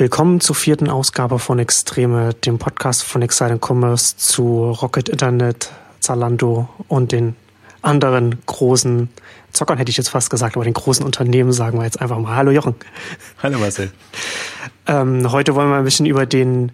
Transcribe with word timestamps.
Willkommen 0.00 0.40
zur 0.40 0.56
vierten 0.56 0.88
Ausgabe 0.88 1.38
von 1.38 1.58
Extreme, 1.58 2.32
dem 2.32 2.58
Podcast 2.58 3.02
von 3.02 3.20
Exciting 3.20 3.60
Commerce 3.62 4.16
zu 4.16 4.70
Rocket 4.70 5.10
Internet, 5.10 5.72
Zalando 6.00 6.70
und 6.88 7.12
den 7.12 7.36
anderen 7.82 8.38
großen 8.46 9.10
Zockern 9.52 9.76
hätte 9.76 9.90
ich 9.90 9.98
jetzt 9.98 10.08
fast 10.08 10.30
gesagt, 10.30 10.56
aber 10.56 10.64
den 10.64 10.72
großen 10.72 11.04
Unternehmen 11.04 11.52
sagen 11.52 11.76
wir 11.76 11.84
jetzt 11.84 12.00
einfach 12.00 12.18
mal 12.18 12.34
Hallo 12.34 12.50
Jochen. 12.50 12.76
Hallo 13.42 13.58
Marcel. 13.58 13.92
Ähm, 14.86 15.30
heute 15.30 15.54
wollen 15.54 15.68
wir 15.68 15.76
ein 15.76 15.84
bisschen 15.84 16.06
über 16.06 16.24
den 16.24 16.72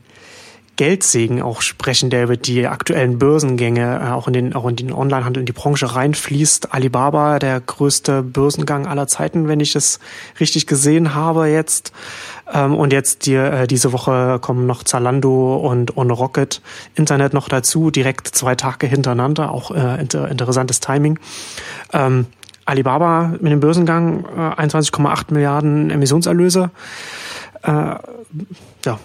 Geldsegen 0.76 1.40
auch 1.40 1.62
sprechen, 1.62 2.10
der 2.10 2.24
über 2.24 2.36
die 2.36 2.66
aktuellen 2.66 3.18
Börsengänge 3.18 4.02
äh, 4.04 4.10
auch 4.10 4.26
in 4.26 4.34
den 4.34 4.54
auch 4.54 4.68
in 4.68 4.76
den 4.76 4.92
Onlinehandel 4.92 5.40
in 5.40 5.46
die 5.46 5.52
Branche 5.52 5.94
reinfließt. 5.94 6.72
Alibaba, 6.74 7.38
der 7.38 7.60
größte 7.60 8.22
Börsengang 8.22 8.86
aller 8.86 9.06
Zeiten, 9.08 9.48
wenn 9.48 9.60
ich 9.60 9.74
es 9.74 9.98
richtig 10.38 10.66
gesehen 10.66 11.14
habe 11.14 11.46
jetzt. 11.46 11.92
Ähm, 12.52 12.74
und 12.74 12.92
jetzt 12.92 13.26
die, 13.26 13.34
äh, 13.34 13.66
diese 13.66 13.92
Woche 13.92 14.38
kommen 14.40 14.66
noch 14.66 14.84
Zalando 14.84 15.56
und, 15.56 15.96
und 15.96 16.10
Rocket 16.10 16.60
Internet 16.94 17.34
noch 17.34 17.48
dazu, 17.48 17.90
direkt 17.90 18.28
zwei 18.28 18.54
Tage 18.54 18.86
hintereinander. 18.86 19.52
Auch 19.52 19.70
äh, 19.70 20.00
inter, 20.00 20.28
interessantes 20.28 20.80
Timing. 20.80 21.18
Ähm, 21.92 22.26
Alibaba 22.64 23.34
mit 23.40 23.52
dem 23.52 23.60
Börsengang 23.60 24.24
äh, 24.36 24.62
21,8 24.62 25.32
Milliarden 25.32 25.90
Emissionserlöse. 25.90 26.70
Äh, 27.62 27.70
ja, 27.70 28.98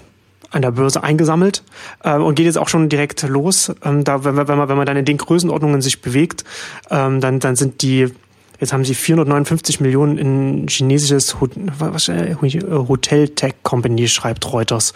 an 0.52 0.62
der 0.62 0.72
Börse 0.72 1.02
eingesammelt 1.02 1.64
äh, 2.04 2.16
und 2.16 2.36
geht 2.36 2.46
jetzt 2.46 2.58
auch 2.58 2.70
schon 2.70 2.90
direkt 2.90 3.24
los. 3.24 3.74
Ähm, 3.84 4.04
da, 4.04 4.24
wenn, 4.24 4.36
wenn, 4.36 4.58
man, 4.58 4.70
wenn 4.70 4.78
man 4.78 4.86
dann 4.86 4.98
in 4.98 5.06
den 5.06 5.18
Größenordnungen 5.18 5.82
sich 5.82 6.02
bewegt, 6.02 6.44
ähm, 6.90 7.22
dann, 7.22 7.40
dann 7.40 7.56
sind 7.56 7.82
die 7.82 8.14
Jetzt 8.62 8.74
haben 8.74 8.86
sie 8.86 8.94
459 8.94 9.80
Millionen 9.80 10.20
in 10.20 10.68
chinesisches 10.68 11.34
äh, 11.34 12.36
Hotel 12.38 13.30
Tech 13.30 13.56
Company, 13.64 14.08
schreibt 14.08 14.54
Reuters, 14.54 14.94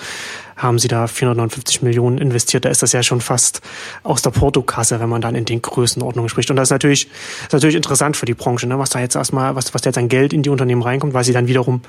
haben 0.56 0.78
sie 0.78 0.88
da 0.88 1.08
459 1.08 1.82
Millionen 1.82 2.20
investiert. 2.20 2.66
Da 2.66 2.70
ist 2.70 2.84
das 2.84 2.92
ja 2.92 3.02
schon 3.02 3.22
fast 3.22 3.62
aus 4.04 4.22
der 4.22 4.30
Portokasse, 4.30 5.00
wenn 5.00 5.10
man 5.10 5.20
dann 5.20 5.34
in 5.34 5.46
den 5.46 5.64
Größenordnungen 5.64 6.30
spricht. 6.30 6.52
Und 6.52 6.58
das 6.58 6.68
ist 6.68 6.74
natürlich, 6.74 7.08
ist 7.42 7.54
natürlich 7.54 7.76
interessant 7.76 8.16
für 8.16 8.28
die 8.28 8.36
Branche, 8.36 8.68
ne? 8.68 8.78
was 8.78 8.92
da 8.92 9.00
jetzt 9.00 9.16
erstmal, 9.16 9.56
was, 9.56 9.74
was 9.74 9.82
da 9.82 9.90
jetzt 9.90 9.98
an 9.98 10.10
Geld 10.10 10.32
in 10.32 10.44
die 10.44 10.50
Unternehmen 10.50 10.84
reinkommt, 10.84 11.16
weil 11.16 11.24
sie 11.24 11.34
dann 11.34 11.48
wiederum 11.48 11.82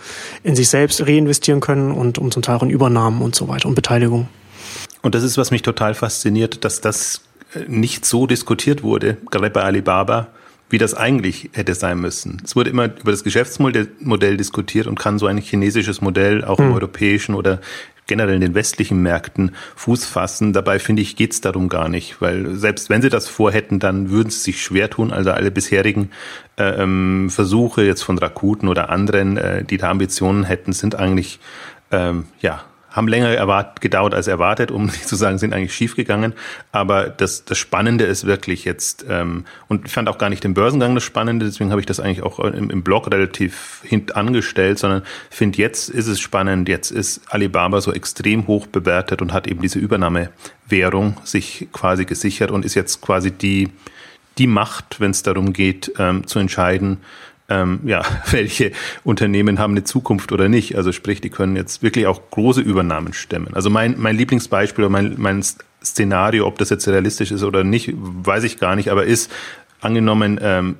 in 0.42 0.56
sich 0.56 0.70
selbst 0.70 1.06
reinvestieren 1.06 1.60
können 1.60 1.92
und 1.92 2.16
um 2.16 2.30
zum 2.30 2.40
Teil 2.40 2.56
auch 2.56 2.62
in 2.62 2.70
Übernahmen 2.70 3.20
und 3.20 3.36
so 3.36 3.48
weiter 3.48 3.68
und 3.68 3.74
Beteiligung. 3.74 4.28
Und 5.02 5.14
das 5.14 5.22
ist, 5.22 5.36
was 5.36 5.50
mich 5.50 5.60
total 5.60 5.94
fasziniert, 5.94 6.64
dass 6.64 6.80
das 6.80 7.20
nicht 7.68 8.06
so 8.06 8.26
diskutiert 8.26 8.82
wurde, 8.82 9.18
gerade 9.30 9.50
bei 9.50 9.62
Alibaba, 9.62 10.28
wie 10.68 10.78
das 10.78 10.94
eigentlich 10.94 11.50
hätte 11.52 11.74
sein 11.74 12.00
müssen. 12.00 12.42
Es 12.44 12.56
wurde 12.56 12.70
immer 12.70 12.86
über 12.86 13.10
das 13.10 13.24
Geschäftsmodell 13.24 14.36
diskutiert 14.36 14.86
und 14.86 14.98
kann 14.98 15.18
so 15.18 15.26
ein 15.26 15.38
chinesisches 15.38 16.00
Modell 16.00 16.44
auch 16.44 16.58
im 16.58 16.66
hm. 16.66 16.74
europäischen 16.74 17.34
oder 17.34 17.60
generell 18.06 18.36
in 18.36 18.40
den 18.40 18.54
westlichen 18.54 19.02
Märkten 19.02 19.54
Fuß 19.74 20.06
fassen. 20.06 20.52
Dabei 20.52 20.78
finde 20.78 21.02
ich, 21.02 21.16
geht 21.16 21.32
es 21.32 21.40
darum 21.40 21.68
gar 21.68 21.88
nicht, 21.88 22.20
weil 22.20 22.54
selbst 22.54 22.88
wenn 22.88 23.02
sie 23.02 23.08
das 23.08 23.28
vorhätten, 23.28 23.78
dann 23.78 24.10
würden 24.10 24.30
sie 24.30 24.40
sich 24.40 24.62
schwer 24.62 24.90
tun. 24.90 25.12
Also 25.12 25.32
alle 25.32 25.50
bisherigen 25.50 26.10
äh, 26.56 26.82
ähm, 26.82 27.30
Versuche 27.30 27.84
jetzt 27.84 28.02
von 28.02 28.18
Rakuten 28.18 28.68
oder 28.68 28.90
anderen, 28.90 29.36
äh, 29.36 29.64
die 29.64 29.76
da 29.76 29.90
Ambitionen 29.90 30.44
hätten, 30.44 30.72
sind 30.72 30.94
eigentlich 30.94 31.40
ähm, 31.90 32.24
ja 32.40 32.64
haben 32.96 33.08
länger 33.08 33.28
erwart 33.28 33.82
gedauert 33.82 34.14
als 34.14 34.26
erwartet, 34.26 34.70
um 34.70 34.86
nicht 34.86 35.06
zu 35.06 35.16
sagen, 35.16 35.36
sind 35.36 35.52
eigentlich 35.52 35.74
schiefgegangen. 35.74 36.32
Aber 36.72 37.10
das, 37.10 37.44
das 37.44 37.58
Spannende 37.58 38.04
ist 38.04 38.26
wirklich 38.26 38.64
jetzt, 38.64 39.04
ähm, 39.08 39.44
und 39.68 39.84
ich 39.84 39.92
fand 39.92 40.08
auch 40.08 40.16
gar 40.16 40.30
nicht 40.30 40.42
den 40.42 40.54
Börsengang 40.54 40.94
das 40.94 41.04
Spannende, 41.04 41.44
deswegen 41.44 41.70
habe 41.70 41.80
ich 41.80 41.86
das 41.86 42.00
eigentlich 42.00 42.22
auch 42.22 42.40
im, 42.40 42.70
im 42.70 42.82
Blog 42.82 43.10
relativ 43.12 43.82
hintangestellt, 43.84 44.78
sondern 44.78 45.02
finde, 45.30 45.58
jetzt 45.58 45.90
ist 45.90 46.06
es 46.06 46.18
spannend, 46.18 46.68
jetzt 46.70 46.90
ist 46.90 47.20
Alibaba 47.28 47.82
so 47.82 47.92
extrem 47.92 48.46
hoch 48.46 48.66
bewertet 48.66 49.20
und 49.20 49.34
hat 49.34 49.46
eben 49.46 49.60
diese 49.60 49.78
Übernahmewährung 49.78 51.18
sich 51.22 51.68
quasi 51.72 52.06
gesichert 52.06 52.50
und 52.50 52.64
ist 52.64 52.74
jetzt 52.74 53.02
quasi 53.02 53.30
die, 53.30 53.68
die 54.38 54.46
Macht, 54.46 55.00
wenn 55.00 55.10
es 55.10 55.22
darum 55.22 55.52
geht, 55.52 55.92
ähm, 55.98 56.26
zu 56.26 56.38
entscheiden, 56.38 56.98
ähm, 57.48 57.80
ja, 57.84 58.02
welche 58.30 58.72
Unternehmen 59.04 59.58
haben 59.58 59.72
eine 59.72 59.84
Zukunft 59.84 60.32
oder 60.32 60.48
nicht. 60.48 60.76
Also 60.76 60.92
sprich, 60.92 61.20
die 61.20 61.30
können 61.30 61.56
jetzt 61.56 61.82
wirklich 61.82 62.06
auch 62.06 62.20
große 62.30 62.60
Übernahmen 62.60 63.12
stemmen. 63.12 63.54
Also 63.54 63.70
mein, 63.70 63.94
mein 63.98 64.16
Lieblingsbeispiel 64.16 64.84
oder 64.84 64.92
mein, 64.92 65.14
mein 65.18 65.44
Szenario, 65.84 66.46
ob 66.46 66.58
das 66.58 66.70
jetzt 66.70 66.88
realistisch 66.88 67.30
ist 67.30 67.42
oder 67.42 67.64
nicht, 67.64 67.92
weiß 67.96 68.44
ich 68.44 68.58
gar 68.58 68.76
nicht, 68.76 68.90
aber 68.90 69.04
ist 69.04 69.30
angenommen, 69.80 70.38
ähm, 70.42 70.76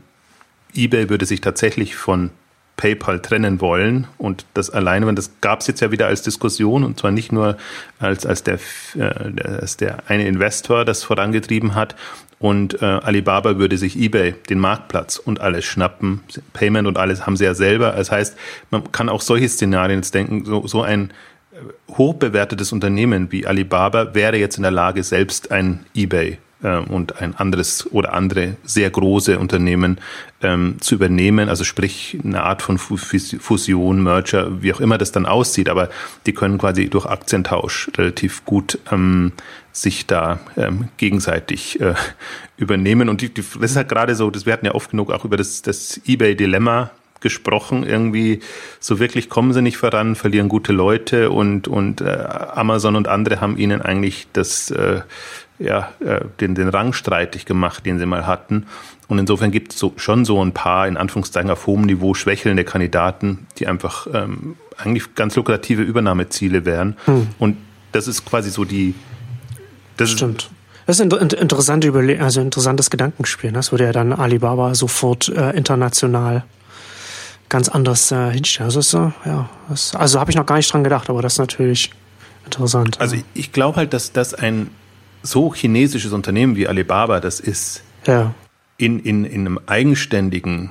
eBay 0.75 1.09
würde 1.09 1.27
sich 1.27 1.41
tatsächlich 1.41 1.97
von 1.97 2.31
PayPal 2.77 3.21
trennen 3.21 3.61
wollen 3.61 4.07
und 4.19 4.45
das 4.53 4.69
alleine, 4.69 5.13
das 5.15 5.31
gab 5.41 5.61
es 5.61 5.67
jetzt 5.67 5.81
ja 5.81 5.91
wieder 5.91 6.09
als 6.09 6.21
Diskussion 6.23 6.85
und 6.85 7.01
zwar 7.01 7.11
nicht 7.11 7.33
nur 7.33 7.57
als 7.99 8.27
als 8.27 8.43
der, 8.43 8.59
äh, 8.97 9.03
als 9.03 9.79
der 9.79 10.03
eine 10.09 10.27
Investor 10.27 10.85
das 10.85 11.03
vorangetrieben 11.03 11.75
hat, 11.75 11.97
und 12.39 12.83
äh, 12.83 12.85
Alibaba 12.85 13.59
würde 13.59 13.79
sich 13.79 13.99
eBay, 13.99 14.35
den 14.49 14.59
Marktplatz 14.59 15.17
und 15.17 15.41
alles 15.41 15.65
schnappen. 15.65 16.21
Payment 16.53 16.87
und 16.87 16.99
alles 16.99 17.27
haben 17.27 17.37
sie 17.37 17.45
ja 17.45 17.55
selber. 17.55 17.93
Das 17.93 18.11
heißt, 18.11 18.37
man 18.71 18.93
kann 18.93 19.09
auch 19.09 19.23
solche 19.23 19.49
Szenarien 19.49 20.01
jetzt 20.01 20.15
denken, 20.15 20.45
so, 20.45 20.67
so 20.67 20.83
ein 20.83 21.13
äh, 21.53 21.95
hochbewertetes 21.95 22.73
Unternehmen 22.73 23.33
wie 23.33 23.47
Alibaba 23.47 24.15
wäre 24.15 24.37
jetzt 24.37 24.59
in 24.59 24.63
der 24.63 24.73
Lage, 24.73 25.03
selbst 25.03 25.51
ein 25.51 25.87
eBay 25.95 26.39
und 26.63 27.21
ein 27.21 27.37
anderes 27.37 27.93
oder 27.93 28.15
andere 28.15 28.57
sehr 28.65 28.89
große 28.89 29.39
Unternehmen 29.39 29.99
ähm, 30.43 30.77
zu 30.81 30.95
übernehmen. 30.95 31.49
Also 31.49 31.65
sprich 31.65 32.19
eine 32.25 32.43
Art 32.43 32.63
von 32.63 32.79
Fusion, 32.79 34.03
Merger, 34.03 34.63
wie 34.63 34.73
auch 34.73 34.81
immer 34.81 34.97
das 34.97 35.13
dann 35.13 35.27
aussieht. 35.27 35.69
Aber 35.69 35.91
die 36.25 36.33
können 36.33 36.59
quasi 36.59 36.89
durch 36.89 37.07
Aktientausch 37.07 37.91
relativ 37.97 38.45
gut 38.45 38.79
ähm, 38.91 39.33
sich 39.73 40.07
da 40.07 40.41
ähm, 40.57 40.89
gegenseitig 40.97 41.81
äh, 41.81 41.95
übernehmen. 42.57 43.09
Und 43.09 43.21
die, 43.21 43.29
die, 43.29 43.43
das 43.43 43.73
ist 43.73 43.77
halt 43.77 43.91
gerade 43.91 44.15
so, 44.15 44.31
das, 44.31 44.47
wir 44.47 44.53
hatten 44.53 44.67
ja 44.67 44.75
oft 44.75 44.91
genug 44.91 45.13
auch 45.13 45.25
über 45.25 45.37
das, 45.37 45.61
das 45.63 46.01
Ebay-Dilemma 46.07 46.91
gesprochen. 47.21 47.85
Irgendwie 47.85 48.41
so 48.81 48.99
wirklich 48.99 49.29
kommen 49.29 49.53
sie 49.53 49.63
nicht 49.63 49.77
voran, 49.77 50.15
verlieren 50.15 50.49
gute 50.49 50.73
Leute 50.73 51.31
und, 51.31 51.69
und 51.69 52.01
äh, 52.01 52.05
Amazon 52.05 52.97
und 52.97 53.09
andere 53.09 53.41
haben 53.41 53.59
ihnen 53.59 53.83
eigentlich 53.83 54.27
das, 54.33 54.71
äh, 54.71 55.01
ja, 55.59 55.91
äh, 56.01 56.21
den, 56.41 56.55
den 56.55 56.69
Rang 56.69 56.93
streitig 56.93 57.47
gemacht, 57.47 57.87
den 57.87 57.99
sie 57.99 58.07
mal 58.07 58.27
hatten. 58.27 58.67
Und 59.09 59.19
insofern 59.19 59.51
gibt 59.51 59.73
es 59.73 59.79
so, 59.79 59.93
schon 59.97 60.25
so 60.25 60.45
ein 60.45 60.53
paar, 60.53 60.89
in 60.89 60.97
Anführungszeichen 60.97 61.51
auf 61.51 61.67
hohem 61.67 61.83
Niveau, 61.83 62.15
schwächelnde 62.15 62.65
Kandidaten, 62.65 63.47
die 63.59 63.67
einfach 63.67 64.07
ähm, 64.13 64.57
eigentlich 64.77 65.15
ganz 65.15 65.37
lukrative 65.37 65.83
Übernahmeziele 65.83 66.65
wären. 66.65 66.97
Hm. 67.05 67.29
Und 67.39 67.57
das 67.93 68.09
ist 68.09 68.25
quasi 68.25 68.51
so 68.51 68.65
die, 68.65 68.95
das 69.97 70.11
Stimmt. 70.11 70.51
Das 70.87 71.01
ist 71.01 71.13
ein 71.13 71.31
interessante 71.31 71.89
Überle 71.89 72.21
also 72.21 72.41
interessantes 72.41 72.91
Gedankenspiel. 72.91 73.51
Ne? 73.51 73.57
Das 73.57 73.73
würde 73.73 73.85
ja 73.85 73.93
dann 73.93 74.13
Alibaba 74.13 74.75
sofort 74.75 75.29
äh, 75.29 75.51
international 75.51 76.45
ganz 77.49 77.69
anders 77.69 78.13
äh, 78.13 78.31
hinstellen. 78.31 78.67
Also, 78.67 78.81
ist, 78.81 78.95
äh, 78.95 79.11
ja, 79.25 79.49
also 79.69 80.21
habe 80.21 80.31
ich 80.31 80.37
noch 80.37 80.47
gar 80.47 80.57
nicht 80.57 80.73
dran 80.73 80.85
gedacht, 80.85 81.11
aber 81.11 81.23
das 81.23 81.35
ist 81.35 81.39
natürlich 81.39 81.91
interessant. 82.45 83.01
Also 83.01 83.17
ich 83.35 83.53
glaube 83.53 83.79
halt, 83.79 83.93
dass 83.93 84.13
das 84.13 84.35
ein 84.35 84.71
so 85.27 85.53
chinesisches 85.53 86.13
Unternehmen 86.13 86.57
wie 86.57 86.69
Alibaba 86.69 87.21
das 87.21 87.41
ist, 87.41 87.83
ja. 88.07 88.35
in, 88.79 89.01
in, 89.01 89.25
in 89.25 89.41
einem 89.41 89.61
eigenständigen 89.67 90.71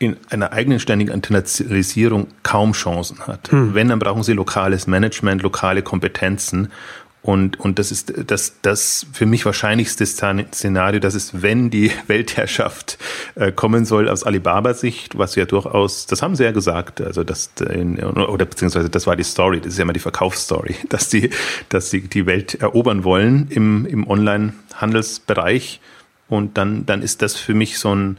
in 0.00 0.16
einer 0.30 0.52
eigenständigen 0.52 1.12
Internationalisierung 1.12 2.28
kaum 2.42 2.72
Chancen 2.72 3.26
hat. 3.26 3.52
Hm. 3.52 3.74
Wenn, 3.74 3.88
dann 3.90 3.98
brauchen 3.98 4.22
sie 4.22 4.32
lokales 4.32 4.86
Management, 4.86 5.42
lokale 5.42 5.82
Kompetenzen. 5.82 6.72
Und, 7.22 7.60
und 7.60 7.78
das 7.78 7.92
ist 7.92 8.14
das, 8.30 8.54
das 8.62 9.06
für 9.12 9.26
mich 9.26 9.44
wahrscheinlichste 9.44 10.06
Szenario, 10.06 11.00
dass 11.00 11.14
es, 11.14 11.42
wenn 11.42 11.68
die 11.68 11.92
Weltherrschaft 12.06 12.98
äh, 13.34 13.52
kommen 13.52 13.84
soll 13.84 14.08
aus 14.08 14.24
Alibaba-Sicht, 14.24 15.18
was 15.18 15.34
ja 15.34 15.44
durchaus, 15.44 16.06
das 16.06 16.22
haben 16.22 16.34
sie 16.34 16.44
ja 16.44 16.52
gesagt, 16.52 17.00
also 17.02 17.22
das, 17.22 17.50
oder 17.60 18.46
beziehungsweise 18.46 18.88
das 18.88 19.06
war 19.06 19.16
die 19.16 19.24
Story, 19.24 19.60
das 19.60 19.74
ist 19.74 19.78
ja 19.78 19.82
immer 19.82 19.92
die 19.92 20.00
Verkaufsstory, 20.00 20.76
dass 20.88 21.10
die, 21.10 21.30
dass 21.68 21.90
sie 21.90 22.02
die 22.02 22.24
Welt 22.24 22.54
erobern 22.54 23.04
wollen 23.04 23.48
im, 23.50 23.84
im 23.84 24.08
Online-Handelsbereich. 24.08 25.80
Und 26.28 26.56
dann, 26.56 26.86
dann 26.86 27.02
ist 27.02 27.22
das 27.22 27.34
für 27.34 27.54
mich 27.54 27.78
so 27.78 27.94
ein, 27.94 28.16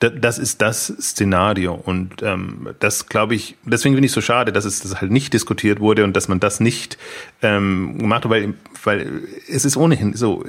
das 0.00 0.38
ist 0.38 0.60
das 0.60 0.86
Szenario. 0.86 1.74
Und 1.74 2.22
ähm, 2.22 2.68
das 2.80 3.06
glaube 3.08 3.34
ich, 3.34 3.56
deswegen 3.64 3.94
finde 3.94 4.06
ich 4.06 4.12
so 4.12 4.20
schade, 4.20 4.52
dass 4.52 4.64
es 4.64 4.80
das 4.80 5.00
halt 5.00 5.10
nicht 5.10 5.32
diskutiert 5.32 5.80
wurde 5.80 6.04
und 6.04 6.14
dass 6.14 6.28
man 6.28 6.40
das 6.40 6.60
nicht 6.60 6.98
ähm, 7.42 7.98
gemacht 7.98 8.24
hat, 8.24 8.30
weil, 8.30 8.54
weil 8.82 9.22
es 9.48 9.64
ist 9.64 9.76
ohnehin 9.76 10.14
so. 10.14 10.44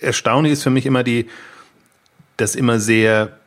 Erstaunlich 0.00 0.52
ist 0.52 0.62
für 0.62 0.70
mich 0.70 0.84
immer 0.84 1.02
die, 1.02 1.26
dass 2.36 2.54
immer 2.54 2.78
sehr 2.78 3.38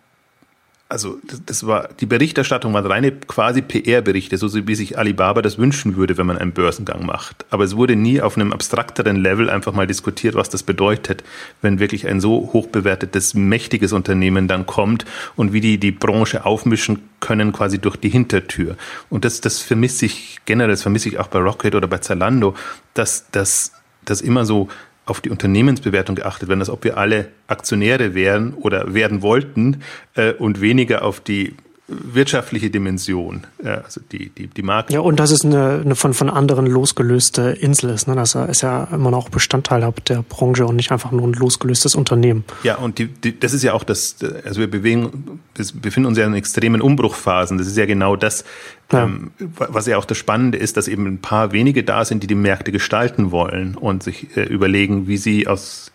also 0.89 1.19
das 1.45 1.67
war 1.67 1.89
die 1.99 2.07
Berichterstattung 2.07 2.73
waren 2.73 2.87
reine 2.87 3.11
quasi 3.11 3.61
PR-Berichte, 3.61 4.37
so 4.37 4.67
wie 4.67 4.73
sich 4.73 4.97
Alibaba 4.97 5.43
das 5.43 5.59
wünschen 5.59 5.95
würde, 5.95 6.17
wenn 6.17 6.25
man 6.25 6.37
einen 6.39 6.51
Börsengang 6.51 7.05
macht. 7.05 7.45
Aber 7.51 7.63
es 7.63 7.75
wurde 7.75 7.95
nie 7.95 8.21
auf 8.21 8.35
einem 8.35 8.51
abstrakteren 8.51 9.17
Level 9.17 9.51
einfach 9.51 9.71
mal 9.71 9.85
diskutiert, 9.85 10.33
was 10.33 10.49
das 10.49 10.63
bedeutet, 10.63 11.23
wenn 11.61 11.79
wirklich 11.79 12.07
ein 12.07 12.19
so 12.19 12.49
hoch 12.53 12.67
bewertetes, 12.67 13.35
mächtiges 13.35 13.93
Unternehmen 13.93 14.47
dann 14.47 14.65
kommt 14.65 15.05
und 15.35 15.53
wie 15.53 15.61
die 15.61 15.77
die 15.77 15.91
Branche 15.91 16.43
aufmischen 16.43 17.03
können 17.19 17.53
quasi 17.53 17.77
durch 17.77 17.95
die 17.95 18.09
Hintertür. 18.09 18.75
Und 19.11 19.25
das, 19.25 19.41
das 19.41 19.59
vermisse 19.59 20.07
ich 20.07 20.39
generell, 20.45 20.71
das 20.71 20.81
vermisse 20.81 21.07
ich 21.07 21.19
auch 21.19 21.27
bei 21.27 21.37
Rocket 21.37 21.75
oder 21.75 21.87
bei 21.87 21.99
Zalando, 21.99 22.55
dass 22.95 23.29
das 23.31 23.73
das 24.05 24.21
immer 24.21 24.45
so 24.45 24.69
auf 25.09 25.21
die 25.21 25.29
Unternehmensbewertung 25.29 26.15
geachtet 26.15 26.49
werden, 26.49 26.59
als 26.59 26.69
ob 26.69 26.83
wir 26.83 26.97
alle 26.97 27.29
Aktionäre 27.47 28.13
wären 28.13 28.53
oder 28.53 28.93
werden 28.93 29.21
wollten 29.21 29.81
äh, 30.15 30.33
und 30.33 30.61
weniger 30.61 31.03
auf 31.03 31.19
die 31.19 31.55
wirtschaftliche 31.89 32.69
Dimension, 32.69 33.47
äh, 33.63 33.69
also 33.69 34.01
die, 34.11 34.29
die, 34.29 34.47
die 34.47 34.61
Marke. 34.61 34.93
Ja, 34.93 34.99
und 34.99 35.19
dass 35.19 35.31
es 35.31 35.43
eine, 35.43 35.81
eine 35.83 35.95
von, 35.95 36.13
von 36.13 36.29
anderen 36.29 36.65
losgelöste 36.65 37.51
Insel 37.51 37.89
ist. 37.89 38.07
Ne? 38.07 38.15
Das 38.15 38.35
ist 38.35 38.61
ja 38.61 38.85
immer 38.91 39.11
noch 39.11 39.29
Bestandteil 39.29 39.91
der 40.07 40.23
Branche 40.23 40.65
und 40.65 40.75
nicht 40.75 40.91
einfach 40.91 41.11
nur 41.11 41.27
ein 41.27 41.33
losgelöstes 41.33 41.95
Unternehmen. 41.95 42.43
Ja, 42.63 42.75
und 42.75 42.99
die, 42.99 43.07
die, 43.07 43.39
das 43.39 43.53
ist 43.53 43.63
ja 43.63 43.73
auch 43.73 43.83
das, 43.83 44.17
also 44.45 44.59
wir 44.59 44.69
bewegen, 44.69 45.41
wir 45.55 45.65
befinden 45.81 46.07
uns 46.07 46.17
ja 46.17 46.25
in 46.25 46.33
extremen 46.33 46.81
Umbruchphasen. 46.81 47.57
Das 47.57 47.67
ist 47.67 47.77
ja 47.77 47.85
genau 47.85 48.15
das, 48.15 48.45
ja. 48.91 49.03
Ähm, 49.03 49.31
was 49.37 49.85
ja 49.85 49.97
auch 49.97 50.05
das 50.05 50.17
Spannende 50.17 50.57
ist, 50.57 50.75
dass 50.75 50.87
eben 50.87 51.05
ein 51.05 51.19
paar 51.19 51.51
wenige 51.51 51.83
da 51.83 52.05
sind, 52.05 52.23
die 52.23 52.27
die 52.27 52.35
Märkte 52.35 52.71
gestalten 52.71 53.31
wollen 53.31 53.75
und 53.75 54.01
sich 54.01 54.35
äh, 54.35 54.43
überlegen, 54.43 55.07
wie 55.07 55.17
sie 55.17 55.47
aus 55.47 55.91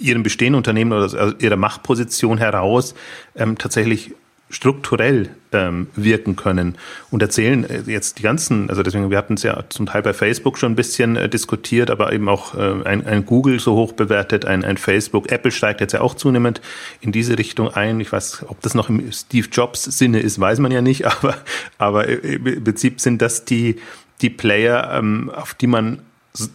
ihrem 0.00 0.22
bestehenden 0.22 0.56
Unternehmen 0.56 0.92
oder 0.92 1.04
aus 1.04 1.34
ihrer 1.38 1.56
Machtposition 1.56 2.38
heraus 2.38 2.94
ähm, 3.36 3.58
tatsächlich 3.58 4.12
strukturell 4.50 5.30
ähm, 5.52 5.86
wirken 5.94 6.36
können 6.36 6.76
und 7.10 7.22
erzählen 7.22 7.64
äh, 7.64 7.82
jetzt 7.86 8.18
die 8.18 8.22
ganzen, 8.22 8.68
also 8.68 8.82
deswegen, 8.82 9.10
wir 9.10 9.16
hatten 9.16 9.34
es 9.34 9.42
ja 9.42 9.64
zum 9.68 9.86
Teil 9.86 10.02
bei 10.02 10.12
Facebook 10.12 10.58
schon 10.58 10.72
ein 10.72 10.76
bisschen 10.76 11.16
äh, 11.16 11.28
diskutiert, 11.28 11.90
aber 11.90 12.12
eben 12.12 12.28
auch 12.28 12.54
äh, 12.54 12.82
ein, 12.84 13.06
ein 13.06 13.24
Google 13.24 13.60
so 13.60 13.74
hoch 13.74 13.92
bewertet, 13.92 14.44
ein, 14.44 14.64
ein 14.64 14.76
Facebook, 14.76 15.30
Apple 15.30 15.52
steigt 15.52 15.80
jetzt 15.80 15.92
ja 15.92 16.00
auch 16.00 16.14
zunehmend 16.14 16.60
in 17.00 17.12
diese 17.12 17.38
Richtung 17.38 17.68
ein. 17.68 18.00
Ich 18.00 18.12
weiß, 18.12 18.46
ob 18.48 18.60
das 18.60 18.74
noch 18.74 18.88
im 18.88 19.10
Steve 19.12 19.48
Jobs 19.50 19.84
Sinne 19.84 20.20
ist, 20.20 20.38
weiß 20.40 20.58
man 20.58 20.72
ja 20.72 20.82
nicht, 20.82 21.06
aber, 21.06 21.36
aber 21.78 22.08
im 22.08 22.64
Prinzip 22.64 23.00
sind 23.00 23.22
das 23.22 23.44
die, 23.44 23.76
die 24.20 24.30
Player, 24.30 24.90
ähm, 24.94 25.30
auf 25.34 25.54
die 25.54 25.68
man 25.68 26.02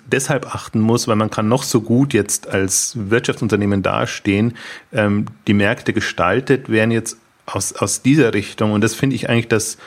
deshalb 0.07 0.53
achten 0.56 0.80
muss, 0.80 1.07
weil 1.07 1.15
man 1.15 1.30
kann 1.30 1.47
noch 1.47 1.63
so 1.63 1.81
gut 1.81 2.13
jetzt 2.13 2.47
als 2.47 2.94
Wirtschaftsunternehmen 2.95 3.83
dastehen. 3.83 4.56
Ähm, 4.94 5.25
die 5.47 5.53
Märkte 5.53 5.92
gestaltet 5.92 6.69
werden 6.69 6.92
jetzt 6.92 7.18
aus, 7.45 7.74
aus 7.74 8.01
dieser 8.01 8.33
Richtung. 8.33 8.71
Und 8.71 8.83
das 8.83 8.95
finde 8.95 9.15
ich 9.15 9.30
eigentlich 9.30 9.47
das, 9.47 9.77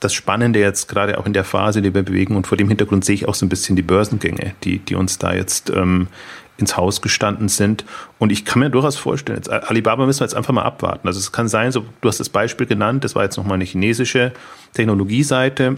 das 0.00 0.14
Spannende 0.14 0.58
jetzt 0.60 0.88
gerade 0.88 1.18
auch 1.18 1.26
in 1.26 1.32
der 1.32 1.44
Phase, 1.44 1.82
die 1.82 1.94
wir 1.94 2.02
bewegen. 2.02 2.36
Und 2.36 2.46
vor 2.46 2.58
dem 2.58 2.68
Hintergrund 2.68 3.04
sehe 3.04 3.14
ich 3.14 3.28
auch 3.28 3.34
so 3.34 3.46
ein 3.46 3.48
bisschen 3.48 3.76
die 3.76 3.82
Börsengänge, 3.82 4.54
die, 4.64 4.78
die 4.78 4.94
uns 4.94 5.18
da 5.18 5.34
jetzt 5.34 5.70
ähm, 5.70 6.08
ins 6.56 6.76
Haus 6.76 7.02
gestanden 7.02 7.48
sind. 7.48 7.84
Und 8.18 8.30
ich 8.30 8.44
kann 8.44 8.60
mir 8.60 8.70
durchaus 8.70 8.96
vorstellen, 8.96 9.38
jetzt, 9.38 9.50
Alibaba 9.50 10.06
müssen 10.06 10.20
wir 10.20 10.26
jetzt 10.26 10.36
einfach 10.36 10.52
mal 10.52 10.62
abwarten. 10.62 11.08
Also 11.08 11.18
es 11.18 11.32
kann 11.32 11.48
sein, 11.48 11.72
so, 11.72 11.84
du 12.00 12.08
hast 12.08 12.20
das 12.20 12.28
Beispiel 12.28 12.66
genannt, 12.66 13.04
das 13.04 13.14
war 13.14 13.24
jetzt 13.24 13.36
nochmal 13.36 13.54
eine 13.54 13.64
chinesische 13.64 14.32
Technologieseite. 14.72 15.76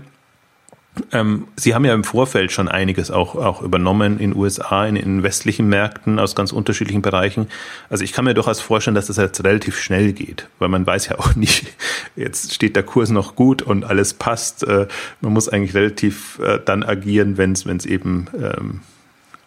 Ähm, 1.12 1.48
Sie 1.56 1.74
haben 1.74 1.84
ja 1.84 1.94
im 1.94 2.04
Vorfeld 2.04 2.52
schon 2.52 2.68
einiges 2.68 3.10
auch, 3.10 3.34
auch 3.34 3.62
übernommen 3.62 4.18
in 4.18 4.34
USA, 4.34 4.86
in, 4.86 4.96
in 4.96 5.22
westlichen 5.22 5.68
Märkten 5.68 6.18
aus 6.18 6.34
ganz 6.34 6.52
unterschiedlichen 6.52 7.02
Bereichen. 7.02 7.48
Also 7.90 8.02
ich 8.02 8.12
kann 8.12 8.24
mir 8.24 8.34
durchaus 8.34 8.60
vorstellen, 8.60 8.94
dass 8.94 9.06
das 9.06 9.16
jetzt 9.18 9.44
relativ 9.44 9.78
schnell 9.78 10.12
geht, 10.12 10.48
weil 10.58 10.68
man 10.68 10.86
weiß 10.86 11.08
ja 11.08 11.18
auch 11.18 11.34
nicht, 11.36 11.66
jetzt 12.16 12.54
steht 12.54 12.76
der 12.76 12.82
Kurs 12.82 13.10
noch 13.10 13.36
gut 13.36 13.62
und 13.62 13.84
alles 13.84 14.14
passt. 14.14 14.62
Äh, 14.64 14.86
man 15.20 15.32
muss 15.32 15.48
eigentlich 15.48 15.74
relativ 15.74 16.38
äh, 16.38 16.58
dann 16.64 16.82
agieren, 16.82 17.36
wenn 17.36 17.52
es 17.52 17.86
eben 17.86 18.26
ähm, 18.38 18.80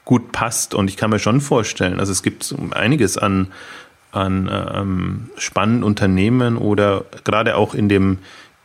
gut 0.06 0.32
passt. 0.32 0.74
Und 0.76 0.88
ich 0.90 0.98
kann 0.98 1.10
mir 1.10 1.20
schon 1.20 1.42
vorstellen, 1.42 2.00
also 2.00 2.12
es 2.12 2.24
gibt 2.24 2.54
einiges 2.72 3.18
an, 3.18 3.48
an 4.12 4.50
ähm, 4.52 5.30
spannenden 5.38 5.84
Unternehmen 5.84 6.58
oder 6.58 7.06
gerade 7.24 7.56
auch 7.56 7.74
in 7.74 7.90
dem 7.90 8.20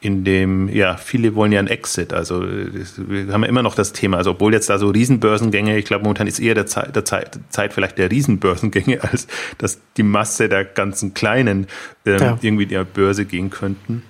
in 0.05 0.23
dem, 0.23 0.69
ja, 0.69 0.99
viele 0.99 1.35
wollen 1.35 1.51
ja 1.51 1.59
ein 1.61 1.67
Exit. 1.67 2.13
Also 2.13 2.43
wir 2.43 3.33
haben 3.33 3.43
ja 3.43 3.49
immer 3.49 3.63
noch 3.63 3.75
das 3.75 3.95
Thema. 3.95 4.19
Also 4.19 4.33
obwohl 4.33 4.53
jetzt 4.53 4.69
da 4.69 4.79
so 4.79 4.89
Riesenbörsengänge, 4.89 5.79
ich 5.79 5.87
glaube 5.87 6.05
momentan 6.05 6.27
ist 6.27 6.41
eher 6.41 6.55
der 6.55 6.67
Zeit, 6.67 6.95
der 6.95 7.07
Zeit, 7.07 7.39
Zeit 7.49 7.73
vielleicht 7.73 7.97
der 7.97 8.11
Riesenbörsengänge, 8.11 9.03
als 9.11 9.27
dass 9.57 9.81
die 9.97 10.03
Masse 10.03 10.51
der 10.51 10.65
ganzen 10.67 11.15
Kleinen 11.15 11.69
ähm, 12.05 12.19
ja. 12.21 12.39
irgendwie 12.43 12.67
der 12.67 12.85
Börse 12.85 13.25
gehen 13.25 13.49
könnten. 13.49 14.03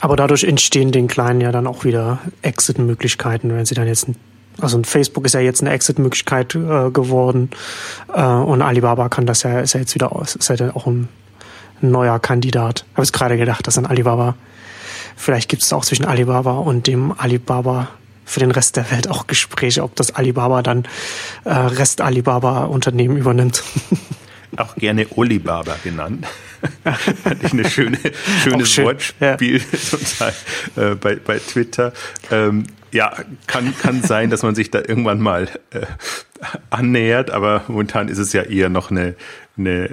Aber 0.00 0.16
dadurch 0.16 0.42
entstehen 0.42 0.90
den 0.90 1.06
Kleinen 1.06 1.40
ja 1.40 1.52
dann 1.52 1.68
auch 1.68 1.84
wieder 1.84 2.18
Exit-Möglichkeiten, 2.42 3.54
wenn 3.54 3.64
sie 3.64 3.76
dann 3.76 3.86
jetzt 3.86 4.08
also 4.60 4.82
Facebook 4.82 5.24
ist 5.24 5.32
ja 5.32 5.40
jetzt 5.40 5.62
eine 5.62 5.70
Exit-Möglichkeit 5.70 6.54
äh, 6.54 6.90
geworden 6.90 7.48
äh, 8.12 8.22
und 8.22 8.60
Alibaba 8.60 9.08
kann 9.08 9.24
das 9.24 9.44
ja, 9.44 9.60
ist 9.60 9.72
ja 9.72 9.80
jetzt 9.80 9.94
wieder 9.94 10.14
aus, 10.14 10.36
ist 10.36 10.48
ja 10.50 10.76
auch 10.76 10.86
ein 10.86 11.08
neuer 11.80 12.18
Kandidat. 12.18 12.84
Habe 12.92 13.02
es 13.02 13.12
gerade 13.12 13.38
gedacht, 13.38 13.66
dass 13.66 13.78
ein 13.78 13.86
Alibaba 13.86 14.34
Vielleicht 15.16 15.48
gibt 15.48 15.62
es 15.62 15.72
auch 15.72 15.84
zwischen 15.84 16.04
Alibaba 16.04 16.52
und 16.52 16.86
dem 16.86 17.12
Alibaba 17.16 17.88
für 18.24 18.40
den 18.40 18.50
Rest 18.50 18.76
der 18.76 18.90
Welt 18.90 19.08
auch 19.08 19.26
Gespräche, 19.26 19.82
ob 19.82 19.96
das 19.96 20.14
Alibaba 20.14 20.62
dann 20.62 20.84
äh, 21.44 21.52
Rest 21.52 22.00
Alibaba 22.00 22.64
Unternehmen 22.64 23.16
übernimmt. 23.16 23.62
Auch 24.58 24.74
gerne 24.76 25.06
Olibaba 25.16 25.76
genannt. 25.82 26.26
Hatte 26.84 27.46
ich 27.46 27.52
eine 27.54 27.68
schöne, 27.68 27.98
schönes 28.44 28.70
schön. 28.70 28.84
Wortspiel 28.84 29.58
ja. 29.58 29.88
total 29.90 30.34
äh, 30.76 30.94
bei, 30.94 31.16
bei 31.16 31.38
Twitter. 31.38 31.94
Ähm, 32.30 32.66
ja, 32.92 33.14
kann, 33.46 33.74
kann 33.78 34.02
sein, 34.02 34.28
dass 34.28 34.42
man 34.42 34.54
sich 34.54 34.70
da 34.70 34.80
irgendwann 34.80 35.20
mal 35.20 35.48
äh, 35.70 35.86
annähert, 36.68 37.30
aber 37.30 37.64
momentan 37.68 38.08
ist 38.08 38.18
es 38.18 38.34
ja 38.34 38.42
eher 38.42 38.68
noch 38.68 38.90
eine, 38.90 39.14
eine 39.56 39.88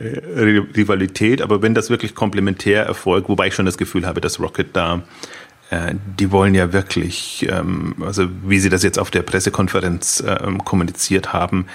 Rivalität. 0.76 1.42
Aber 1.42 1.62
wenn 1.62 1.74
das 1.74 1.90
wirklich 1.90 2.16
komplementär 2.16 2.86
erfolgt, 2.86 3.30
wobei 3.30 3.48
ich 3.48 3.56
schon 3.56 3.66
das 3.66 3.78
Gefühl 3.78 4.06
habe, 4.06 4.22
dass 4.22 4.40
Rocket 4.40 4.68
da 4.74 5.04
äh, 5.70 5.94
die 6.20 6.32
wollen 6.32 6.56
ja 6.56 6.74
wirklich, 6.74 7.48
ähm, 7.50 7.96
also 8.02 8.28
wie 8.44 8.60
sie 8.60 8.70
das 8.70 8.84
jetzt 8.84 8.98
auf 8.98 9.12
der 9.12 9.22
Pressekonferenz 9.22 10.24
ähm, 10.26 10.64
kommuniziert 10.64 11.34
haben, 11.34 11.68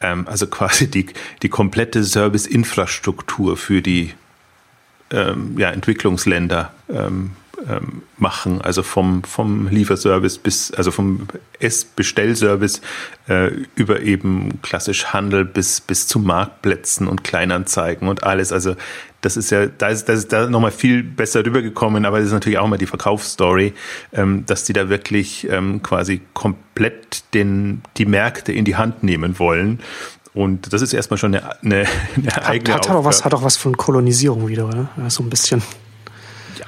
ähm, 0.00 0.26
also 0.28 0.46
quasi 0.48 0.90
die, 0.90 1.06
die 1.42 1.48
komplette 1.48 2.04
Serviceinfrastruktur 2.04 3.56
für 3.56 3.82
die 3.82 4.14
ähm, 5.10 5.56
ja, 5.58 5.70
Entwicklungsländer 5.70 6.72
ähm, 6.88 7.32
ähm, 7.68 8.02
machen, 8.16 8.60
also 8.60 8.82
vom, 8.82 9.22
vom 9.24 9.68
Lieferservice 9.68 10.38
bis, 10.38 10.72
also 10.72 10.90
vom 10.90 11.26
Essbestellservice 11.58 12.80
äh, 13.28 13.50
über 13.74 14.00
eben 14.00 14.60
klassisch 14.62 15.06
Handel 15.06 15.44
bis, 15.44 15.80
bis 15.80 16.06
zu 16.06 16.18
Marktplätzen 16.18 17.08
und 17.08 17.24
Kleinanzeigen 17.24 18.08
und 18.08 18.24
alles. 18.24 18.52
Also 18.52 18.74
das 19.20 19.36
ist 19.36 19.50
ja, 19.50 19.66
da 19.66 19.88
ist, 19.88 20.08
das 20.08 20.20
ist 20.20 20.32
da 20.32 20.48
nochmal 20.48 20.70
viel 20.70 21.02
besser 21.02 21.44
rübergekommen, 21.44 22.06
aber 22.06 22.18
das 22.18 22.28
ist 22.28 22.32
natürlich 22.32 22.58
auch 22.58 22.66
immer 22.66 22.78
die 22.78 22.86
Verkaufsstory, 22.86 23.74
ähm, 24.12 24.44
dass 24.46 24.64
die 24.64 24.72
da 24.72 24.88
wirklich 24.88 25.48
ähm, 25.50 25.82
quasi 25.82 26.22
komplett 26.32 27.24
den, 27.34 27.82
die 27.96 28.06
Märkte 28.06 28.52
in 28.52 28.64
die 28.64 28.76
Hand 28.76 29.02
nehmen 29.02 29.38
wollen 29.38 29.80
und 30.32 30.72
das 30.72 30.82
ist 30.82 30.92
erstmal 30.92 31.18
schon 31.18 31.34
eine, 31.34 31.62
eine, 31.62 31.86
eine 32.16 32.46
eigene 32.46 32.74
hat, 32.74 32.88
hat, 32.88 32.96
auch 32.96 33.04
was, 33.04 33.24
hat 33.24 33.34
auch 33.34 33.42
was 33.42 33.56
von 33.56 33.76
Kolonisierung 33.76 34.48
wieder, 34.48 34.66
oder? 34.66 34.88
So 35.08 35.22
ein 35.22 35.30
bisschen. 35.30 35.62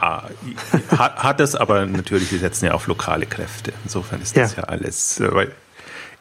Ja, 0.03 0.25
hat, 0.99 1.41
es, 1.41 1.55
aber 1.55 1.87
natürlich, 1.87 2.33
wir 2.33 2.41
setzen 2.41 2.67
ja 2.67 2.73
auf 2.73 2.89
lokale 2.89 3.25
Kräfte. 3.25 3.73
Insofern 3.85 4.21
ist 4.21 4.37
das 4.37 4.57
ja, 4.57 4.63
ja 4.63 4.69
alles, 4.69 5.21
äh, 5.21 5.33
weil 5.33 5.53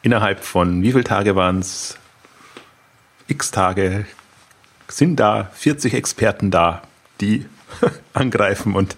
innerhalb 0.02 0.44
von 0.44 0.82
wie 0.82 0.92
viele 0.92 1.04
Tage 1.04 1.34
waren 1.34 1.58
es? 1.58 1.98
X 3.26 3.50
Tage 3.50 4.06
sind 4.86 5.18
da 5.18 5.50
40 5.54 5.94
Experten 5.94 6.52
da, 6.52 6.82
die 7.20 7.46
angreifen 8.12 8.76
und 8.76 8.96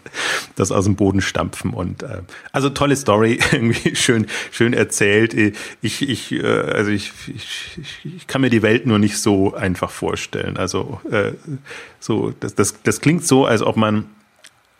das 0.57 0.71
aus 0.71 0.85
dem 0.85 0.97
Boden 0.97 1.23
stampfen 1.23 1.73
und 1.73 2.03
äh, 2.03 2.21
also 2.53 2.69
tolle 2.69 2.97
Story 2.97 3.39
irgendwie 3.53 3.95
schön 3.95 4.27
schön 4.51 4.73
erzählt 4.73 5.33
ich 5.33 5.55
ich 5.83 6.33
äh, 6.33 6.45
also 6.45 6.91
ich, 6.91 7.13
ich, 7.29 7.79
ich 8.03 8.27
kann 8.27 8.41
mir 8.41 8.51
die 8.51 8.63
Welt 8.63 8.85
nur 8.85 8.99
nicht 8.99 9.19
so 9.19 9.55
einfach 9.55 9.91
vorstellen 9.91 10.57
also 10.57 11.01
äh, 11.09 11.33
so 12.01 12.33
das 12.41 12.57
das 12.57 12.83
das 12.83 13.01
klingt 13.01 13.25
so 13.25 13.47
als 13.47 13.63
ob 13.63 13.77
man 13.77 14.07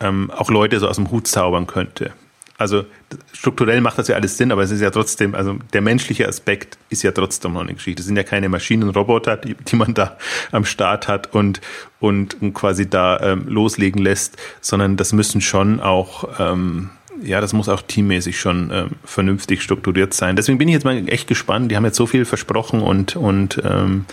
ähm, 0.01 0.31
auch 0.31 0.51
Leute 0.51 0.79
so 0.81 0.89
aus 0.89 0.97
dem 0.97 1.11
Hut 1.11 1.27
zaubern 1.27 1.67
könnte 1.67 2.13
also 2.57 2.85
strukturell 3.33 3.81
macht 3.81 3.99
das 3.99 4.09
ja 4.09 4.17
alles 4.17 4.37
Sinn, 4.37 4.53
aber 4.53 4.63
es 4.63 4.71
ist 4.71 4.81
ja 4.81 4.91
trotzdem, 4.91 5.35
also 5.35 5.57
der 5.73 5.81
menschliche 5.81 6.29
Aspekt 6.29 6.79
ist 6.89 7.03
ja 7.03 7.11
trotzdem 7.11 7.55
noch 7.55 7.63
eine 7.63 7.75
Geschichte. 7.75 8.01
Es 8.01 8.07
sind 8.07 8.17
ja 8.17 8.23
keine 8.23 8.49
Maschinenroboter, 8.49 9.37
die, 9.37 9.55
die 9.55 9.77
man 9.77 9.95
da 9.95 10.17
am 10.53 10.65
Start 10.65 11.09
hat 11.09 11.35
und, 11.35 11.61
und, 12.01 12.41
und 12.41 12.55
quasi 12.55 12.89
da 12.89 13.21
ähm, 13.21 13.47
loslegen 13.49 14.01
lässt, 14.01 14.37
sondern 14.61 14.97
das 14.97 15.13
müssen 15.13 15.41
schon 15.41 15.81
auch, 15.81 16.29
ähm, 16.39 16.91
ja, 17.23 17.41
das 17.41 17.53
muss 17.53 17.69
auch 17.69 17.83
teammäßig 17.83 18.39
schon 18.39 18.71
ähm, 18.73 18.91
vernünftig 19.05 19.63
strukturiert 19.63 20.15
sein. 20.15 20.37
Deswegen 20.37 20.59
bin 20.59 20.69
ich 20.69 20.75
jetzt 20.75 20.85
mal 20.85 21.09
echt 21.09 21.27
gespannt. 21.27 21.71
Die 21.71 21.77
haben 21.77 21.85
jetzt 21.85 21.97
so 21.97 22.07
viel 22.07 22.25
versprochen 22.25 22.83
und, 22.83 23.17
und 23.17 23.61
ähm, 23.65 24.05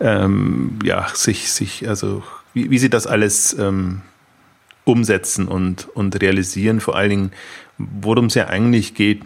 ähm, 0.00 0.78
ja, 0.84 1.06
sich, 1.14 1.52
sich, 1.52 1.88
also 1.88 2.22
wie, 2.52 2.70
wie 2.70 2.78
sie 2.78 2.90
das 2.90 3.06
alles 3.06 3.56
ähm, 3.58 4.02
umsetzen 4.88 5.46
und, 5.46 5.88
und 5.94 6.20
realisieren. 6.20 6.80
Vor 6.80 6.96
allen 6.96 7.10
Dingen, 7.10 7.32
worum 7.76 8.26
es 8.26 8.34
ja 8.34 8.48
eigentlich 8.48 8.94
geht, 8.94 9.22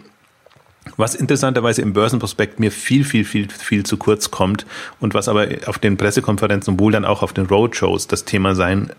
was 0.97 1.15
interessanterweise 1.15 1.81
im 1.81 1.93
Börsenprospekt 1.93 2.59
mir 2.59 2.71
viel, 2.71 3.05
viel, 3.05 3.23
viel, 3.23 3.49
viel 3.49 3.85
zu 3.85 3.97
kurz 3.97 4.31
kommt 4.31 4.65
und 4.99 5.13
was 5.13 5.29
aber 5.29 5.47
auf 5.65 5.79
den 5.79 5.97
Pressekonferenzen, 5.97 6.79
wohl 6.79 6.91
dann 6.91 7.05
auch 7.05 7.23
auf 7.23 7.33
den 7.33 7.45
Roadshows 7.45 8.07
das 8.07 8.25
Thema 8.25 8.53
sein, 8.53 8.91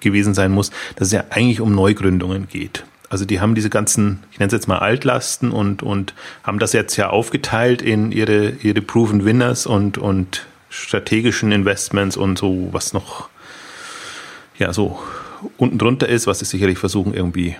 gewesen 0.00 0.34
sein 0.34 0.52
muss, 0.52 0.70
dass 0.96 1.08
es 1.08 1.12
ja 1.12 1.24
eigentlich 1.30 1.60
um 1.60 1.74
Neugründungen 1.74 2.48
geht. 2.48 2.84
Also 3.10 3.24
die 3.24 3.40
haben 3.40 3.54
diese 3.54 3.70
ganzen, 3.70 4.22
ich 4.32 4.38
nenne 4.38 4.48
es 4.48 4.52
jetzt 4.52 4.68
mal 4.68 4.78
Altlasten 4.78 5.50
und, 5.50 5.82
und 5.82 6.14
haben 6.42 6.58
das 6.58 6.72
jetzt 6.72 6.96
ja 6.96 7.10
aufgeteilt 7.10 7.82
in 7.82 8.12
ihre, 8.12 8.50
ihre 8.62 8.80
Proven 8.80 9.24
Winners 9.24 9.66
und, 9.66 9.98
und 9.98 10.46
strategischen 10.68 11.52
Investments 11.52 12.16
und 12.16 12.38
so, 12.38 12.68
was 12.72 12.92
noch, 12.92 13.28
ja, 14.58 14.72
so 14.72 15.00
unten 15.56 15.78
drunter 15.78 16.08
ist, 16.08 16.26
was 16.26 16.38
sie 16.38 16.44
sicherlich 16.44 16.78
versuchen, 16.78 17.14
irgendwie 17.14 17.56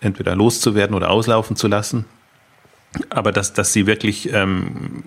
entweder 0.00 0.34
loszuwerden 0.36 0.94
oder 0.94 1.10
auslaufen 1.10 1.56
zu 1.56 1.68
lassen. 1.68 2.04
Aber 3.10 3.32
dass, 3.32 3.52
dass 3.52 3.72
sie 3.72 3.86
wirklich 3.86 4.32
ähm, 4.32 5.02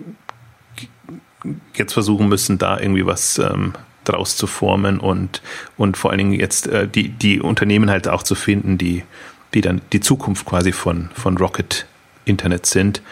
jetzt 1.74 1.92
versuchen 1.92 2.28
müssen, 2.28 2.58
da 2.58 2.78
irgendwie 2.78 3.06
was 3.06 3.38
ähm, 3.38 3.74
draus 4.04 4.36
zu 4.36 4.46
formen 4.46 5.00
und, 5.00 5.42
und 5.76 5.96
vor 5.96 6.10
allen 6.10 6.18
Dingen 6.18 6.32
jetzt 6.32 6.66
äh, 6.66 6.88
die, 6.88 7.08
die 7.08 7.40
Unternehmen 7.40 7.90
halt 7.90 8.08
auch 8.08 8.22
zu 8.22 8.34
finden, 8.34 8.78
die, 8.78 9.04
die 9.54 9.60
dann 9.60 9.80
die 9.92 10.00
Zukunft 10.00 10.46
quasi 10.46 10.72
von, 10.72 11.10
von 11.14 11.36
Rocket 11.36 11.86
Internet 12.24 12.66
sind. 12.66 13.02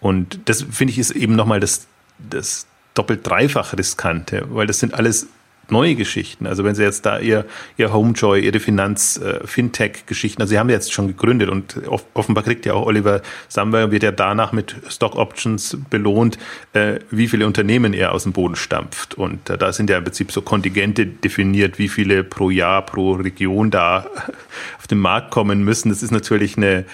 Und 0.00 0.40
das 0.46 0.62
finde 0.62 0.92
ich 0.92 0.98
ist 0.98 1.10
eben 1.10 1.34
nochmal 1.36 1.60
das, 1.60 1.86
das 2.18 2.66
doppelt 2.94 3.26
dreifach 3.26 3.76
riskante, 3.76 4.46
weil 4.50 4.66
das 4.66 4.80
sind 4.80 4.94
alles 4.94 5.28
neue 5.70 5.94
Geschichten. 5.94 6.46
Also 6.46 6.64
wenn 6.64 6.74
Sie 6.74 6.82
jetzt 6.82 7.04
da 7.06 7.18
Ihr, 7.18 7.44
Ihr 7.76 7.92
Homejoy, 7.92 8.40
Ihre 8.40 8.60
Finanz-Fintech-Geschichten, 8.60 10.40
äh, 10.40 10.42
also 10.42 10.50
Sie 10.50 10.58
haben 10.58 10.70
jetzt 10.70 10.92
schon 10.92 11.08
gegründet 11.08 11.48
und 11.48 11.80
offenbar 12.14 12.44
kriegt 12.44 12.66
ja 12.66 12.74
auch 12.74 12.86
Oliver 12.86 13.22
Samwer, 13.48 13.90
wird 13.90 14.02
ja 14.02 14.12
danach 14.12 14.52
mit 14.52 14.76
Stock 14.88 15.16
Options 15.16 15.76
belohnt, 15.90 16.38
äh, 16.72 17.00
wie 17.10 17.28
viele 17.28 17.46
Unternehmen 17.46 17.92
er 17.92 18.12
aus 18.12 18.22
dem 18.22 18.32
Boden 18.32 18.56
stampft. 18.56 19.14
Und 19.14 19.50
äh, 19.50 19.58
da 19.58 19.72
sind 19.72 19.90
ja 19.90 19.98
im 19.98 20.04
Prinzip 20.04 20.32
so 20.32 20.42
Kontingente 20.42 21.06
definiert, 21.06 21.78
wie 21.78 21.88
viele 21.88 22.24
pro 22.24 22.50
Jahr, 22.50 22.82
pro 22.82 23.12
Region 23.12 23.70
da 23.70 24.06
auf 24.78 24.86
den 24.86 24.98
Markt 24.98 25.30
kommen 25.30 25.64
müssen. 25.64 25.88
Das 25.90 26.02
ist 26.02 26.10
natürlich 26.10 26.56
eine, 26.56 26.84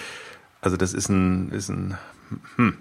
also 0.61 0.77
das 0.77 0.93
ist 0.93 1.09
ein, 1.09 1.51
ist 1.51 1.69
ein 1.69 1.97
hm 2.57 2.75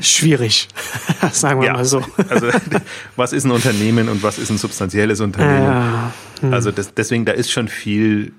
schwierig, 0.00 0.68
sagen 1.32 1.60
wir 1.60 1.68
ja, 1.68 1.72
mal 1.74 1.84
so. 1.84 2.04
Also 2.28 2.48
was 3.16 3.32
ist 3.32 3.44
ein 3.44 3.50
Unternehmen 3.50 4.08
und 4.08 4.22
was 4.22 4.38
ist 4.38 4.50
ein 4.50 4.58
substanzielles 4.58 5.20
Unternehmen? 5.20 5.64
Ja. 5.64 6.12
Hm. 6.40 6.52
Also 6.52 6.70
das, 6.70 6.94
deswegen, 6.94 7.24
da 7.24 7.32
ist 7.32 7.50
schon 7.50 7.68
viel, 7.68 8.32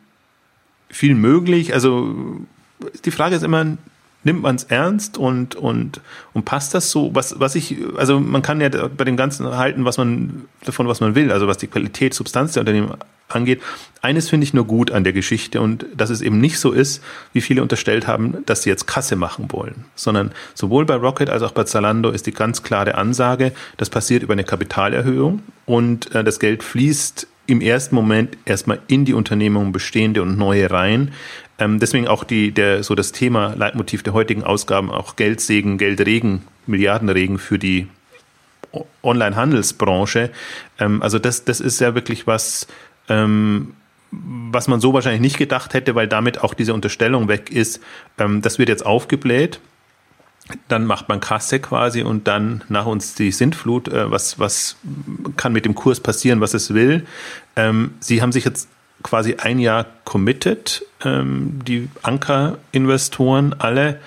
viel 0.90 1.16
möglich. 1.16 1.74
Also 1.74 2.16
die 3.06 3.12
Frage 3.12 3.36
ist 3.36 3.44
immer, 3.44 3.78
nimmt 4.24 4.42
man 4.42 4.56
es 4.56 4.64
ernst 4.66 5.18
und, 5.18 5.56
und, 5.56 6.02
und 6.34 6.46
passt 6.46 6.74
das 6.74 6.92
so? 6.92 7.14
Was, 7.14 7.40
was 7.40 7.56
ich, 7.56 7.78
also 7.98 8.20
man 8.20 8.42
kann 8.42 8.62
ja 8.62 8.70
bei 8.70 9.04
dem 9.04 9.18
Ganzen 9.18 9.46
halten, 9.56 9.86
was 9.86 9.98
man, 9.98 10.46
davon, 10.66 10.88
was 10.88 11.00
man 11.00 11.16
will, 11.16 11.32
also 11.32 11.48
was 11.48 11.58
die 11.58 11.68
Qualität, 11.68 12.14
Substanz 12.14 12.54
der 12.54 12.62
Unternehmen 12.62 12.94
angeht. 13.30 13.62
Eines 14.02 14.30
finde 14.30 14.46
ich 14.46 14.54
nur 14.54 14.66
gut 14.66 14.92
an 14.92 15.04
der 15.04 15.14
Geschichte 15.14 15.62
und 15.62 15.86
dass 15.96 16.10
es 16.10 16.22
eben 16.22 16.40
nicht 16.40 16.60
so 16.60 16.72
ist, 16.72 17.04
wie 17.34 17.42
viele 17.42 17.62
unterstellt 17.62 18.08
haben, 18.08 18.38
dass 18.46 18.64
sie 18.64 18.70
jetzt 18.70 18.88
Kasse 18.88 19.16
machen 19.16 19.52
wollen, 19.52 19.86
sondern 19.96 20.32
sowohl 20.54 20.86
bei 20.86 20.96
Rocket 20.96 21.30
als 21.30 21.44
auch 21.44 21.52
bei 21.52 21.64
Zalando 21.64 22.10
ist 22.10 22.26
die 22.26 22.34
ganz 22.34 22.64
klare 22.64 22.96
Ansage, 22.96 23.52
das 23.78 23.90
passiert 23.90 24.24
über 24.24 24.34
eine 24.34 24.44
Kapitalerhöhung 24.44 25.42
und 25.66 26.14
äh, 26.16 26.24
das 26.24 26.40
Geld 26.40 26.64
fließt 26.64 27.28
im 27.48 27.62
ersten 27.62 27.96
Moment 27.96 28.38
erstmal 28.46 28.80
in 28.88 29.06
die 29.06 29.14
Unternehmung 29.14 29.72
bestehende 29.72 30.22
und 30.22 30.38
neue 30.38 30.70
rein. 30.70 31.12
Ähm, 31.58 31.80
deswegen 31.80 32.08
auch 32.08 32.24
die, 32.24 32.52
der, 32.52 32.84
so 32.84 32.96
das 32.96 33.12
Thema 33.12 33.56
Leitmotiv 33.56 34.04
der 34.04 34.14
heutigen 34.14 34.44
Ausgaben 34.44 34.92
auch 34.92 35.16
Geldsegen, 35.16 35.78
Geldregen, 35.78 36.44
Milliardenregen 36.68 37.40
für 37.40 37.58
die 37.58 37.88
Online-Handelsbranche. 39.04 40.30
Ähm, 40.80 41.02
also 41.02 41.20
das, 41.20 41.44
das 41.44 41.60
ist 41.60 41.82
ja 41.82 41.96
wirklich 41.96 42.28
was, 42.28 42.68
ähm, 43.10 43.74
was 44.12 44.68
man 44.68 44.80
so 44.80 44.94
wahrscheinlich 44.94 45.22
nicht 45.22 45.38
gedacht 45.38 45.74
hätte, 45.74 45.96
weil 45.96 46.08
damit 46.08 46.44
auch 46.44 46.54
diese 46.54 46.74
Unterstellung 46.74 47.28
weg 47.28 47.52
ist. 47.52 47.80
Ähm, 48.18 48.42
das 48.42 48.58
wird 48.58 48.70
jetzt 48.70 48.86
aufgebläht. 48.86 49.60
Dann 50.68 50.86
macht 50.86 51.10
man 51.10 51.20
Kasse 51.20 51.60
quasi 51.60 52.02
und 52.02 52.28
dann 52.28 52.64
nach 52.70 52.88
uns 52.88 53.14
die 53.14 53.32
Sintflut. 53.32 53.88
Äh, 53.88 54.10
was, 54.10 54.40
was 54.40 54.78
kann 55.38 55.54
mit 55.54 55.66
dem 55.66 55.76
Kurs 55.76 56.00
passieren, 56.00 56.42
was 56.42 56.54
es 56.54 56.74
will? 56.74 57.06
Ähm, 57.56 57.92
Sie 58.00 58.22
haben 58.22 58.32
sich 58.32 58.46
jetzt 58.46 58.68
quasi 59.04 59.36
ein 59.36 59.60
Jahr 59.60 59.86
committed, 60.06 60.84
ähm, 61.06 61.60
die 61.66 61.88
Anker-Investoren 62.02 63.56
alle 63.60 64.00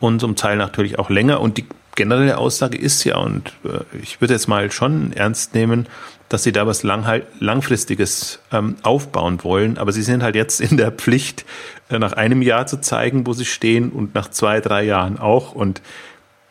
und 0.00 0.20
zum 0.20 0.36
Teil 0.36 0.56
natürlich 0.56 0.98
auch 0.98 1.10
länger. 1.10 1.40
Und 1.40 1.58
die 1.58 1.66
generelle 1.94 2.38
Aussage 2.38 2.76
ist 2.76 3.04
ja, 3.04 3.16
und 3.18 3.52
äh, 3.64 3.80
ich 4.02 4.20
würde 4.20 4.34
jetzt 4.34 4.48
mal 4.48 4.70
schon 4.70 5.12
ernst 5.12 5.54
nehmen, 5.54 5.86
dass 6.28 6.42
sie 6.42 6.52
da 6.52 6.66
was 6.66 6.82
lang, 6.82 7.22
langfristiges 7.40 8.40
ähm, 8.52 8.76
aufbauen 8.82 9.42
wollen. 9.42 9.78
Aber 9.78 9.92
sie 9.92 10.02
sind 10.02 10.22
halt 10.22 10.34
jetzt 10.34 10.60
in 10.60 10.76
der 10.76 10.90
Pflicht, 10.90 11.44
äh, 11.90 11.98
nach 11.98 12.12
einem 12.12 12.42
Jahr 12.42 12.66
zu 12.66 12.80
zeigen, 12.80 13.26
wo 13.26 13.32
sie 13.32 13.44
stehen 13.44 13.90
und 13.90 14.14
nach 14.14 14.30
zwei, 14.30 14.60
drei 14.60 14.84
Jahren 14.84 15.18
auch. 15.18 15.52
Und 15.52 15.82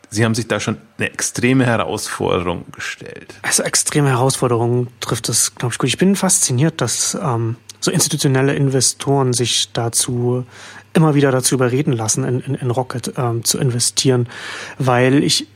sie 0.10 0.24
haben 0.24 0.36
sich 0.36 0.48
da 0.48 0.60
schon 0.60 0.78
eine 0.98 1.12
extreme 1.12 1.66
Herausforderung 1.66 2.66
gestellt. 2.72 3.34
Also 3.42 3.64
extreme 3.64 4.10
Herausforderung 4.10 4.88
trifft 5.00 5.30
es, 5.30 5.56
glaube 5.56 5.74
ich, 5.74 5.80
gut. 5.80 5.90
Ich 5.90 5.98
bin 5.98 6.16
fasziniert, 6.16 6.80
dass 6.82 7.18
ähm, 7.22 7.58
so 7.80 7.92
institutionelle 7.92 8.54
Investoren 8.54 9.34
sich 9.34 9.72
dazu 9.74 10.46
immer 10.94 11.16
wieder 11.16 11.32
dazu 11.32 11.56
überreden 11.56 11.92
lassen, 11.92 12.24
in, 12.24 12.40
in, 12.42 12.56
in 12.56 12.72
Rocket 12.72 13.14
ähm, 13.18 13.44
zu 13.44 13.58
investieren, 13.58 14.30
weil 14.78 15.24
ich, 15.24 15.48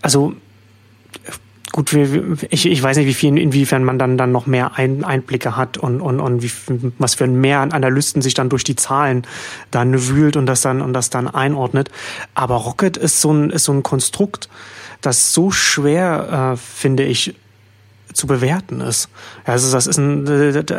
also 0.00 0.34
gut, 1.76 1.92
ich, 1.92 2.66
ich 2.66 2.82
weiß 2.82 2.96
nicht, 2.96 3.06
wie 3.06 3.14
viel, 3.14 3.38
inwiefern 3.38 3.84
man 3.84 3.98
dann, 3.98 4.18
dann 4.18 4.32
noch 4.32 4.46
mehr 4.46 4.76
Ein, 4.76 5.04
Einblicke 5.04 5.56
hat 5.56 5.78
und, 5.78 6.00
und, 6.00 6.18
und 6.18 6.42
wie, 6.42 6.50
was 6.98 7.14
für 7.14 7.24
ein 7.24 7.40
mehr 7.40 7.60
Analysten 7.60 8.22
sich 8.22 8.34
dann 8.34 8.48
durch 8.48 8.64
die 8.64 8.74
Zahlen 8.74 9.26
dann 9.70 10.08
wühlt 10.08 10.36
und 10.36 10.46
das 10.46 10.62
dann, 10.62 10.80
und 10.80 10.92
das 10.92 11.10
dann 11.10 11.28
einordnet. 11.28 11.90
Aber 12.34 12.56
Rocket 12.56 12.96
ist 12.96 13.20
so 13.20 13.32
ein, 13.32 13.50
ist 13.50 13.64
so 13.64 13.72
ein 13.72 13.82
Konstrukt, 13.82 14.48
das 15.02 15.32
so 15.32 15.50
schwer, 15.52 16.54
äh, 16.54 16.56
finde 16.56 17.04
ich, 17.04 17.34
zu 18.12 18.26
bewerten 18.26 18.80
ist. 18.80 19.08
Also 19.44 19.70
das 19.70 19.86
ist 19.86 19.98
ein, 19.98 20.24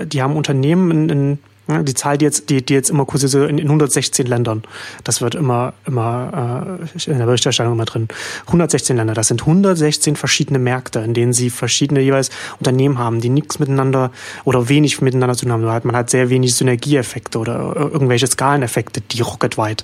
die 0.09 0.21
haben 0.21 0.35
Unternehmen 0.35 0.91
in, 0.91 1.09
in 1.09 1.39
die 1.67 1.93
Zahl, 1.93 2.17
die 2.17 2.25
jetzt, 2.25 2.49
die, 2.49 2.65
die 2.65 2.73
jetzt 2.73 2.89
immer 2.89 3.05
kursiert, 3.05 3.31
so 3.31 3.43
in, 3.45 3.57
in 3.57 3.65
116 3.65 4.25
Ländern. 4.25 4.63
Das 5.03 5.21
wird 5.21 5.35
immer, 5.35 5.73
immer 5.85 6.79
äh, 6.95 7.11
in 7.11 7.17
der 7.17 7.25
Berichterstattung 7.25 7.73
immer 7.73 7.85
drin. 7.85 8.07
116 8.47 8.95
Länder, 8.95 9.13
das 9.13 9.27
sind 9.27 9.41
116 9.41 10.15
verschiedene 10.15 10.59
Märkte, 10.59 10.99
in 10.99 11.13
denen 11.13 11.33
sie 11.33 11.49
verschiedene 11.49 11.99
jeweils 12.01 12.29
Unternehmen 12.59 12.97
haben, 12.97 13.21
die 13.21 13.29
nichts 13.29 13.59
miteinander 13.59 14.11
oder 14.45 14.69
wenig 14.69 15.01
miteinander 15.01 15.35
zu 15.35 15.45
tun 15.45 15.51
haben. 15.51 15.85
Man 15.85 15.95
hat 15.95 16.09
sehr 16.09 16.29
wenig 16.29 16.55
Synergieeffekte 16.55 17.37
oder 17.37 17.75
irgendwelche 17.75 18.27
Skaleneffekte, 18.27 19.01
die 19.01 19.21
rocketweit 19.21 19.83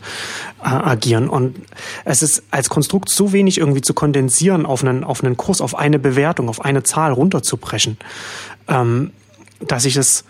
äh, 0.63 0.67
agieren. 0.67 1.27
Und 1.27 1.57
es 2.05 2.21
ist 2.21 2.43
als 2.51 2.69
Konstrukt 2.69 3.09
so 3.09 3.33
wenig 3.33 3.57
irgendwie 3.57 3.81
zu 3.81 3.93
kondensieren 3.93 4.65
auf 4.65 4.83
einen, 4.83 5.03
auf 5.03 5.23
einen 5.23 5.37
Kurs, 5.37 5.61
auf 5.61 5.75
eine 5.75 5.99
Bewertung, 5.99 6.49
auf 6.49 6.63
eine 6.63 6.83
Zahl 6.83 7.11
runterzubrechen, 7.11 7.97
ähm, 8.67 9.11
dass 9.59 9.85
ich 9.85 9.95
es 9.95 10.23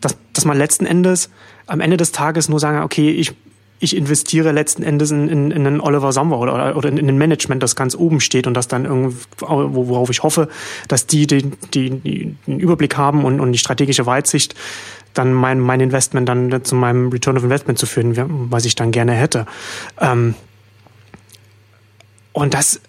dass, 0.00 0.16
dass 0.32 0.44
man 0.44 0.56
letzten 0.56 0.86
Endes 0.86 1.30
am 1.66 1.80
Ende 1.80 1.96
des 1.96 2.12
Tages 2.12 2.48
nur 2.48 2.60
sagen, 2.60 2.82
okay, 2.82 3.10
ich, 3.10 3.34
ich 3.80 3.96
investiere 3.96 4.52
letzten 4.52 4.82
Endes 4.82 5.10
in, 5.10 5.28
in, 5.28 5.50
in 5.50 5.66
einen 5.66 5.80
Oliver 5.80 6.12
Sommer 6.12 6.38
oder, 6.38 6.76
oder 6.76 6.88
in, 6.88 6.96
in 6.96 7.08
ein 7.08 7.18
Management, 7.18 7.62
das 7.62 7.76
ganz 7.76 7.94
oben 7.94 8.20
steht 8.20 8.46
und 8.46 8.54
das 8.54 8.68
dann 8.68 8.84
irgendwie, 8.84 9.16
worauf 9.40 10.10
ich 10.10 10.22
hoffe, 10.22 10.48
dass 10.88 11.06
die, 11.06 11.26
die, 11.26 11.50
die, 11.74 11.90
die 11.90 12.36
den 12.46 12.60
Überblick 12.60 12.96
haben 12.96 13.24
und, 13.24 13.40
und 13.40 13.52
die 13.52 13.58
strategische 13.58 14.06
Weitsicht, 14.06 14.54
dann 15.14 15.32
mein, 15.32 15.60
mein 15.60 15.80
Investment 15.80 16.28
dann 16.28 16.64
zu 16.64 16.74
meinem 16.74 17.08
Return 17.08 17.36
of 17.36 17.44
Investment 17.44 17.78
zu 17.78 17.86
führen, 17.86 18.14
was 18.50 18.64
ich 18.64 18.74
dann 18.74 18.90
gerne 18.90 19.12
hätte. 19.12 19.46
Ähm, 20.00 20.34
und 22.32 22.54
das 22.54 22.80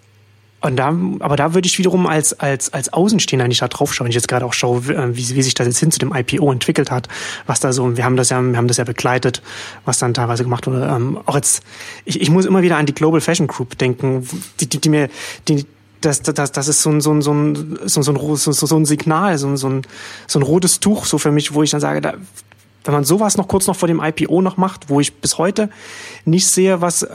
und 0.61 0.75
da, 0.75 0.93
aber 1.19 1.37
da 1.37 1.53
würde 1.53 1.67
ich 1.67 1.77
wiederum 1.79 2.05
als, 2.05 2.37
als, 2.37 2.73
als 2.73 2.91
Außenstehender 2.91 3.47
nicht 3.47 3.61
da 3.61 3.69
drauf 3.69 3.93
schauen. 3.93 4.05
Wenn 4.05 4.09
ich 4.09 4.15
jetzt 4.15 4.27
gerade 4.27 4.45
auch 4.45 4.53
schaue, 4.53 4.87
wie, 4.87 5.35
wie 5.35 5.41
sich 5.41 5.53
das 5.53 5.67
jetzt 5.67 5.79
hin 5.79 5.91
zu 5.91 5.99
dem 5.99 6.13
IPO 6.13 6.51
entwickelt 6.51 6.91
hat, 6.91 7.07
was 7.45 7.61
da 7.61 7.71
so, 7.71 7.95
wir 7.95 8.03
haben 8.03 8.17
das 8.17 8.29
ja, 8.29 8.41
wir 8.41 8.57
haben 8.57 8.67
das 8.67 8.75
ja 8.75 8.83
begleitet, 8.83 9.41
was 9.85 9.99
dann 9.99 10.13
teilweise 10.13 10.43
gemacht 10.43 10.67
wurde. 10.67 10.85
Ähm, 10.85 11.17
auch 11.25 11.35
jetzt, 11.35 11.63
ich, 12.03 12.19
ich 12.19 12.29
muss 12.29 12.45
immer 12.45 12.61
wieder 12.61 12.75
an 12.75 12.85
die 12.85 12.93
Global 12.93 13.21
Fashion 13.21 13.47
Group 13.47 13.77
denken, 13.77 14.27
die, 14.59 14.67
die, 14.67 14.81
die 14.81 14.89
mir, 14.89 15.09
die, 15.47 15.65
das, 16.01 16.21
das, 16.21 16.51
das 16.51 16.67
ist 16.67 16.81
so 16.81 16.89
ein, 16.89 16.99
so 16.99 17.13
ein, 17.13 17.21
so 17.21 17.31
ein, 17.31 17.55
so 17.85 18.01
ein, 18.01 18.35
so, 18.35 18.51
so 18.51 18.75
ein 18.75 18.85
Signal, 18.85 19.37
so 19.37 19.47
ein, 19.47 19.55
so 19.57 19.69
ein, 19.69 19.81
so 20.27 20.39
ein 20.39 20.43
rotes 20.43 20.81
Tuch, 20.81 21.05
so 21.05 21.17
für 21.17 21.31
mich, 21.31 21.53
wo 21.53 21.63
ich 21.63 21.71
dann 21.71 21.81
sage, 21.81 22.01
da, 22.01 22.15
wenn 22.83 22.93
man 22.93 23.03
sowas 23.03 23.37
noch 23.37 23.47
kurz 23.47 23.67
noch 23.67 23.75
vor 23.75 23.87
dem 23.87 24.01
IPO 24.01 24.41
noch 24.41 24.57
macht, 24.57 24.89
wo 24.89 24.99
ich 24.99 25.15
bis 25.15 25.37
heute 25.37 25.69
nicht 26.25 26.47
sehe, 26.47 26.81
was, 26.81 27.07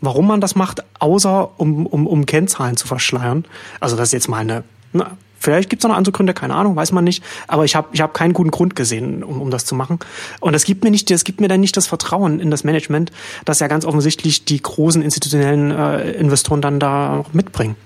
warum 0.00 0.26
man 0.26 0.40
das 0.40 0.54
macht, 0.54 0.82
außer 0.98 1.50
um, 1.58 1.86
um, 1.86 2.06
um 2.06 2.26
Kennzahlen 2.26 2.76
zu 2.76 2.86
verschleiern. 2.86 3.44
Also 3.80 3.96
das 3.96 4.08
ist 4.08 4.12
jetzt 4.12 4.28
mal 4.28 4.38
eine, 4.38 4.64
na, 4.92 5.16
Vielleicht 5.42 5.70
gibt 5.70 5.82
es 5.82 5.88
noch 5.88 5.96
andere 5.96 6.12
Gründe, 6.12 6.34
keine 6.34 6.54
Ahnung, 6.54 6.76
weiß 6.76 6.92
man 6.92 7.02
nicht. 7.02 7.24
Aber 7.48 7.64
ich 7.64 7.74
habe 7.74 7.88
ich 7.92 8.02
hab 8.02 8.12
keinen 8.12 8.34
guten 8.34 8.50
Grund 8.50 8.76
gesehen, 8.76 9.24
um, 9.24 9.40
um 9.40 9.50
das 9.50 9.64
zu 9.64 9.74
machen. 9.74 9.98
Und 10.40 10.52
das 10.52 10.64
gibt 10.64 10.84
mir 10.84 10.90
nicht, 10.90 11.10
das 11.10 11.24
gibt 11.24 11.40
mir 11.40 11.48
dann 11.48 11.60
nicht 11.60 11.74
das 11.78 11.86
Vertrauen 11.86 12.40
in 12.40 12.50
das 12.50 12.62
Management, 12.62 13.10
das 13.46 13.58
ja 13.58 13.66
ganz 13.66 13.86
offensichtlich 13.86 14.44
die 14.44 14.60
großen 14.60 15.00
institutionellen 15.00 15.70
äh, 15.70 16.10
Investoren 16.12 16.60
dann 16.60 16.78
da 16.78 17.24
mitbringen. 17.32 17.76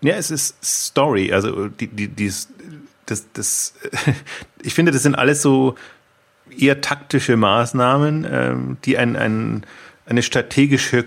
Ja, 0.00 0.14
es 0.14 0.30
ist 0.30 0.56
Story. 0.64 1.30
Also 1.30 1.68
die, 1.68 1.88
die, 1.88 2.08
die 2.08 2.32
das, 3.04 3.26
das, 3.34 3.74
ich 4.62 4.72
finde, 4.72 4.90
das 4.90 5.02
sind 5.02 5.14
alles 5.14 5.42
so 5.42 5.74
eher 6.56 6.80
taktische 6.80 7.36
Maßnahmen, 7.36 8.26
ähm, 8.30 8.76
die 8.84 8.98
ein, 8.98 9.16
ein, 9.16 9.64
eine 10.06 10.22
strategische, 10.22 11.04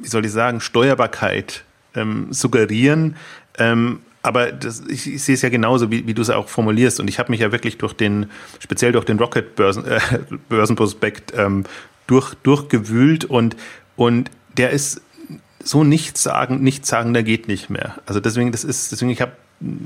wie 0.00 0.08
soll 0.08 0.24
ich 0.24 0.32
sagen, 0.32 0.60
Steuerbarkeit 0.60 1.64
ähm, 1.94 2.28
suggerieren. 2.30 3.16
Ähm, 3.58 4.00
aber 4.22 4.52
das, 4.52 4.82
ich, 4.88 5.06
ich 5.12 5.22
sehe 5.22 5.34
es 5.34 5.42
ja 5.42 5.50
genauso, 5.50 5.90
wie, 5.90 6.06
wie 6.06 6.14
du 6.14 6.22
es 6.22 6.30
auch 6.30 6.48
formulierst. 6.48 6.98
Und 6.98 7.08
ich 7.08 7.18
habe 7.18 7.30
mich 7.30 7.40
ja 7.40 7.52
wirklich 7.52 7.76
durch 7.76 7.92
den, 7.92 8.30
speziell 8.58 8.92
durch 8.92 9.04
den 9.04 9.18
Rocket-Börsen, 9.18 9.84
äh, 9.84 10.00
Börsenprospekt 10.48 11.34
ähm, 11.36 11.64
durch, 12.06 12.34
durchgewühlt 12.42 13.24
und, 13.24 13.56
und 13.96 14.30
der 14.56 14.70
ist 14.70 15.02
so 15.62 15.84
nichtssagend, 15.84 16.62
nichtssagender 16.62 17.22
geht 17.22 17.48
nicht 17.48 17.70
mehr. 17.70 17.96
Also 18.06 18.20
deswegen, 18.20 18.52
das 18.52 18.64
ist, 18.64 18.92
deswegen, 18.92 19.10
ich 19.10 19.20
habe 19.20 19.32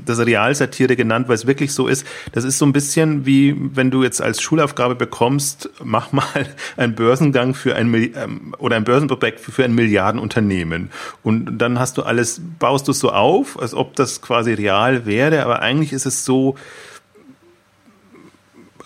das 0.05 0.19
Realsatire 0.19 0.95
genannt, 0.95 1.27
weil 1.27 1.35
es 1.35 1.47
wirklich 1.47 1.73
so 1.73 1.87
ist. 1.87 2.05
Das 2.33 2.43
ist 2.43 2.57
so 2.57 2.65
ein 2.65 2.73
bisschen 2.73 3.25
wie, 3.25 3.55
wenn 3.57 3.91
du 3.91 4.03
jetzt 4.03 4.21
als 4.21 4.41
Schulaufgabe 4.41 4.95
bekommst, 4.95 5.69
mach 5.83 6.11
mal 6.11 6.23
einen 6.77 6.95
Börsengang 6.95 7.53
für 7.53 7.75
ein 7.75 7.93
ähm, 7.93 8.55
oder 8.57 8.75
ein 8.75 8.83
Börsenprojekt 8.83 9.39
für 9.39 9.63
ein 9.63 9.73
Milliardenunternehmen. 9.73 10.89
Und 11.23 11.57
dann 11.57 11.79
hast 11.79 11.97
du 11.97 12.03
alles, 12.03 12.41
baust 12.59 12.87
du 12.87 12.91
es 12.91 12.99
so 12.99 13.11
auf, 13.11 13.59
als 13.59 13.73
ob 13.73 13.95
das 13.95 14.21
quasi 14.21 14.53
real 14.53 15.05
wäre, 15.05 15.43
aber 15.43 15.61
eigentlich 15.61 15.93
ist 15.93 16.05
es 16.05 16.25
so, 16.25 16.55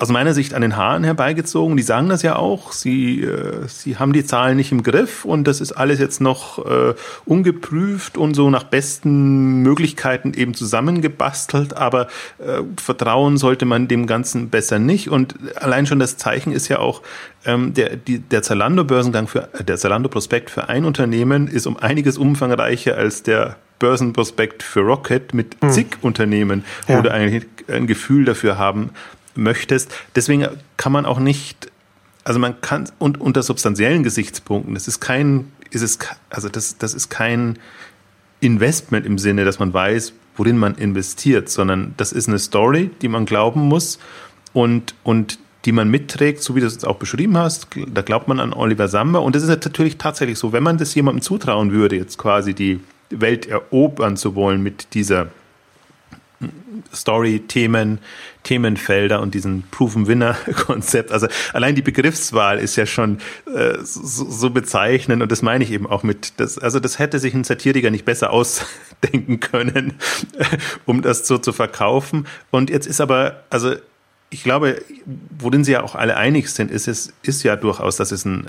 aus 0.04 0.10
meiner 0.10 0.34
Sicht 0.34 0.54
an 0.54 0.62
den 0.62 0.76
Haaren 0.76 1.06
herbeigezogen. 1.06 1.78
Die 1.78 1.84
sagen 1.84 2.10
das 2.10 2.24
ja 2.24 2.36
auch. 2.36 2.74
Sie, 2.74 3.22
äh, 3.22 3.66
sie 3.68 3.96
haben 3.96 4.12
die 4.12 4.26
Zahlen 4.26 4.58
nicht 4.58 4.74
im 4.74 4.84
Griff 4.84 5.24
und 5.24 5.46
das 5.46 5.62
ist 5.62 5.72
alles 5.72 5.98
jetzt 5.98 6.20
noch 6.20 6.60
äh, 6.66 6.94
ungeprüft 7.24 8.18
und 8.18 8.34
so 8.34 8.50
nach 8.50 8.66
besten 8.66 9.62
Möglichkeiten 9.62 10.34
eben 10.34 10.56
zusammengebastelt. 10.56 11.78
Aber 11.78 12.08
äh, 12.40 12.64
vertrauen 12.76 13.38
sollte 13.38 13.64
man 13.64 13.88
dem 13.88 14.06
Ganzen 14.06 14.50
besser 14.50 14.78
nicht. 14.78 15.08
Und 15.10 15.36
allein 15.56 15.86
schon 15.86 16.00
das 16.00 16.18
Zeichen 16.18 16.52
ist 16.52 16.68
ja 16.68 16.80
auch, 16.80 17.02
ähm, 17.46 17.74
der, 17.74 17.96
die, 17.96 18.20
der 18.20 18.44
Zalando-Börsengang 18.44 19.30
für, 19.30 19.48
äh, 19.54 19.64
der 19.64 19.78
Zalando-Prospekt 19.78 20.50
für 20.50 20.68
ein 20.68 20.84
Unternehmen 20.84 21.48
ist 21.48 21.66
um 21.66 21.78
einiges 21.78 22.18
umfangreicher 22.18 22.98
als 22.98 23.24
der 23.24 23.56
Börsenprospekt 23.80 24.64
für 24.64 24.82
Rocket 24.82 25.34
mit 25.34 25.56
hm. 25.62 25.70
zig 25.70 25.88
Unternehmen, 26.02 26.66
ja. 26.90 26.98
wo 26.98 27.04
du 27.04 27.12
eigentlich 27.12 27.46
ein 27.70 27.88
Gefühl 27.88 28.26
dafür 28.26 28.58
haben 28.58 28.90
möchtest. 29.36 29.92
Deswegen 30.16 30.48
kann 30.78 30.92
man 30.92 31.06
auch 31.06 31.20
nicht, 31.20 31.72
also 32.24 32.40
man 32.40 32.60
kann, 32.62 32.90
und 33.00 33.20
unter 33.20 33.44
substanziellen 33.44 34.04
Gesichtspunkten, 34.04 34.74
das 34.74 34.88
ist 34.88 35.00
kein, 35.00 35.52
ist 35.72 35.82
es, 35.82 36.00
also 36.30 36.50
das, 36.50 36.78
das 36.78 36.94
ist 36.94 37.10
kein 37.10 37.60
Investment 38.40 39.06
im 39.06 39.18
Sinne, 39.18 39.46
dass 39.46 39.60
man 39.60 39.74
weiß, 39.74 40.14
worin 40.36 40.58
man 40.58 40.76
investiert, 40.76 41.50
sondern 41.50 41.94
das 41.98 42.12
ist 42.12 42.28
eine 42.28 42.40
Story, 42.40 42.92
die 43.02 43.08
man 43.08 43.26
glauben 43.26 43.62
muss 43.62 44.00
und, 44.52 44.96
und 45.04 45.40
die 45.66 45.72
man 45.72 45.90
mitträgt, 45.90 46.44
so 46.44 46.56
wie 46.56 46.60
du 46.60 46.68
es 46.68 46.84
auch 46.84 46.98
beschrieben 46.98 47.38
hast. 47.38 47.68
Da 47.88 48.02
glaubt 48.02 48.28
man 48.28 48.40
an 48.40 48.54
Oliver 48.54 48.88
Samba. 48.88 49.20
Und 49.20 49.36
das 49.36 49.44
ist 49.44 49.50
natürlich 49.50 49.98
tatsächlich 49.98 50.38
so, 50.38 50.52
wenn 50.52 50.64
man 50.64 50.78
das 50.78 50.94
jemandem 50.94 51.22
zutrauen 51.22 51.72
würde, 51.72 51.96
jetzt 51.96 52.18
quasi 52.18 52.54
die 52.54 52.82
Welt 53.10 53.48
erobern 53.48 54.18
zu 54.18 54.36
wollen 54.36 54.62
mit 54.62 54.94
dieser 54.94 55.28
Story-Themen, 56.94 58.00
Themenfelder 58.44 59.22
und 59.22 59.34
diesen 59.34 59.64
Proven-Winner-Konzept. 59.72 61.12
Also 61.12 61.28
allein 61.54 61.76
die 61.76 61.82
Begriffswahl 61.82 62.60
ist 62.60 62.76
ja 62.76 62.86
schon 62.86 63.20
äh, 63.54 63.78
so, 63.84 64.30
so 64.30 64.50
bezeichnend 64.50 65.22
und 65.22 65.32
das 65.32 65.42
meine 65.42 65.64
ich 65.64 65.72
eben 65.72 65.88
auch 65.88 66.04
mit, 66.04 66.34
das, 66.38 66.58
also 66.58 66.80
das 66.80 67.00
hätte 67.00 67.20
sich 67.20 67.34
ein 67.34 67.44
Satiriker 67.44 67.90
nicht 67.90 68.06
besser 68.06 68.32
ausdenken 68.32 69.40
können, 69.40 69.94
um 70.86 71.02
das 71.02 71.28
so 71.28 71.38
zu 71.38 71.54
verkaufen. 71.54 72.28
Und 72.52 72.70
jetzt 72.70 72.88
ist 72.88 73.02
aber, 73.02 73.44
also 73.50 73.76
ich 74.30 74.44
glaube, 74.44 74.82
worin 75.38 75.64
sie 75.64 75.74
ja 75.74 75.84
auch 75.84 75.96
alle 75.96 76.18
einig 76.18 76.50
sind, 76.50 76.72
ist 76.72 76.88
es, 76.88 77.14
ist 77.22 77.44
ja 77.44 77.56
durchaus, 77.56 77.98
dass 77.98 78.12
es 78.12 78.26
ein 78.26 78.48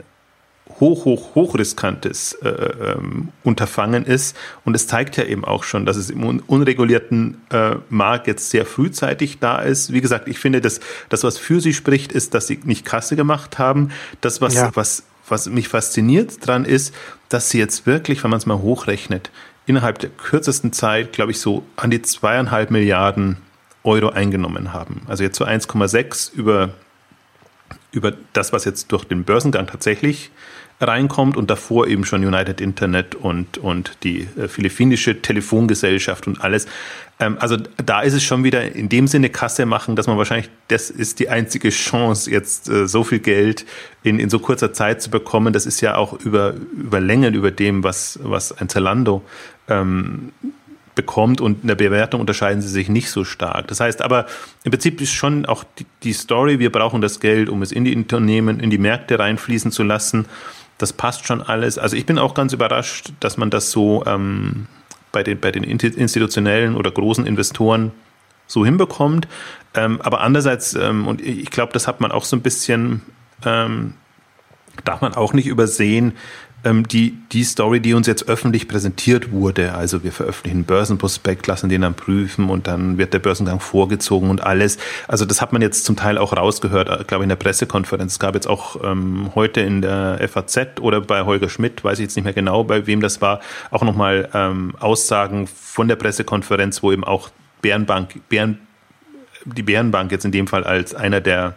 hoch, 0.80 1.04
hoch, 1.04 1.35
hochriskantes 1.35 2.33
äh, 2.35 2.49
ähm, 2.49 3.28
Unterfangen 3.42 4.04
ist. 4.04 4.37
Und 4.64 4.75
es 4.75 4.87
zeigt 4.87 5.16
ja 5.16 5.25
eben 5.25 5.44
auch 5.44 5.62
schon, 5.64 5.87
dass 5.87 5.96
es 5.96 6.11
im 6.11 6.24
un 6.24 6.40
unregulierten 6.40 7.40
äh, 7.50 7.77
Markt 7.88 8.27
jetzt 8.27 8.50
sehr 8.50 8.64
frühzeitig 8.64 9.38
da 9.40 9.59
ist. 9.61 9.92
Wie 9.92 10.00
gesagt, 10.00 10.27
ich 10.29 10.38
finde, 10.38 10.61
dass 10.61 10.81
das, 11.09 11.22
was 11.22 11.38
für 11.38 11.61
sie 11.61 11.74
spricht, 11.74 12.12
ist, 12.12 12.35
dass 12.35 12.46
sie 12.46 12.61
nicht 12.64 12.85
Kasse 12.85 13.16
gemacht 13.16 13.59
haben. 13.59 13.90
Das, 14.20 14.40
was, 14.40 14.55
ja. 14.55 14.70
was, 14.74 15.05
was 15.29 15.46
mich 15.48 15.68
fasziniert 15.68 16.46
dran 16.46 16.64
ist, 16.64 16.94
dass 17.29 17.50
sie 17.50 17.59
jetzt 17.59 17.87
wirklich, 17.87 18.24
wenn 18.24 18.31
man 18.31 18.38
es 18.38 18.46
mal 18.46 18.59
hochrechnet, 18.59 19.31
innerhalb 19.66 19.98
der 19.98 20.11
kürzesten 20.11 20.72
Zeit, 20.72 21.12
glaube 21.12 21.33
ich, 21.33 21.40
so 21.40 21.64
an 21.77 21.90
die 21.90 22.03
zweieinhalb 22.03 22.70
Milliarden 22.70 23.38
Euro 23.83 24.09
eingenommen 24.09 24.72
haben. 24.72 25.03
Also 25.07 25.24
jetzt 25.24 25.37
so 25.37 25.44
1,6 25.44 26.33
über 26.33 26.70
über 27.94 28.12
das, 28.33 28.53
was 28.53 28.64
jetzt 28.64 28.90
durch 28.92 29.05
den 29.05 29.24
Börsengang 29.24 29.66
tatsächlich 29.66 30.31
reinkommt 30.80 31.37
und 31.37 31.50
davor 31.50 31.87
eben 31.87 32.04
schon 32.04 32.24
United 32.24 32.60
Internet 32.60 33.14
und, 33.14 33.58
und 33.58 33.98
die 34.02 34.28
äh, 34.37 34.48
philippinische 34.48 35.22
Telefongesellschaft 35.22 36.26
und 36.26 36.40
alles. 36.42 36.66
Ähm, 37.20 37.37
also 37.38 37.56
da 37.56 38.02
ist 38.02 38.12
es 38.12 38.22
schon 38.22 38.44
wieder 38.44 38.74
in 38.74 38.88
dem 38.88 39.06
Sinne 39.06 39.30
Kasse 39.30 39.66
machen, 39.66 39.96
dass 39.96 40.06
man 40.06 40.18
wahrscheinlich, 40.18 40.50
das 40.68 40.90
ist 40.90 41.20
die 41.20 41.28
einzige 41.28 41.70
Chance, 41.70 42.30
jetzt 42.30 42.68
äh, 42.68 42.88
so 42.88 43.04
viel 43.04 43.20
Geld 43.20 43.64
in, 44.02 44.18
in 44.18 44.30
so 44.30 44.38
kurzer 44.38 44.72
Zeit 44.72 45.00
zu 45.00 45.10
bekommen. 45.10 45.52
Das 45.52 45.66
ist 45.66 45.80
ja 45.80 45.96
auch 45.96 46.12
über, 46.12 46.54
über 46.76 47.00
Längen 47.00 47.34
über 47.34 47.50
dem, 47.50 47.84
was, 47.84 48.18
was 48.22 48.52
ein 48.52 48.68
Zalando 48.68 49.22
ähm, 49.68 50.32
bekommt 50.94 51.40
und 51.40 51.62
in 51.62 51.68
der 51.68 51.74
Bewertung 51.74 52.20
unterscheiden 52.20 52.62
sie 52.62 52.68
sich 52.68 52.88
nicht 52.88 53.10
so 53.10 53.24
stark. 53.24 53.68
Das 53.68 53.80
heißt 53.80 54.02
aber, 54.02 54.26
im 54.62 54.70
Prinzip 54.70 55.00
ist 55.00 55.12
schon 55.12 55.46
auch 55.46 55.64
die, 55.78 55.87
die 56.02 56.12
Story, 56.12 56.58
wir 56.58 56.70
brauchen 56.70 57.00
das 57.00 57.20
Geld, 57.20 57.48
um 57.48 57.62
es 57.62 57.72
in 57.72 57.84
die 57.84 57.96
Unternehmen, 57.96 58.60
in 58.60 58.70
die 58.70 58.78
Märkte 58.78 59.18
reinfließen 59.18 59.72
zu 59.72 59.82
lassen. 59.82 60.26
Das 60.78 60.92
passt 60.92 61.26
schon 61.26 61.40
alles. 61.42 61.78
Also 61.78 61.96
ich 61.96 62.06
bin 62.06 62.18
auch 62.18 62.34
ganz 62.34 62.52
überrascht, 62.52 63.12
dass 63.20 63.37
man 63.37 63.50
das 63.50 63.70
so 63.70 64.04
ähm, 64.06 64.66
bei, 65.12 65.22
den, 65.22 65.38
bei 65.38 65.52
den 65.52 65.62
institutionellen 65.64 66.76
oder 66.76 66.90
großen 66.90 67.26
Investoren 67.26 67.92
so 68.46 68.64
hinbekommt. 68.64 69.28
Ähm, 69.74 70.00
aber 70.02 70.20
andererseits, 70.20 70.74
ähm, 70.74 71.06
und 71.06 71.20
ich 71.20 71.50
glaube, 71.50 71.72
das 71.72 71.87
hat 71.87 72.00
man 72.00 72.12
auch 72.12 72.24
so 72.24 72.37
ein 72.37 72.42
bisschen, 72.42 73.02
ähm, 73.44 73.94
darf 74.84 75.00
man 75.00 75.14
auch 75.14 75.32
nicht 75.32 75.46
übersehen, 75.46 76.12
ähm, 76.64 76.87
die, 76.88 77.16
die 77.33 77.44
Story, 77.44 77.81
die 77.81 77.94
uns 77.94 78.07
jetzt 78.07 78.29
öffentlich 78.29 78.68
präsentiert 78.68 79.33
wurde. 79.33 79.74
Also 79.74 80.03
wir 80.03 80.12
veröffentlichen 80.12 80.59
einen 80.59 80.64
Börsenprospekt, 80.64 81.46
lassen 81.46 81.68
den 81.68 81.83
dann 81.83 81.94
prüfen 81.94 82.48
und 82.50 82.66
dann 82.66 82.98
wird 82.98 83.12
der 83.14 83.18
Börsengang 83.18 83.61
vorgezogen 83.61 84.31
und 84.31 84.42
alles. 84.42 84.79
Also 85.09 85.24
das 85.24 85.40
hat 85.40 85.53
man 85.53 85.62
jetzt 85.62 85.85
zum 85.85 85.96
Teil 85.96 86.18
auch 86.18 86.37
rausgehört, 86.37 86.88
äh, 86.88 87.05
glaube 87.05 87.22
ich, 87.22 87.27
in 87.27 87.29
der 87.31 87.37
Pressekonferenz. 87.37 88.12
Es 88.12 88.18
gab 88.18 88.35
jetzt 88.35 88.46
auch 88.46 88.83
ähm, 88.83 89.31
heute 89.35 89.61
in 89.61 89.83
der 89.83 90.27
FAZ 90.29 90.81
oder 90.81 91.00
bei 91.00 91.24
Holger 91.24 91.48
Schmidt, 91.48 91.85
weiß 91.85 91.98
ich 91.98 92.05
jetzt 92.05 92.16
nicht 92.16 92.24
mehr 92.24 92.35
genau, 92.35 92.64
bei 92.64 92.87
wem 92.87 93.00
das 93.00 93.20
war, 93.20 93.40
auch 93.70 93.83
nochmal 93.83 94.29
ähm, 94.35 94.74
Aussagen 94.81 95.46
von 95.46 95.88
der 95.88 95.96
Pressekonferenz, 95.96 96.83
wo 96.83 96.92
eben 96.92 97.05
auch 97.05 97.31
Bärenbank, 97.62 98.29
Bären, 98.29 98.59
die 99.44 99.62
Bärenbank 99.62 100.12
jetzt 100.12 100.24
in 100.24 100.33
dem 100.33 100.46
Fall 100.46 100.64
als 100.64 100.94
einer 100.94 101.20
der 101.20 101.55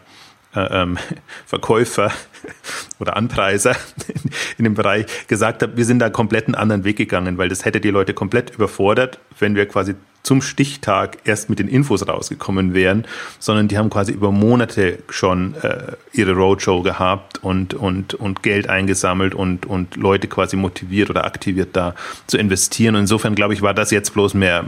ähm, 0.58 0.98
Verkäufer 1.46 2.12
oder 3.00 3.16
Anpreiser 3.16 3.76
in 4.58 4.64
dem 4.64 4.74
Bereich 4.74 5.06
gesagt 5.28 5.62
habe, 5.62 5.78
wir 5.78 5.86
sind 5.86 6.00
da 6.00 6.10
komplett 6.10 6.48
einen 6.48 6.56
anderen 6.56 6.84
Weg 6.84 6.98
gegangen, 6.98 7.38
weil 7.38 7.50
das 7.50 7.66
hätte 7.66 7.82
die 7.82 7.90
Leute 7.90 8.14
komplett 8.14 8.52
überfordert, 8.52 9.20
wenn 9.40 9.56
wir 9.56 9.68
quasi 9.68 9.96
zum 10.24 10.42
Stichtag 10.42 11.20
erst 11.24 11.50
mit 11.50 11.58
den 11.60 11.70
Infos 11.70 12.06
rausgekommen 12.06 12.74
wären, 12.74 13.06
sondern 13.40 13.70
die 13.70 13.78
haben 13.78 13.90
quasi 13.90 14.12
über 14.12 14.30
Monate 14.32 15.00
schon 15.10 15.56
äh, 15.62 15.94
ihre 16.12 16.34
Roadshow 16.34 16.82
gehabt 16.82 17.42
und, 17.42 17.74
und, 17.74 18.14
und 18.14 18.44
Geld 18.44 18.68
eingesammelt 18.68 19.34
und, 19.34 19.66
und 19.66 19.96
Leute 19.96 20.28
quasi 20.28 20.58
motiviert 20.58 21.10
oder 21.10 21.24
aktiviert 21.24 21.70
da 21.78 21.96
zu 22.28 22.38
investieren. 22.38 22.96
Und 22.96 23.02
insofern 23.02 23.36
glaube 23.36 23.54
ich, 23.54 23.62
war 23.62 23.74
das 23.74 23.90
jetzt 23.92 24.14
bloß 24.14 24.34
mehr 24.34 24.66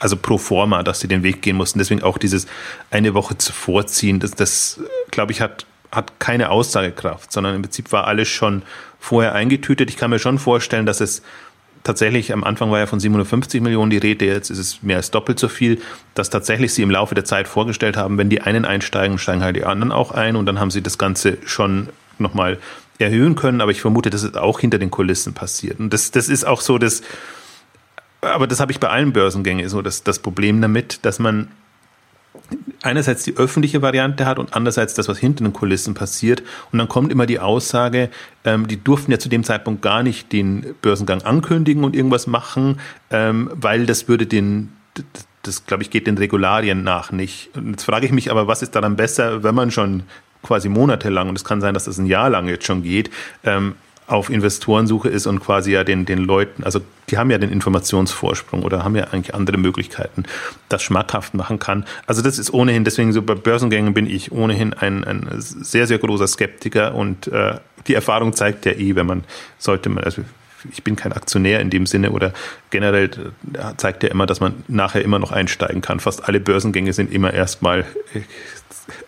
also 0.00 0.16
pro 0.16 0.38
forma, 0.38 0.82
dass 0.82 1.00
sie 1.00 1.08
den 1.08 1.22
Weg 1.22 1.42
gehen 1.42 1.56
mussten. 1.56 1.78
Deswegen 1.78 2.02
auch 2.02 2.18
dieses 2.18 2.46
eine 2.90 3.14
Woche 3.14 3.38
zu 3.38 3.52
vorziehen, 3.52 4.18
das, 4.18 4.32
das 4.32 4.80
glaube 5.10 5.30
ich, 5.30 5.40
hat, 5.40 5.66
hat 5.92 6.18
keine 6.18 6.50
Aussagekraft, 6.50 7.30
sondern 7.30 7.54
im 7.54 7.62
Prinzip 7.62 7.92
war 7.92 8.06
alles 8.06 8.28
schon 8.28 8.62
vorher 8.98 9.34
eingetütet. 9.34 9.90
Ich 9.90 9.96
kann 9.96 10.10
mir 10.10 10.18
schon 10.18 10.38
vorstellen, 10.38 10.86
dass 10.86 11.00
es 11.00 11.22
tatsächlich, 11.84 12.32
am 12.32 12.44
Anfang 12.44 12.70
war 12.70 12.78
ja 12.78 12.86
von 12.86 13.00
750 13.00 13.60
Millionen 13.60 13.90
die 13.90 13.98
Rede, 13.98 14.26
jetzt 14.26 14.50
ist 14.50 14.58
es 14.58 14.82
mehr 14.82 14.96
als 14.96 15.10
doppelt 15.10 15.38
so 15.38 15.48
viel, 15.48 15.80
dass 16.14 16.30
tatsächlich 16.30 16.74
sie 16.74 16.82
im 16.82 16.90
Laufe 16.90 17.14
der 17.14 17.24
Zeit 17.24 17.48
vorgestellt 17.48 17.96
haben, 17.96 18.18
wenn 18.18 18.28
die 18.28 18.42
einen 18.42 18.64
einsteigen, 18.64 19.18
steigen 19.18 19.42
halt 19.42 19.56
die 19.56 19.64
anderen 19.64 19.92
auch 19.92 20.12
ein 20.12 20.36
und 20.36 20.46
dann 20.46 20.60
haben 20.60 20.70
sie 20.70 20.82
das 20.82 20.98
Ganze 20.98 21.38
schon 21.46 21.88
nochmal 22.18 22.58
erhöhen 22.98 23.34
können, 23.34 23.60
aber 23.62 23.70
ich 23.70 23.80
vermute, 23.80 24.10
das 24.10 24.22
ist 24.22 24.36
auch 24.36 24.60
hinter 24.60 24.78
den 24.78 24.90
Kulissen 24.90 25.32
passiert. 25.32 25.80
Und 25.80 25.92
das, 25.92 26.10
das 26.10 26.28
ist 26.28 26.46
auch 26.46 26.60
so, 26.60 26.76
dass 26.76 27.02
aber 28.20 28.46
das 28.46 28.60
habe 28.60 28.72
ich 28.72 28.80
bei 28.80 28.88
allen 28.88 29.12
Börsengängen 29.12 29.68
so 29.68 29.82
das, 29.82 30.02
das 30.02 30.18
Problem 30.18 30.60
damit, 30.60 31.04
dass 31.04 31.18
man 31.18 31.48
einerseits 32.82 33.24
die 33.24 33.36
öffentliche 33.36 33.82
Variante 33.82 34.26
hat 34.26 34.38
und 34.38 34.54
andererseits 34.54 34.94
das, 34.94 35.08
was 35.08 35.18
hinter 35.18 35.44
den 35.44 35.52
Kulissen 35.52 35.94
passiert. 35.94 36.42
Und 36.72 36.78
dann 36.78 36.88
kommt 36.88 37.12
immer 37.12 37.26
die 37.26 37.38
Aussage, 37.38 38.10
ähm, 38.44 38.66
die 38.68 38.82
durften 38.82 39.12
ja 39.12 39.18
zu 39.18 39.28
dem 39.28 39.44
Zeitpunkt 39.44 39.82
gar 39.82 40.02
nicht 40.02 40.32
den 40.32 40.74
Börsengang 40.80 41.22
ankündigen 41.22 41.84
und 41.84 41.94
irgendwas 41.94 42.26
machen, 42.26 42.80
ähm, 43.10 43.50
weil 43.54 43.86
das 43.86 44.08
würde 44.08 44.26
den, 44.26 44.72
das, 44.94 45.04
das 45.42 45.66
glaube 45.66 45.82
ich, 45.82 45.90
geht 45.90 46.06
den 46.06 46.18
Regularien 46.18 46.82
nach 46.82 47.12
nicht. 47.12 47.50
Und 47.54 47.72
jetzt 47.72 47.84
frage 47.84 48.06
ich 48.06 48.12
mich 48.12 48.30
aber, 48.30 48.46
was 48.46 48.62
ist 48.62 48.74
daran 48.74 48.96
besser, 48.96 49.42
wenn 49.42 49.54
man 49.54 49.70
schon 49.70 50.04
quasi 50.42 50.68
monatelang, 50.68 51.28
und 51.28 51.36
es 51.36 51.44
kann 51.44 51.60
sein, 51.60 51.74
dass 51.74 51.84
das 51.84 51.98
ein 51.98 52.06
Jahr 52.06 52.30
lang 52.30 52.48
jetzt 52.48 52.64
schon 52.64 52.82
geht, 52.82 53.10
ähm, 53.44 53.74
auf 54.10 54.28
Investorensuche 54.28 55.08
ist 55.08 55.26
und 55.26 55.40
quasi 55.40 55.72
ja 55.72 55.84
den, 55.84 56.04
den 56.04 56.18
Leuten, 56.18 56.64
also 56.64 56.80
die 57.08 57.18
haben 57.18 57.30
ja 57.30 57.38
den 57.38 57.50
Informationsvorsprung 57.50 58.62
oder 58.62 58.82
haben 58.82 58.96
ja 58.96 59.04
eigentlich 59.04 59.34
andere 59.34 59.56
Möglichkeiten, 59.56 60.24
das 60.68 60.82
schmackhaft 60.82 61.34
machen 61.34 61.58
kann. 61.58 61.84
Also 62.06 62.20
das 62.20 62.38
ist 62.38 62.52
ohnehin, 62.52 62.84
deswegen 62.84 63.12
so 63.12 63.22
bei 63.22 63.34
Börsengängen 63.34 63.94
bin 63.94 64.06
ich 64.06 64.32
ohnehin 64.32 64.74
ein, 64.74 65.04
ein 65.04 65.28
sehr, 65.38 65.86
sehr 65.86 65.98
großer 65.98 66.26
Skeptiker 66.26 66.94
und 66.94 67.28
äh, 67.28 67.58
die 67.86 67.94
Erfahrung 67.94 68.32
zeigt 68.32 68.66
ja 68.66 68.72
eh, 68.72 68.96
wenn 68.96 69.06
man, 69.06 69.24
sollte 69.58 69.88
man, 69.88 70.02
also 70.02 70.22
ich 70.70 70.82
bin 70.82 70.96
kein 70.96 71.12
Aktionär 71.12 71.60
in 71.60 71.70
dem 71.70 71.86
Sinne 71.86 72.10
oder 72.10 72.32
generell 72.70 73.04
äh, 73.04 73.76
zeigt 73.76 74.02
ja 74.02 74.10
immer, 74.10 74.26
dass 74.26 74.40
man 74.40 74.64
nachher 74.68 75.02
immer 75.02 75.18
noch 75.18 75.32
einsteigen 75.32 75.80
kann. 75.80 76.00
Fast 76.00 76.24
alle 76.24 76.40
Börsengänge 76.40 76.92
sind 76.92 77.12
immer 77.12 77.32
erstmal 77.32 77.80
äh, 78.12 78.20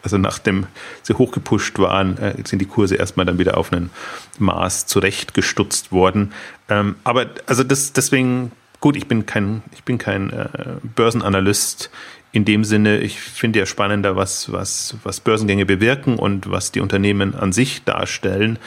also 0.02 0.18
nachdem 0.18 0.66
sie 1.02 1.14
hochgepusht 1.14 1.78
waren, 1.78 2.18
äh, 2.18 2.34
sind 2.44 2.60
die 2.60 2.66
Kurse 2.66 2.96
erstmal 2.96 3.26
dann 3.26 3.38
wieder 3.38 3.56
auf 3.56 3.72
einen 3.72 3.90
Maß 4.38 4.86
zurechtgestutzt 4.86 5.92
worden. 5.92 6.32
Ähm, 6.68 6.96
aber 7.04 7.26
also 7.46 7.64
das, 7.64 7.92
deswegen, 7.92 8.52
gut, 8.80 8.96
ich 8.96 9.06
bin 9.06 9.26
kein, 9.26 9.62
ich 9.72 9.84
bin 9.84 9.98
kein 9.98 10.30
äh, 10.30 10.48
Börsenanalyst 10.94 11.90
in 12.32 12.46
dem 12.46 12.64
Sinne, 12.64 12.98
ich 13.00 13.20
finde 13.20 13.58
ja 13.58 13.66
spannender, 13.66 14.16
was, 14.16 14.50
was, 14.50 14.96
was 15.02 15.20
Börsengänge 15.20 15.66
bewirken 15.66 16.16
und 16.16 16.50
was 16.50 16.72
die 16.72 16.80
Unternehmen 16.80 17.34
an 17.34 17.52
sich 17.52 17.84
darstellen. 17.84 18.58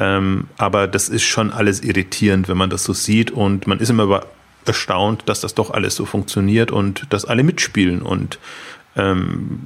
Ähm, 0.00 0.48
aber 0.58 0.88
das 0.88 1.08
ist 1.08 1.22
schon 1.22 1.52
alles 1.52 1.80
irritierend, 1.82 2.48
wenn 2.48 2.56
man 2.56 2.70
das 2.70 2.82
so 2.82 2.92
sieht 2.92 3.30
und 3.30 3.68
man 3.68 3.78
ist 3.78 3.90
immer 3.90 4.22
erstaunt, 4.66 5.22
dass 5.26 5.40
das 5.40 5.54
doch 5.54 5.70
alles 5.70 5.94
so 5.94 6.04
funktioniert 6.04 6.70
und 6.70 7.06
dass 7.10 7.24
alle 7.24 7.42
mitspielen 7.44 8.02
und 8.02 8.38
ähm, 8.94 9.60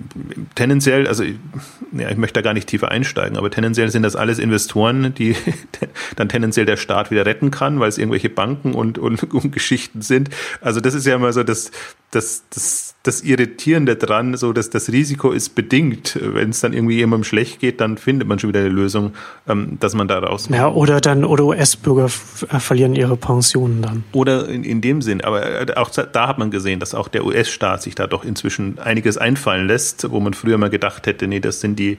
tendenziell, 0.54 1.08
also 1.08 1.24
ja, 1.24 2.08
ich 2.10 2.16
möchte 2.16 2.34
da 2.34 2.42
gar 2.42 2.54
nicht 2.54 2.68
tiefer 2.68 2.90
einsteigen, 2.90 3.36
aber 3.36 3.50
tendenziell 3.50 3.90
sind 3.90 4.04
das 4.04 4.14
alles 4.14 4.38
Investoren, 4.38 5.14
die 5.14 5.34
dann 6.16 6.28
tendenziell 6.28 6.64
der 6.64 6.76
Staat 6.76 7.10
wieder 7.10 7.26
retten 7.26 7.50
kann, 7.50 7.80
weil 7.80 7.88
es 7.88 7.98
irgendwelche 7.98 8.30
Banken 8.30 8.74
und, 8.74 8.98
und, 8.98 9.22
und 9.34 9.52
Geschichten 9.52 10.02
sind. 10.02 10.30
Also 10.60 10.80
das 10.80 10.94
ist 10.94 11.06
ja 11.06 11.16
immer 11.16 11.32
so 11.32 11.42
das, 11.42 11.72
das, 12.12 12.44
das, 12.50 12.94
das 13.02 13.22
Irritierende 13.22 13.96
dran, 13.96 14.36
so 14.36 14.52
dass 14.52 14.70
das 14.70 14.90
Risiko 14.90 15.32
ist 15.32 15.50
bedingt. 15.54 16.18
Wenn 16.20 16.50
es 16.50 16.60
dann 16.60 16.72
irgendwie 16.72 16.96
jemandem 16.96 17.24
schlecht 17.24 17.60
geht, 17.60 17.80
dann 17.80 17.98
findet 17.98 18.28
man 18.28 18.38
schon 18.38 18.48
wieder 18.48 18.60
eine 18.60 18.68
Lösung, 18.68 19.14
ähm, 19.48 19.78
dass 19.80 19.94
man 19.94 20.06
da 20.06 20.18
raus. 20.18 20.48
Ja, 20.50 20.68
oder 20.68 21.00
dann, 21.00 21.24
oder 21.24 21.44
US-Bürger 21.44 22.06
äh, 22.06 22.60
verlieren 22.60 22.94
ihre 22.94 23.16
Pensionen 23.16 23.82
dann. 23.82 24.04
Oder 24.12 24.48
in, 24.48 24.62
in 24.62 24.80
dem 24.80 25.02
Sinn. 25.02 25.20
Aber 25.20 25.68
äh, 25.68 25.74
auch 25.74 25.90
da 25.90 26.28
hat 26.28 26.38
man 26.38 26.50
gesehen, 26.50 26.80
dass 26.80 26.94
auch 26.94 27.08
der 27.08 27.24
US-Staat 27.24 27.82
sich 27.82 27.94
da 27.94 28.06
doch 28.06 28.24
inzwischen 28.24 28.78
einiges 28.78 29.18
einfallen 29.18 29.66
lässt, 29.66 30.10
wo 30.10 30.20
man 30.20 30.32
früher 30.32 30.58
mal 30.58 30.70
gedacht 30.70 31.06
hätte, 31.06 31.26
nee, 31.26 31.40
das 31.40 31.60
sind 31.60 31.78
die, 31.78 31.98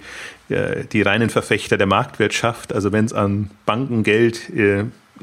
äh, 0.50 0.86
die 0.92 1.02
reinen 1.02 1.30
Verfechter 1.30 1.78
der 1.78 1.88
Marktwirtschaft. 1.88 2.74
Also 2.74 2.92
wenn 2.92 3.06
es 3.06 3.14
an 3.14 3.52
Bankengeld 3.66 4.50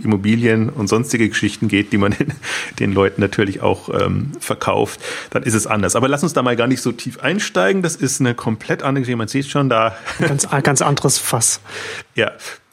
Immobilien 0.03 0.71
und 0.71 0.89
sonstige 0.89 1.29
Geschichten 1.29 1.69
geht, 1.69 1.93
die 1.93 1.99
man 1.99 2.15
den, 2.79 2.93
Leuten 2.93 3.21
natürlich 3.21 3.61
auch 3.63 3.89
ähm, 3.89 4.33
verkauft, 4.41 5.01
dann 5.31 5.43
ist 5.43 5.55
es 5.55 5.67
anders. 5.67 5.97
Aber 5.97 6.09
lass 6.09 6.23
uns 6.23 6.33
da 6.33 6.43
mal 6.43 6.57
gar 6.57 6.67
nicht 6.67 6.81
so 6.81 6.93
tief 6.93 7.21
einsteigen. 7.21 7.83
Das 7.83 7.97
ist 7.97 8.21
eine 8.21 8.35
komplett 8.35 8.83
andere 8.83 9.03
Geschichte. 9.03 9.17
Man 9.17 9.29
sieht 9.29 9.47
schon 9.47 9.69
da. 9.69 9.97
Ganz, 10.21 10.49
ganz 10.63 10.83
anderes 10.83 11.19
Fass. 11.19 11.61
Ja, 12.17 12.31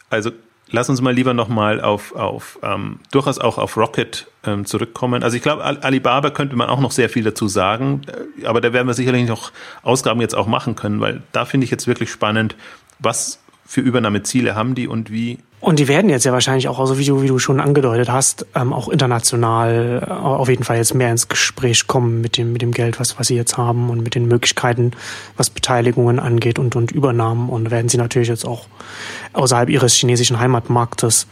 also 0.09 0.31
lass 0.71 0.89
uns 0.89 1.01
mal 1.01 1.13
lieber 1.13 1.33
nochmal 1.33 1.81
auf, 1.81 2.15
auf 2.15 2.59
ähm, 2.63 2.99
durchaus 3.11 3.39
auch 3.39 3.57
auf 3.57 3.77
Rocket 3.77 4.27
ähm, 4.43 4.65
zurückkommen. 4.65 5.23
Also 5.23 5.37
ich 5.37 5.43
glaube, 5.43 5.63
Alibaba 5.63 6.29
könnte 6.31 6.55
man 6.55 6.69
auch 6.69 6.79
noch 6.79 6.91
sehr 6.91 7.09
viel 7.09 7.23
dazu 7.23 7.47
sagen, 7.47 8.01
äh, 8.41 8.45
aber 8.45 8.61
da 8.61 8.73
werden 8.73 8.87
wir 8.87 8.93
sicherlich 8.93 9.27
noch 9.27 9.51
Ausgaben 9.83 10.21
jetzt 10.21 10.35
auch 10.35 10.47
machen 10.47 10.75
können, 10.75 10.99
weil 11.01 11.21
da 11.31 11.45
finde 11.45 11.65
ich 11.65 11.71
jetzt 11.71 11.87
wirklich 11.87 12.11
spannend, 12.11 12.55
was 12.99 13.39
für 13.65 13.81
Übernahmeziele 13.81 14.55
haben 14.55 14.75
die 14.75 14.87
und 14.87 15.11
wie 15.11 15.39
und 15.61 15.77
die 15.77 15.87
werden 15.87 16.09
jetzt 16.09 16.25
ja 16.25 16.33
wahrscheinlich 16.33 16.67
auch, 16.67 16.79
also 16.79 16.97
wie 16.97 17.05
du, 17.05 17.21
wie 17.21 17.27
du 17.27 17.37
schon 17.37 17.59
angedeutet 17.59 18.11
hast, 18.11 18.47
ähm, 18.55 18.73
auch 18.73 18.89
international 18.89 20.03
äh, 20.05 20.11
auf 20.11 20.49
jeden 20.49 20.63
Fall 20.63 20.77
jetzt 20.77 20.95
mehr 20.95 21.11
ins 21.11 21.27
Gespräch 21.27 21.85
kommen 21.85 22.19
mit 22.19 22.37
dem, 22.37 22.51
mit 22.51 22.63
dem 22.63 22.71
Geld, 22.71 22.99
was, 22.99 23.19
was 23.19 23.27
sie 23.27 23.35
jetzt 23.35 23.57
haben 23.57 23.91
und 23.91 24.01
mit 24.01 24.15
den 24.15 24.27
Möglichkeiten, 24.27 24.91
was 25.37 25.51
Beteiligungen 25.51 26.19
angeht 26.19 26.57
und, 26.57 26.75
und 26.75 26.91
Übernahmen. 26.91 27.49
Und 27.49 27.69
werden 27.69 27.89
sie 27.89 27.97
natürlich 27.97 28.27
jetzt 28.27 28.43
auch 28.43 28.65
außerhalb 29.33 29.69
ihres 29.69 29.93
chinesischen 29.93 30.39
Heimatmarktes 30.39 31.27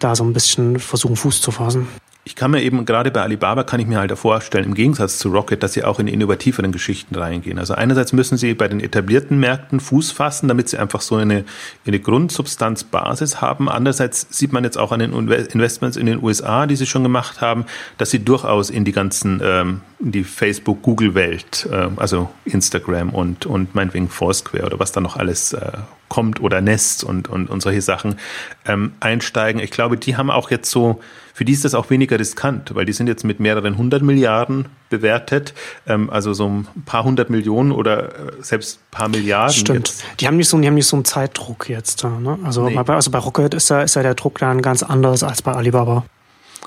da 0.00 0.16
so 0.16 0.24
ein 0.24 0.32
bisschen 0.32 0.80
versuchen, 0.80 1.14
Fuß 1.14 1.40
zu 1.40 1.52
fassen 1.52 1.86
ich 2.28 2.36
kann 2.36 2.50
mir 2.50 2.62
eben 2.62 2.84
gerade 2.84 3.10
bei 3.10 3.22
Alibaba 3.22 3.64
kann 3.64 3.80
ich 3.80 3.86
mir 3.86 3.98
halt 3.98 4.12
vorstellen, 4.12 4.66
im 4.66 4.74
Gegensatz 4.74 5.16
zu 5.16 5.30
Rocket, 5.30 5.62
dass 5.62 5.72
sie 5.72 5.82
auch 5.82 5.98
in 5.98 6.06
innovativeren 6.06 6.72
Geschichten 6.72 7.14
reingehen. 7.14 7.58
Also 7.58 7.72
einerseits 7.72 8.12
müssen 8.12 8.36
sie 8.36 8.52
bei 8.52 8.68
den 8.68 8.80
etablierten 8.80 9.40
Märkten 9.40 9.80
Fuß 9.80 10.12
fassen, 10.12 10.46
damit 10.46 10.68
sie 10.68 10.76
einfach 10.76 11.00
so 11.00 11.16
eine, 11.16 11.46
eine 11.86 11.98
Grundsubstanzbasis 11.98 13.40
haben. 13.40 13.70
Andererseits 13.70 14.26
sieht 14.28 14.52
man 14.52 14.62
jetzt 14.62 14.76
auch 14.76 14.92
an 14.92 15.00
den 15.00 15.14
Investments 15.14 15.96
in 15.96 16.04
den 16.04 16.22
USA, 16.22 16.66
die 16.66 16.76
sie 16.76 16.84
schon 16.84 17.02
gemacht 17.02 17.40
haben, 17.40 17.64
dass 17.96 18.10
sie 18.10 18.22
durchaus 18.22 18.68
in 18.68 18.84
die 18.84 18.92
ganzen, 18.92 19.40
ähm, 19.42 19.80
in 19.98 20.12
die 20.12 20.24
Facebook, 20.24 20.82
Google-Welt, 20.82 21.66
äh, 21.72 21.88
also 21.96 22.28
Instagram 22.44 23.08
und, 23.08 23.46
und 23.46 23.74
meinetwegen 23.74 24.10
Foursquare 24.10 24.66
oder 24.66 24.78
was 24.78 24.92
da 24.92 25.00
noch 25.00 25.16
alles 25.16 25.54
äh, 25.54 25.72
kommt 26.08 26.40
oder 26.40 26.60
Nest 26.60 27.04
und, 27.04 27.28
und, 27.28 27.48
und 27.48 27.62
solche 27.62 27.82
Sachen 27.82 28.18
ähm, 28.66 28.92
einsteigen. 29.00 29.62
Ich 29.62 29.70
glaube, 29.70 29.96
die 29.96 30.16
haben 30.16 30.30
auch 30.30 30.50
jetzt 30.50 30.70
so, 30.70 31.00
für 31.38 31.44
die 31.44 31.52
ist 31.52 31.64
das 31.64 31.76
auch 31.76 31.88
weniger 31.88 32.18
riskant, 32.18 32.74
weil 32.74 32.84
die 32.84 32.92
sind 32.92 33.06
jetzt 33.06 33.22
mit 33.22 33.38
mehreren 33.38 33.78
hundert 33.78 34.02
Milliarden 34.02 34.66
bewertet, 34.90 35.54
ähm, 35.86 36.10
also 36.10 36.32
so 36.32 36.48
ein 36.48 36.66
paar 36.84 37.04
hundert 37.04 37.30
Millionen 37.30 37.70
oder 37.70 38.08
äh, 38.08 38.32
selbst 38.40 38.80
ein 38.80 38.90
paar 38.90 39.08
Milliarden. 39.08 39.54
Stimmt. 39.54 39.88
Jetzt. 39.88 40.04
Die 40.18 40.26
haben 40.26 40.36
nicht 40.36 40.48
so, 40.48 40.58
die 40.58 40.66
haben 40.66 40.74
nicht 40.74 40.88
so 40.88 40.96
einen 40.96 41.04
Zeitdruck 41.04 41.68
jetzt. 41.68 42.02
Ne? 42.02 42.40
Also, 42.42 42.68
nee. 42.68 42.74
bei, 42.74 42.92
also 42.92 43.12
bei 43.12 43.20
Rocket 43.20 43.54
ist 43.54 43.70
ja, 43.70 43.82
ist 43.82 43.94
der 43.94 44.16
Druck 44.16 44.40
dann 44.40 44.62
ganz 44.62 44.82
anders 44.82 45.22
als 45.22 45.40
bei 45.42 45.52
Alibaba. 45.52 46.04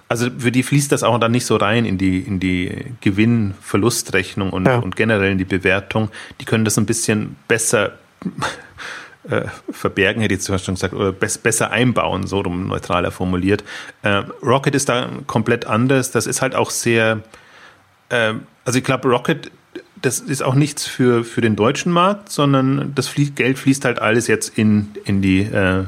Also 0.08 0.30
für 0.38 0.54
die 0.54 0.64
fließt 0.64 0.90
das 0.90 1.04
auch 1.04 1.20
dann 1.20 1.34
nicht 1.34 1.46
so 1.46 1.58
rein 1.58 1.84
in 1.84 1.98
die, 1.98 2.20
in 2.20 2.40
die 2.40 2.94
Gewinn-Verlustrechnung 3.02 4.52
und, 4.52 4.68
ja. 4.68 4.78
und 4.78 4.96
generell 4.96 5.34
in 5.34 5.38
die 5.38 5.44
Bewertung. 5.44 6.08
Die 6.40 6.46
können 6.46 6.64
das 6.64 6.78
ein 6.78 6.86
bisschen 6.86 7.36
besser 7.50 7.92
äh, 9.30 9.44
verbergen, 9.72 10.22
hätte 10.22 10.34
ich 10.34 10.42
zuerst 10.42 10.66
schon 10.66 10.76
gesagt, 10.76 10.94
oder 10.94 11.12
bess, 11.12 11.38
besser 11.38 11.72
einbauen, 11.72 12.28
so 12.28 12.42
rum 12.42 12.68
neutraler 12.68 13.12
formuliert. 13.12 13.64
Äh, 14.04 14.24
Rocket 14.44 14.76
ist 14.76 14.90
da 14.90 15.10
komplett 15.28 15.66
anders. 15.66 16.12
Das 16.12 16.26
ist 16.26 16.42
halt 16.42 16.56
auch 16.56 16.70
sehr, 16.70 17.22
äh, 18.10 18.34
also 18.66 18.80
ich 18.80 18.84
glaube, 18.84 19.08
Rocket, 19.10 19.52
das 20.02 20.20
ist 20.20 20.42
auch 20.42 20.56
nichts 20.56 20.88
für, 20.88 21.24
für 21.24 21.42
den 21.42 21.56
deutschen 21.56 21.92
Markt, 21.92 22.32
sondern 22.32 22.94
das 22.96 23.14
Geld 23.36 23.60
fließt 23.60 23.86
halt 23.86 24.00
alles 24.00 24.28
jetzt 24.28 24.58
in, 24.58 24.90
in 25.06 25.22
die, 25.22 25.42
äh, 25.42 25.84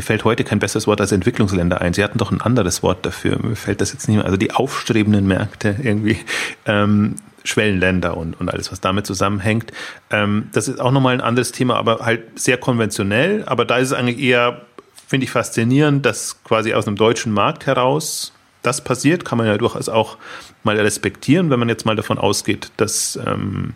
mir 0.00 0.04
fällt 0.04 0.24
heute 0.24 0.44
kein 0.44 0.60
besseres 0.60 0.86
Wort 0.86 0.98
als 1.02 1.12
Entwicklungsländer 1.12 1.82
ein. 1.82 1.92
Sie 1.92 2.02
hatten 2.02 2.16
doch 2.16 2.30
ein 2.30 2.40
anderes 2.40 2.82
Wort 2.82 3.04
dafür. 3.04 3.38
Mir 3.42 3.54
fällt 3.54 3.82
das 3.82 3.92
jetzt 3.92 4.08
nicht 4.08 4.16
mehr. 4.16 4.24
Also 4.24 4.38
die 4.38 4.50
aufstrebenden 4.50 5.26
Märkte 5.26 5.76
irgendwie. 5.82 6.16
Ähm, 6.64 7.16
Schwellenländer 7.44 8.16
und, 8.16 8.40
und 8.40 8.50
alles, 8.50 8.72
was 8.72 8.80
damit 8.80 9.06
zusammenhängt. 9.06 9.72
Ähm, 10.10 10.48
das 10.54 10.68
ist 10.68 10.80
auch 10.80 10.90
nochmal 10.90 11.12
ein 11.12 11.20
anderes 11.20 11.52
Thema, 11.52 11.76
aber 11.76 11.98
halt 11.98 12.38
sehr 12.38 12.56
konventionell. 12.56 13.44
Aber 13.44 13.66
da 13.66 13.76
ist 13.76 13.88
es 13.88 13.92
eigentlich 13.92 14.18
eher, 14.20 14.62
finde 15.06 15.24
ich, 15.24 15.30
faszinierend, 15.30 16.06
dass 16.06 16.42
quasi 16.44 16.72
aus 16.72 16.86
einem 16.86 16.96
deutschen 16.96 17.32
Markt 17.32 17.66
heraus 17.66 18.32
das 18.62 18.82
passiert, 18.82 19.26
kann 19.26 19.36
man 19.36 19.46
ja 19.46 19.58
durchaus 19.58 19.90
auch 19.90 20.16
mal 20.62 20.78
respektieren, 20.78 21.50
wenn 21.50 21.58
man 21.58 21.68
jetzt 21.68 21.84
mal 21.84 21.96
davon 21.96 22.16
ausgeht, 22.16 22.72
dass 22.78 23.18
ähm, 23.26 23.74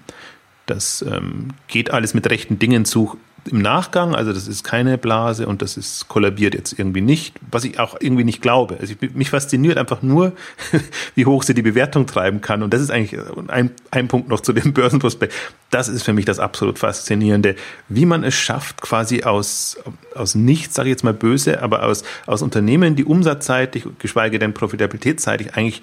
das 0.65 1.05
ähm, 1.07 1.49
geht 1.69 1.91
alles 1.91 2.15
mit 2.15 2.29
rechten 2.31 2.59
Dingen 2.59 2.87
zu 2.87 3.19
im 3.51 3.59
Nachgang, 3.59 4.15
also 4.15 4.33
das 4.33 4.49
ist 4.49 4.65
keine 4.65 4.99
Blase 4.99 5.47
und 5.47 5.63
das 5.63 5.77
ist 5.77 6.09
kollabiert 6.09 6.55
jetzt 6.55 6.79
irgendwie 6.79 7.01
nicht, 7.01 7.35
was 7.51 7.65
ich 7.65 7.79
auch 7.79 7.97
irgendwie 8.01 8.25
nicht 8.25 8.41
glaube. 8.41 8.79
Also 8.81 8.95
ich, 8.99 9.15
mich 9.15 9.31
fasziniert 9.31 9.79
einfach 9.79 10.03
nur, 10.03 10.33
wie 11.15 11.27
hoch 11.27 11.43
sie 11.43 11.55
die 11.55 11.63
Bewertung 11.63 12.07
treiben 12.07 12.41
kann 12.41 12.63
und 12.63 12.73
das 12.73 12.81
ist 12.81 12.91
eigentlich 12.91 13.21
ein, 13.49 13.71
ein 13.91 14.09
Punkt 14.09 14.29
noch 14.29 14.41
zu 14.41 14.53
dem 14.53 14.73
Börsenprospekt. 14.73 15.35
Das 15.71 15.89
ist 15.89 16.03
für 16.03 16.13
mich 16.13 16.25
das 16.25 16.39
absolut 16.39 16.79
faszinierende, 16.79 17.57
wie 17.89 18.07
man 18.07 18.25
es 18.25 18.35
schafft, 18.35 18.81
quasi 18.81 19.25
aus 19.25 19.79
aus 20.15 20.35
nichts, 20.35 20.75
sage 20.75 20.89
ich 20.89 20.93
jetzt 20.93 21.05
mal 21.05 21.15
böse, 21.15 21.63
aber 21.63 21.85
aus 21.85 22.05
aus 22.27 22.43
Unternehmen, 22.43 22.97
die 22.97 23.05
umsatzseitig, 23.05 23.85
geschweige 23.99 24.39
denn 24.39 24.55
profitabilitätsseitig 24.55 25.55
eigentlich 25.55 25.83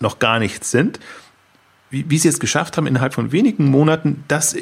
noch 0.00 0.18
gar 0.18 0.38
nichts 0.38 0.70
sind, 0.70 1.00
wie, 1.90 2.08
wie 2.08 2.18
sie 2.18 2.28
es 2.28 2.40
geschafft 2.40 2.76
haben, 2.76 2.86
innerhalb 2.86 3.14
von 3.14 3.32
wenigen 3.32 3.66
Monaten 3.66 4.24
das 4.26 4.56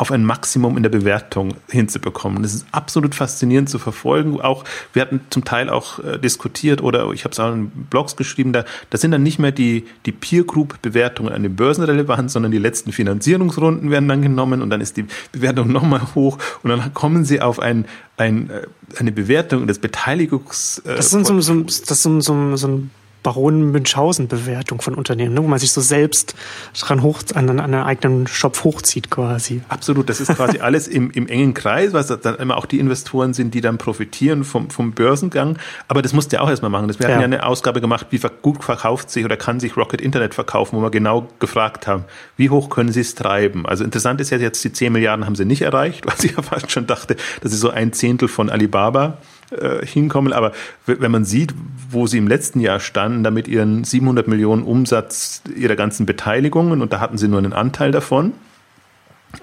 auf 0.00 0.10
ein 0.10 0.24
Maximum 0.24 0.78
in 0.78 0.82
der 0.82 0.88
Bewertung 0.88 1.56
hinzubekommen. 1.68 2.42
Das 2.42 2.54
ist 2.54 2.66
absolut 2.72 3.14
faszinierend 3.14 3.68
zu 3.68 3.78
verfolgen. 3.78 4.40
Auch 4.40 4.64
wir 4.94 5.02
hatten 5.02 5.20
zum 5.28 5.44
Teil 5.44 5.68
auch 5.68 5.98
äh, 5.98 6.18
diskutiert 6.18 6.82
oder 6.82 7.12
ich 7.12 7.24
habe 7.24 7.32
es 7.32 7.38
auch 7.38 7.52
in 7.52 7.68
Blogs 7.68 8.16
geschrieben, 8.16 8.54
da, 8.54 8.64
da 8.88 8.96
sind 8.96 9.10
dann 9.10 9.22
nicht 9.22 9.38
mehr 9.38 9.52
die, 9.52 9.84
die 10.06 10.12
Peer 10.12 10.44
Group 10.44 10.80
Bewertungen 10.80 11.34
an 11.34 11.42
den 11.42 11.54
Börsen 11.54 11.84
relevant, 11.84 12.30
sondern 12.30 12.50
die 12.50 12.58
letzten 12.58 12.92
Finanzierungsrunden 12.92 13.90
werden 13.90 14.08
dann 14.08 14.22
genommen 14.22 14.62
und 14.62 14.70
dann 14.70 14.80
ist 14.80 14.96
die 14.96 15.04
Bewertung 15.32 15.70
nochmal 15.70 16.00
hoch 16.14 16.38
und 16.62 16.70
dann 16.70 16.94
kommen 16.94 17.26
sie 17.26 17.42
auf 17.42 17.60
ein, 17.60 17.84
ein, 18.16 18.48
äh, 18.48 18.62
eine 18.98 19.12
Bewertung 19.12 19.66
des 19.66 19.80
Beteiligungs. 19.80 20.78
Äh, 20.86 20.96
das 20.96 21.12
ist 21.12 21.26
so, 21.26 21.40
so, 21.42 21.60
das 21.60 22.02
so, 22.02 22.20
so, 22.22 22.56
so 22.56 22.68
ein 22.68 22.90
Baron 23.22 23.70
Münchhausen-Bewertung 23.70 24.80
von 24.80 24.94
Unternehmen, 24.94 25.34
ne, 25.34 25.42
wo 25.42 25.48
man 25.48 25.58
sich 25.58 25.72
so 25.72 25.80
selbst 25.80 26.34
dran 26.78 27.02
hoch, 27.02 27.20
an, 27.34 27.50
an 27.50 27.60
einen 27.60 27.74
eigenen 27.74 28.26
Shop 28.26 28.64
hochzieht 28.64 29.10
quasi. 29.10 29.62
Absolut, 29.68 30.08
das 30.08 30.20
ist 30.20 30.34
quasi 30.34 30.58
alles 30.60 30.88
im, 30.88 31.10
im 31.10 31.26
engen 31.26 31.54
Kreis, 31.54 31.92
weil 31.92 32.04
dann 32.04 32.36
immer 32.36 32.56
auch 32.56 32.66
die 32.66 32.78
Investoren 32.78 33.34
sind, 33.34 33.54
die 33.54 33.60
dann 33.60 33.78
profitieren 33.78 34.44
vom, 34.44 34.70
vom 34.70 34.92
Börsengang. 34.92 35.58
Aber 35.88 36.02
das 36.02 36.12
musst 36.12 36.32
du 36.32 36.36
ja 36.36 36.42
auch 36.42 36.48
erstmal 36.48 36.70
machen. 36.70 36.88
wir 36.88 36.94
ja. 36.94 37.08
hatten 37.08 37.20
ja 37.20 37.24
eine 37.24 37.46
Ausgabe 37.46 37.80
gemacht, 37.80 38.06
wie 38.10 38.20
gut 38.42 38.64
verkauft 38.64 39.10
sich 39.10 39.24
oder 39.24 39.36
kann 39.36 39.60
sich 39.60 39.76
Rocket 39.76 40.00
Internet 40.00 40.34
verkaufen, 40.34 40.76
wo 40.76 40.82
wir 40.82 40.90
genau 40.90 41.28
gefragt 41.38 41.86
haben, 41.86 42.04
wie 42.36 42.50
hoch 42.50 42.70
können 42.70 42.92
sie 42.92 43.00
es 43.00 43.14
treiben? 43.14 43.66
Also 43.66 43.84
interessant 43.84 44.20
ist 44.20 44.30
ja 44.30 44.38
jetzt, 44.38 44.62
die 44.64 44.72
10 44.72 44.92
Milliarden 44.92 45.26
haben 45.26 45.34
sie 45.34 45.44
nicht 45.44 45.62
erreicht, 45.62 46.06
weil 46.06 46.14
ich 46.22 46.36
ja 46.36 46.42
fast 46.42 46.70
schon 46.70 46.86
dachte, 46.86 47.16
das 47.42 47.52
ist 47.52 47.60
so 47.60 47.70
ein 47.70 47.92
Zehntel 47.92 48.28
von 48.28 48.50
Alibaba 48.50 49.18
äh, 49.50 49.84
hinkommen. 49.84 50.32
Aber 50.32 50.52
wenn 50.86 51.10
man 51.10 51.24
sieht, 51.24 51.54
wo 51.90 52.06
sie 52.06 52.18
im 52.18 52.28
letzten 52.28 52.60
Jahr 52.60 52.80
standen, 52.80 53.24
damit 53.24 53.48
ihren 53.48 53.84
700 53.84 54.28
Millionen 54.28 54.62
Umsatz 54.62 55.42
ihrer 55.54 55.76
ganzen 55.76 56.06
Beteiligungen, 56.06 56.82
und 56.82 56.92
da 56.92 57.00
hatten 57.00 57.18
sie 57.18 57.28
nur 57.28 57.38
einen 57.38 57.52
Anteil 57.52 57.90
davon, 57.90 58.32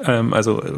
ähm, 0.04 0.34
also 0.34 0.62
äh, 0.62 0.74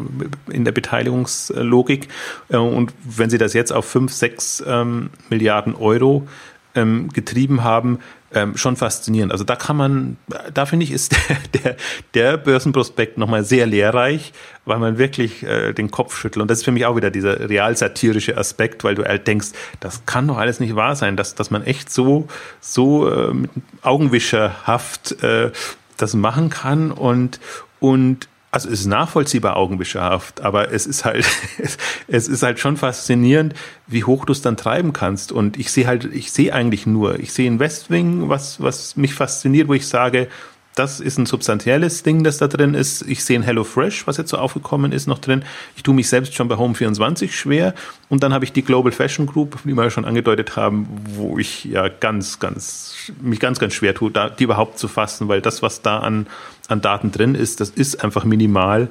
in 0.52 0.66
der 0.66 0.72
Beteiligungslogik. 0.72 2.08
Äh, 2.50 2.58
und 2.58 2.94
wenn 3.04 3.30
Sie 3.30 3.38
das 3.38 3.54
jetzt 3.54 3.72
auf 3.72 3.86
5, 3.86 4.12
6 4.12 4.64
ähm, 4.68 5.10
Milliarden 5.30 5.76
Euro 5.76 6.28
ähm, 6.76 7.10
getrieben 7.10 7.64
haben, 7.64 8.00
ähm, 8.34 8.56
schon 8.58 8.76
faszinierend. 8.76 9.32
Also 9.32 9.44
da 9.44 9.56
kann 9.56 9.76
man, 9.76 10.18
da 10.54 10.66
finde 10.66 10.84
ich, 10.84 10.92
ist 10.92 11.16
der, 11.30 11.62
der, 11.62 11.76
der 12.14 12.38
Börsenprospekt 12.38 13.18
nochmal 13.18 13.44
sehr 13.44 13.66
lehrreich, 13.66 14.34
weil 14.66 14.80
man 14.80 14.98
wirklich 14.98 15.44
äh, 15.44 15.74
den 15.74 15.90
Kopf 15.92 16.16
schüttelt. 16.16 16.42
Und 16.42 16.52
das 16.52 16.60
ist 16.60 16.66
für 16.66 16.72
mich 16.72 16.86
auch 16.86 16.96
wieder 16.96 17.10
dieser 17.12 17.50
realsatirische 17.50 18.38
Aspekt, 18.38 18.84
weil 18.84 18.96
du 18.96 19.04
halt 19.04 19.28
denkst, 19.28 19.50
das 19.80 20.06
kann 20.06 20.28
doch 20.28 20.38
alles 20.38 20.60
nicht 20.60 20.76
wahr 20.76 20.96
sein, 20.96 21.18
dass, 21.18 21.36
dass 21.36 21.50
man 21.50 21.64
echt 21.64 21.92
so, 21.92 22.28
so 22.60 23.10
äh, 23.10 23.34
mit 23.34 23.52
Augenwischerhaft 23.82 25.24
äh, 25.24 25.52
das 25.98 26.14
machen 26.14 26.50
kann 26.50 26.92
und, 26.92 27.40
und 27.80 28.30
also 28.52 28.70
es 28.70 28.82
ist 28.82 28.86
nachvollziehbar 28.88 29.58
augenwischerhaft, 29.58 30.42
aber 30.42 30.72
es 30.72 30.88
ist 30.88 31.06
halt, 31.06 31.26
es 32.08 32.28
ist 32.28 32.42
halt 32.42 32.60
schon 32.60 32.78
faszinierend, 32.78 33.54
wie 33.86 34.04
hoch 34.04 34.26
du 34.26 34.34
es 34.34 34.42
dann 34.42 34.58
treiben 34.58 34.92
kannst. 34.92 35.32
Und 35.32 35.58
ich 35.58 35.72
sehe 35.72 35.86
halt, 35.86 36.06
ich 36.06 36.32
sehe 36.32 36.54
eigentlich 36.54 36.88
nur, 36.88 37.20
ich 37.20 37.32
sehe 37.32 37.50
ein 37.50 37.60
Westwing, 37.60 38.30
was, 38.30 38.62
was 38.62 38.96
mich 38.96 39.14
fasziniert, 39.14 39.68
wo 39.68 39.74
ich 39.74 39.88
sage, 39.88 40.30
das 40.76 41.00
ist 41.00 41.18
ein 41.18 41.26
substanzielles 41.26 42.04
Ding, 42.04 42.24
das 42.24 42.38
da 42.38 42.48
drin 42.48 42.74
ist. 42.74 43.02
Ich 43.02 43.24
sehe 43.24 43.38
ein 43.38 43.44
HelloFresh, 43.44 44.08
was 44.08 44.18
jetzt 44.18 44.30
so 44.30 44.38
aufgekommen 44.38 44.92
ist, 44.92 45.08
noch 45.08 45.20
drin. 45.20 45.44
Ich 45.76 45.84
tue 45.84 45.94
mich 45.94 46.08
selbst 46.08 46.36
schon 46.36 46.48
bei 46.48 46.56
Home24 46.56 47.32
schwer. 47.32 47.74
Und 48.08 48.24
dann 48.24 48.34
habe 48.34 48.46
ich 48.46 48.54
die 48.54 48.62
Global 48.62 48.92
Fashion 48.92 49.26
Group, 49.26 49.60
wie 49.66 49.74
wir 49.74 49.90
schon 49.90 50.06
angedeutet 50.06 50.56
haben, 50.56 50.88
wo 51.16 51.38
ich 51.38 51.66
ja 51.66 51.90
ganz, 51.90 52.40
ganz, 52.40 53.12
mich 53.22 53.40
ganz, 53.40 53.60
ganz 53.60 53.74
schwer 53.74 53.94
tue, 53.94 54.10
da, 54.10 54.30
die 54.30 54.46
überhaupt 54.46 54.80
zu 54.80 54.88
fassen, 54.88 55.28
weil 55.28 55.42
das, 55.42 55.62
was 55.62 55.82
da 55.82 56.00
an, 56.00 56.28
an 56.70 56.82
Daten 56.82 57.12
drin 57.12 57.36
ist, 57.36 57.60
das 57.60 57.70
ist 57.70 58.04
einfach 58.04 58.24
minimal. 58.24 58.90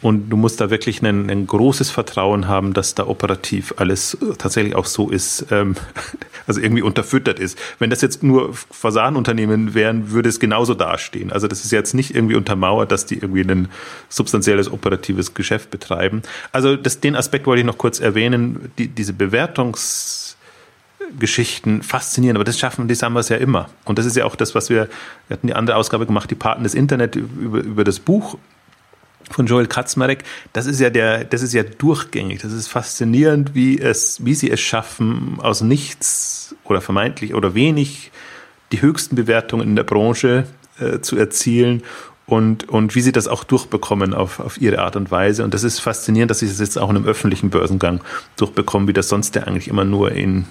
Und 0.00 0.30
du 0.30 0.36
musst 0.36 0.60
da 0.60 0.70
wirklich 0.70 1.02
ein, 1.02 1.28
ein 1.28 1.46
großes 1.46 1.90
Vertrauen 1.90 2.46
haben, 2.46 2.72
dass 2.72 2.94
da 2.94 3.06
operativ 3.06 3.74
alles 3.78 4.16
tatsächlich 4.38 4.76
auch 4.76 4.86
so 4.86 5.10
ist, 5.10 5.46
ähm, 5.50 5.74
also 6.46 6.60
irgendwie 6.60 6.82
unterfüttert 6.82 7.40
ist. 7.40 7.58
Wenn 7.80 7.90
das 7.90 8.00
jetzt 8.00 8.22
nur 8.22 8.54
Fasanunternehmen 8.54 9.74
wären, 9.74 10.12
würde 10.12 10.28
es 10.28 10.38
genauso 10.38 10.74
dastehen. 10.74 11.32
Also 11.32 11.48
das 11.48 11.64
ist 11.64 11.72
jetzt 11.72 11.94
nicht 11.94 12.14
irgendwie 12.14 12.36
untermauert, 12.36 12.92
dass 12.92 13.06
die 13.06 13.16
irgendwie 13.16 13.42
ein 13.42 13.68
substanzielles 14.08 14.70
operatives 14.70 15.34
Geschäft 15.34 15.70
betreiben. 15.70 16.22
Also 16.52 16.76
das, 16.76 17.00
den 17.00 17.16
Aspekt 17.16 17.46
wollte 17.46 17.60
ich 17.60 17.66
noch 17.66 17.78
kurz 17.78 17.98
erwähnen. 17.98 18.70
Die, 18.78 18.86
diese 18.86 19.12
Bewertungs 19.12 20.36
Geschichten 21.18 21.82
faszinieren, 21.82 22.36
aber 22.36 22.44
das 22.44 22.58
schaffen, 22.58 22.88
wir 23.14 23.20
es 23.20 23.28
ja 23.28 23.36
immer. 23.36 23.70
Und 23.84 23.98
das 23.98 24.06
ist 24.06 24.16
ja 24.16 24.24
auch 24.26 24.36
das, 24.36 24.54
was 24.54 24.68
wir, 24.68 24.88
wir 25.28 25.36
hatten 25.36 25.46
die 25.46 25.54
andere 25.54 25.76
Ausgabe 25.76 26.06
gemacht, 26.06 26.30
die 26.30 26.34
Paten 26.34 26.64
des 26.64 26.74
Internet 26.74 27.16
über, 27.16 27.60
über 27.60 27.84
das 27.84 27.98
Buch 27.98 28.36
von 29.30 29.46
Joel 29.46 29.66
Katzmarek, 29.66 30.24
das 30.52 30.66
ist 30.66 30.80
ja 30.80 30.90
der, 30.90 31.24
das 31.24 31.42
ist 31.42 31.54
ja 31.54 31.62
durchgängig. 31.62 32.40
Das 32.40 32.52
ist 32.52 32.68
faszinierend, 32.68 33.54
wie 33.54 33.78
es, 33.78 34.24
wie 34.24 34.34
sie 34.34 34.50
es 34.50 34.60
schaffen, 34.60 35.38
aus 35.40 35.60
nichts 35.60 36.54
oder 36.64 36.80
vermeintlich 36.80 37.34
oder 37.34 37.54
wenig 37.54 38.10
die 38.72 38.82
höchsten 38.82 39.16
Bewertungen 39.16 39.66
in 39.66 39.76
der 39.76 39.84
Branche 39.84 40.46
äh, 40.78 41.00
zu 41.00 41.16
erzielen 41.16 41.82
und, 42.26 42.68
und 42.68 42.94
wie 42.94 43.00
sie 43.00 43.12
das 43.12 43.26
auch 43.26 43.42
durchbekommen 43.42 44.12
auf, 44.12 44.38
auf 44.40 44.60
ihre 44.60 44.80
Art 44.80 44.96
und 44.96 45.10
Weise. 45.10 45.44
Und 45.44 45.54
das 45.54 45.64
ist 45.64 45.80
faszinierend, 45.80 46.30
dass 46.30 46.40
sie 46.40 46.46
das 46.46 46.60
jetzt 46.60 46.78
auch 46.78 46.90
in 46.90 46.96
einem 46.96 47.06
öffentlichen 47.06 47.48
Börsengang 47.48 48.00
durchbekommen, 48.36 48.86
wie 48.86 48.92
das 48.92 49.08
sonst 49.08 49.34
ja 49.34 49.44
eigentlich 49.44 49.68
immer 49.68 49.84
nur 49.84 50.12
in, 50.12 50.44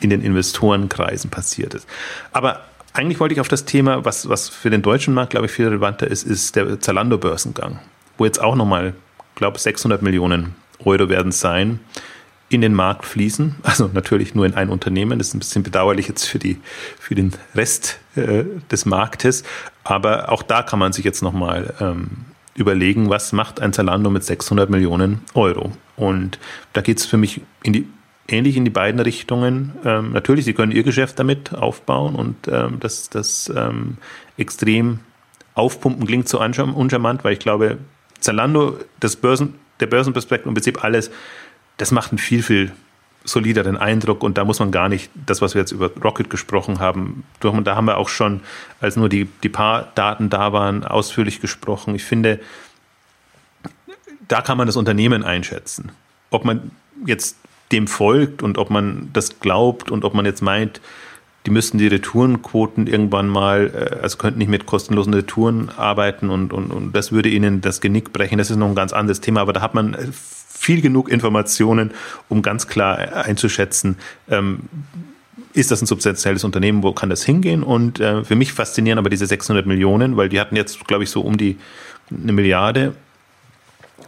in 0.00 0.08
den 0.08 0.22
Investorenkreisen 0.22 1.30
passiert 1.30 1.74
ist. 1.74 1.86
Aber 2.32 2.64
eigentlich 2.94 3.20
wollte 3.20 3.34
ich 3.34 3.40
auf 3.40 3.48
das 3.48 3.66
Thema, 3.66 4.06
was, 4.06 4.28
was 4.30 4.48
für 4.48 4.70
den 4.70 4.80
deutschen 4.80 5.12
Markt, 5.12 5.30
glaube 5.30 5.46
ich, 5.46 5.52
viel 5.52 5.66
relevanter 5.66 6.06
ist, 6.08 6.24
ist 6.24 6.56
der 6.56 6.80
Zalando-Börsengang 6.80 7.78
wo 8.18 8.26
jetzt 8.26 8.40
auch 8.40 8.54
nochmal, 8.54 8.94
glaube 9.34 9.58
600 9.58 10.02
Millionen 10.02 10.54
Euro 10.84 11.08
werden 11.08 11.32
sein, 11.32 11.80
in 12.50 12.60
den 12.60 12.74
Markt 12.74 13.04
fließen. 13.04 13.56
Also 13.62 13.90
natürlich 13.92 14.34
nur 14.34 14.46
in 14.46 14.54
ein 14.54 14.68
Unternehmen. 14.68 15.18
Das 15.18 15.28
ist 15.28 15.34
ein 15.34 15.38
bisschen 15.38 15.62
bedauerlich 15.62 16.08
jetzt 16.08 16.24
für, 16.24 16.38
die, 16.38 16.60
für 16.98 17.14
den 17.14 17.32
Rest 17.54 17.98
äh, 18.16 18.44
des 18.70 18.86
Marktes. 18.86 19.44
Aber 19.84 20.30
auch 20.32 20.42
da 20.42 20.62
kann 20.62 20.78
man 20.78 20.92
sich 20.92 21.04
jetzt 21.04 21.22
nochmal 21.22 21.74
ähm, 21.80 22.08
überlegen, 22.54 23.10
was 23.10 23.32
macht 23.32 23.60
ein 23.60 23.72
Zalando 23.72 24.10
mit 24.10 24.24
600 24.24 24.70
Millionen 24.70 25.20
Euro. 25.34 25.72
Und 25.96 26.38
da 26.72 26.80
geht 26.80 26.98
es 26.98 27.06
für 27.06 27.16
mich 27.16 27.40
in 27.62 27.72
die, 27.72 27.86
ähnlich 28.28 28.56
in 28.56 28.64
die 28.64 28.70
beiden 28.70 29.00
Richtungen. 29.00 29.72
Ähm, 29.84 30.12
natürlich, 30.12 30.44
sie 30.44 30.54
können 30.54 30.72
ihr 30.72 30.82
Geschäft 30.82 31.18
damit 31.18 31.54
aufbauen 31.54 32.14
und 32.14 32.48
ähm, 32.48 32.78
das, 32.80 33.10
das 33.10 33.52
ähm, 33.54 33.98
extrem 34.36 35.00
aufpumpen 35.54 36.06
klingt 36.06 36.28
so 36.28 36.40
uncharmant, 36.40 37.24
weil 37.24 37.32
ich 37.32 37.40
glaube, 37.40 37.78
Zalando, 38.20 38.78
das 39.00 39.16
Börsen, 39.16 39.54
der 39.80 39.86
Börsenprospekt 39.86 40.46
im 40.46 40.54
Prinzip 40.54 40.82
alles, 40.82 41.10
das 41.76 41.90
macht 41.90 42.12
einen 42.12 42.18
viel, 42.18 42.42
viel 42.42 42.72
solideren 43.24 43.76
Eindruck 43.76 44.22
und 44.22 44.38
da 44.38 44.44
muss 44.44 44.58
man 44.58 44.70
gar 44.70 44.88
nicht 44.88 45.10
das, 45.26 45.42
was 45.42 45.54
wir 45.54 45.60
jetzt 45.60 45.72
über 45.72 45.90
Rocket 46.02 46.30
gesprochen 46.30 46.78
haben, 46.78 47.24
da 47.40 47.76
haben 47.76 47.84
wir 47.84 47.98
auch 47.98 48.08
schon, 48.08 48.40
als 48.80 48.96
nur 48.96 49.08
die, 49.08 49.26
die 49.42 49.48
paar 49.48 49.92
Daten 49.94 50.30
da 50.30 50.52
waren, 50.52 50.84
ausführlich 50.84 51.40
gesprochen. 51.40 51.94
Ich 51.94 52.04
finde, 52.04 52.40
da 54.28 54.40
kann 54.40 54.58
man 54.58 54.66
das 54.66 54.76
Unternehmen 54.76 55.24
einschätzen. 55.24 55.92
Ob 56.30 56.44
man 56.44 56.70
jetzt 57.06 57.36
dem 57.72 57.86
folgt 57.86 58.42
und 58.42 58.58
ob 58.58 58.70
man 58.70 59.10
das 59.12 59.40
glaubt 59.40 59.90
und 59.90 60.04
ob 60.04 60.14
man 60.14 60.24
jetzt 60.24 60.42
meint, 60.42 60.80
die 61.48 61.54
müssten 61.54 61.78
die 61.78 61.86
Retourenquoten 61.86 62.86
irgendwann 62.86 63.26
mal, 63.26 63.70
äh, 63.74 64.02
also 64.02 64.18
könnten 64.18 64.38
nicht 64.38 64.50
mit 64.50 64.66
kostenlosen 64.66 65.14
Retouren 65.14 65.70
arbeiten 65.74 66.28
und, 66.28 66.52
und, 66.52 66.70
und 66.70 66.92
das 66.92 67.10
würde 67.10 67.30
ihnen 67.30 67.62
das 67.62 67.80
Genick 67.80 68.12
brechen. 68.12 68.36
Das 68.36 68.50
ist 68.50 68.58
noch 68.58 68.68
ein 68.68 68.74
ganz 68.74 68.92
anderes 68.92 69.22
Thema, 69.22 69.40
aber 69.40 69.54
da 69.54 69.62
hat 69.62 69.72
man 69.72 69.96
viel 70.12 70.82
genug 70.82 71.08
Informationen, 71.08 71.92
um 72.28 72.42
ganz 72.42 72.66
klar 72.66 72.98
einzuschätzen, 73.24 73.96
ähm, 74.28 74.60
ist 75.54 75.70
das 75.70 75.80
ein 75.80 75.86
substanzielles 75.86 76.44
Unternehmen, 76.44 76.82
wo 76.82 76.92
kann 76.92 77.08
das 77.08 77.24
hingehen? 77.24 77.62
Und 77.62 77.98
äh, 77.98 78.24
für 78.24 78.36
mich 78.36 78.52
faszinieren 78.52 78.98
aber 78.98 79.08
diese 79.08 79.24
600 79.24 79.64
Millionen, 79.64 80.18
weil 80.18 80.28
die 80.28 80.40
hatten 80.40 80.54
jetzt, 80.54 80.86
glaube 80.86 81.04
ich, 81.04 81.10
so 81.10 81.22
um 81.22 81.38
die 81.38 81.56
eine 82.10 82.34
Milliarde 82.34 82.92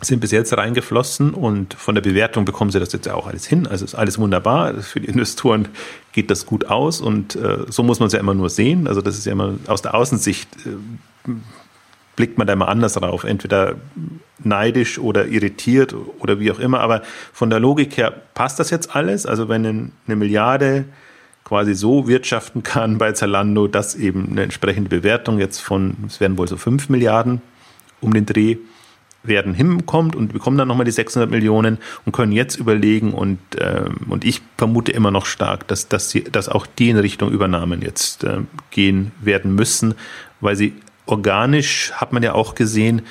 sind 0.02 0.20
bis 0.20 0.30
jetzt 0.30 0.56
reingeflossen 0.56 1.34
und 1.34 1.74
von 1.74 1.94
der 1.94 2.02
Bewertung 2.02 2.44
bekommen 2.44 2.70
sie 2.70 2.80
das 2.80 2.92
jetzt 2.92 3.06
ja 3.06 3.14
auch 3.14 3.26
alles 3.26 3.46
hin. 3.46 3.66
Also 3.66 3.84
ist 3.84 3.94
alles 3.94 4.18
wunderbar. 4.18 4.74
Für 4.74 5.00
die 5.00 5.08
Investoren 5.08 5.68
geht 6.12 6.30
das 6.30 6.46
gut 6.46 6.66
aus 6.66 7.00
und 7.00 7.36
äh, 7.36 7.66
so 7.68 7.82
muss 7.82 8.00
man 8.00 8.06
es 8.06 8.12
ja 8.12 8.20
immer 8.20 8.34
nur 8.34 8.50
sehen. 8.50 8.86
Also 8.86 9.02
das 9.02 9.18
ist 9.18 9.26
ja 9.26 9.32
immer 9.32 9.54
aus 9.66 9.82
der 9.82 9.94
Außensicht 9.94 10.48
äh, 10.66 11.30
blickt 12.16 12.38
man 12.38 12.46
da 12.46 12.52
immer 12.52 12.68
anders 12.68 12.94
drauf. 12.94 13.24
Entweder 13.24 13.76
neidisch 14.38 14.98
oder 14.98 15.26
irritiert 15.26 15.94
oder 16.18 16.40
wie 16.40 16.50
auch 16.50 16.58
immer. 16.58 16.80
Aber 16.80 17.02
von 17.32 17.50
der 17.50 17.60
Logik 17.60 17.96
her 17.96 18.10
passt 18.34 18.58
das 18.58 18.70
jetzt 18.70 18.94
alles. 18.94 19.26
Also 19.26 19.48
wenn 19.48 19.92
eine 20.06 20.16
Milliarde 20.16 20.84
quasi 21.44 21.74
so 21.74 22.08
wirtschaften 22.08 22.62
kann 22.62 22.98
bei 22.98 23.12
Zalando, 23.12 23.66
dass 23.66 23.94
eben 23.94 24.28
eine 24.30 24.42
entsprechende 24.42 24.88
Bewertung 24.88 25.38
jetzt 25.38 25.60
von, 25.60 25.96
es 26.06 26.20
werden 26.20 26.38
wohl 26.38 26.46
so 26.48 26.56
fünf 26.56 26.88
Milliarden 26.88 27.42
um 28.00 28.12
den 28.12 28.26
Dreh 28.26 28.58
werden 29.22 29.52
hinkommt 29.54 30.16
und 30.16 30.33
bekommen 30.33 30.56
dann 30.56 30.68
nochmal 30.68 30.85
die 30.85 30.92
600 30.92 31.30
Millionen 31.30 31.78
und 32.06 32.12
können 32.12 32.33
jetzt 32.33 32.56
überlegen 32.56 33.12
und, 33.12 33.38
ähm, 33.59 33.96
und 34.09 34.24
ich 34.24 34.40
vermute 34.56 34.92
immer 34.92 35.11
noch 35.11 35.26
stark, 35.26 35.68
dass, 35.68 35.88
dass, 35.88 36.11
sie, 36.11 36.24
dass 36.24 36.48
auch 36.48 36.66
die 36.66 36.90
in 36.90 36.98
Richtung 36.98 37.30
Übernahmen 37.30 37.83
jetzt 37.83 38.24
äh, 38.24 38.38
gehen 38.70 39.12
werden 39.20 39.54
müssen, 39.54 39.94
weil 40.40 40.56
sie 40.56 40.74
organisch, 41.06 41.92
hat 41.92 42.12
man 42.12 42.22
ja 42.22 42.35
auch 42.35 42.54
gesehen, 42.54 43.02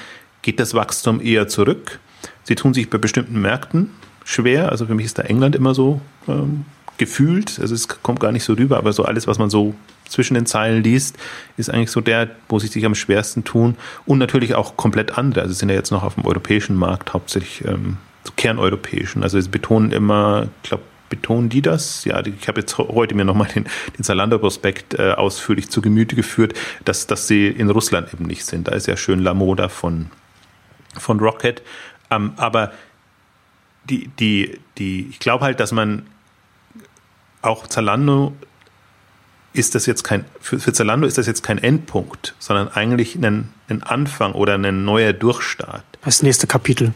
geht 0.41 0.60
das 0.60 0.74
Wachstum 0.74 1.22
eher 1.22 1.48
zurück. 1.48 2.00
sie 2.43 2.56
tun 2.56 2.74
sich 2.74 2.89
bei 2.89 2.98
bestimmten 2.98 3.39
Märkten 3.39 3.91
schwer. 4.24 4.69
Also 4.72 4.86
für 4.86 4.95
mich 4.95 5.06
ist 5.06 5.17
da 5.17 5.24
England 5.24 5.56
immer 5.56 5.74
so 5.74 6.02
ähm, 6.28 6.65
gefühlt. 6.98 7.60
Also 7.60 7.76
es 7.76 7.88
kommt 7.88 8.19
gar 8.19 8.32
nicht 8.32 8.43
so 8.43 8.54
rüber, 8.54 8.78
aber 8.78 8.93
so 8.93 9.04
alles, 9.04 9.28
was 9.28 9.38
man 9.38 9.50
so 9.50 9.76
zwischen 10.10 10.34
den 10.34 10.45
Zeilen 10.45 10.84
liest, 10.84 11.17
ist 11.58 11.69
eigentlich 11.69 11.91
so 11.91 12.02
der, 12.02 12.30
wo 12.48 12.60
sie 12.60 12.67
sich 12.67 12.86
am 12.86 12.95
schwersten 12.95 13.43
tun. 13.43 13.76
Und 14.06 14.17
natürlich 14.17 14.56
auch 14.56 14.78
komplett 14.78 15.17
andere. 15.17 15.41
Also 15.41 15.54
sind 15.54 15.69
ja 15.69 15.76
jetzt 15.76 15.91
noch 15.91 16.04
auf 16.04 16.15
dem 16.15 16.26
europäischen 16.26 16.76
Markt 16.76 17.13
hauptsächlich 17.13 17.63
ähm, 17.65 17.98
so 18.24 18.34
kerneuropäischen. 18.36 19.24
Also 19.24 19.39
sie 19.39 19.50
betonen 19.50 19.91
immer, 19.91 20.48
ich 20.63 20.69
glaube, 20.69 20.84
betonen 21.10 21.50
die 21.50 21.62
das? 21.62 22.06
Ja, 22.06 22.24
ich 22.24 22.48
habe 22.48 22.62
jetzt 22.62 22.78
heute 22.78 23.15
mir 23.15 23.26
nochmal 23.26 23.48
den, 23.48 23.65
den 23.98 24.04
Zalando-Prospekt 24.04 24.93
äh, 24.93 25.12
ausführlich 25.12 25.69
zu 25.69 25.82
Gemüte 25.82 26.15
geführt, 26.15 26.54
dass, 26.86 27.08
dass 27.08 27.28
sie 27.28 27.48
in 27.48 27.69
Russland 27.69 28.13
eben 28.13 28.26
nicht 28.26 28.45
sind. 28.45 28.67
Da 28.67 28.74
ist 28.74 28.88
ja 28.88 28.95
schön 28.95 29.19
Lamoda 29.19 29.69
von, 29.69 30.12
von 30.98 31.19
Rocket. 31.19 31.63
Ähm, 32.12 32.34
aber 32.38 32.72
die, 33.86 34.08
die, 34.19 34.60
die, 34.78 35.08
ich 35.10 35.19
glaube 35.19 35.43
halt, 35.43 35.60
dass 35.60 35.72
man 35.72 36.06
auch 37.41 37.67
Zalando 37.67 38.34
ist 39.54 39.76
das 39.76 39.86
jetzt 39.86 40.04
kein, 40.04 40.26
für, 40.40 40.60
für 40.60 40.74
Zalando 40.74 41.08
ist 41.08 41.18
das 41.18 41.28
jetzt 41.28 41.44
kein 41.44 41.58
Endpunkt, 41.58 42.36
sondern 42.40 42.70
eigentlich 42.70 43.16
ein, 43.16 43.50
ein 43.68 43.84
Anfang 43.84 44.34
oder 44.34 44.56
ein 44.56 44.86
neuer 44.86 45.14
Durchstart. 45.14 45.84
Das 46.04 46.24
nächste 46.24 46.48
Kapitel 46.48 46.94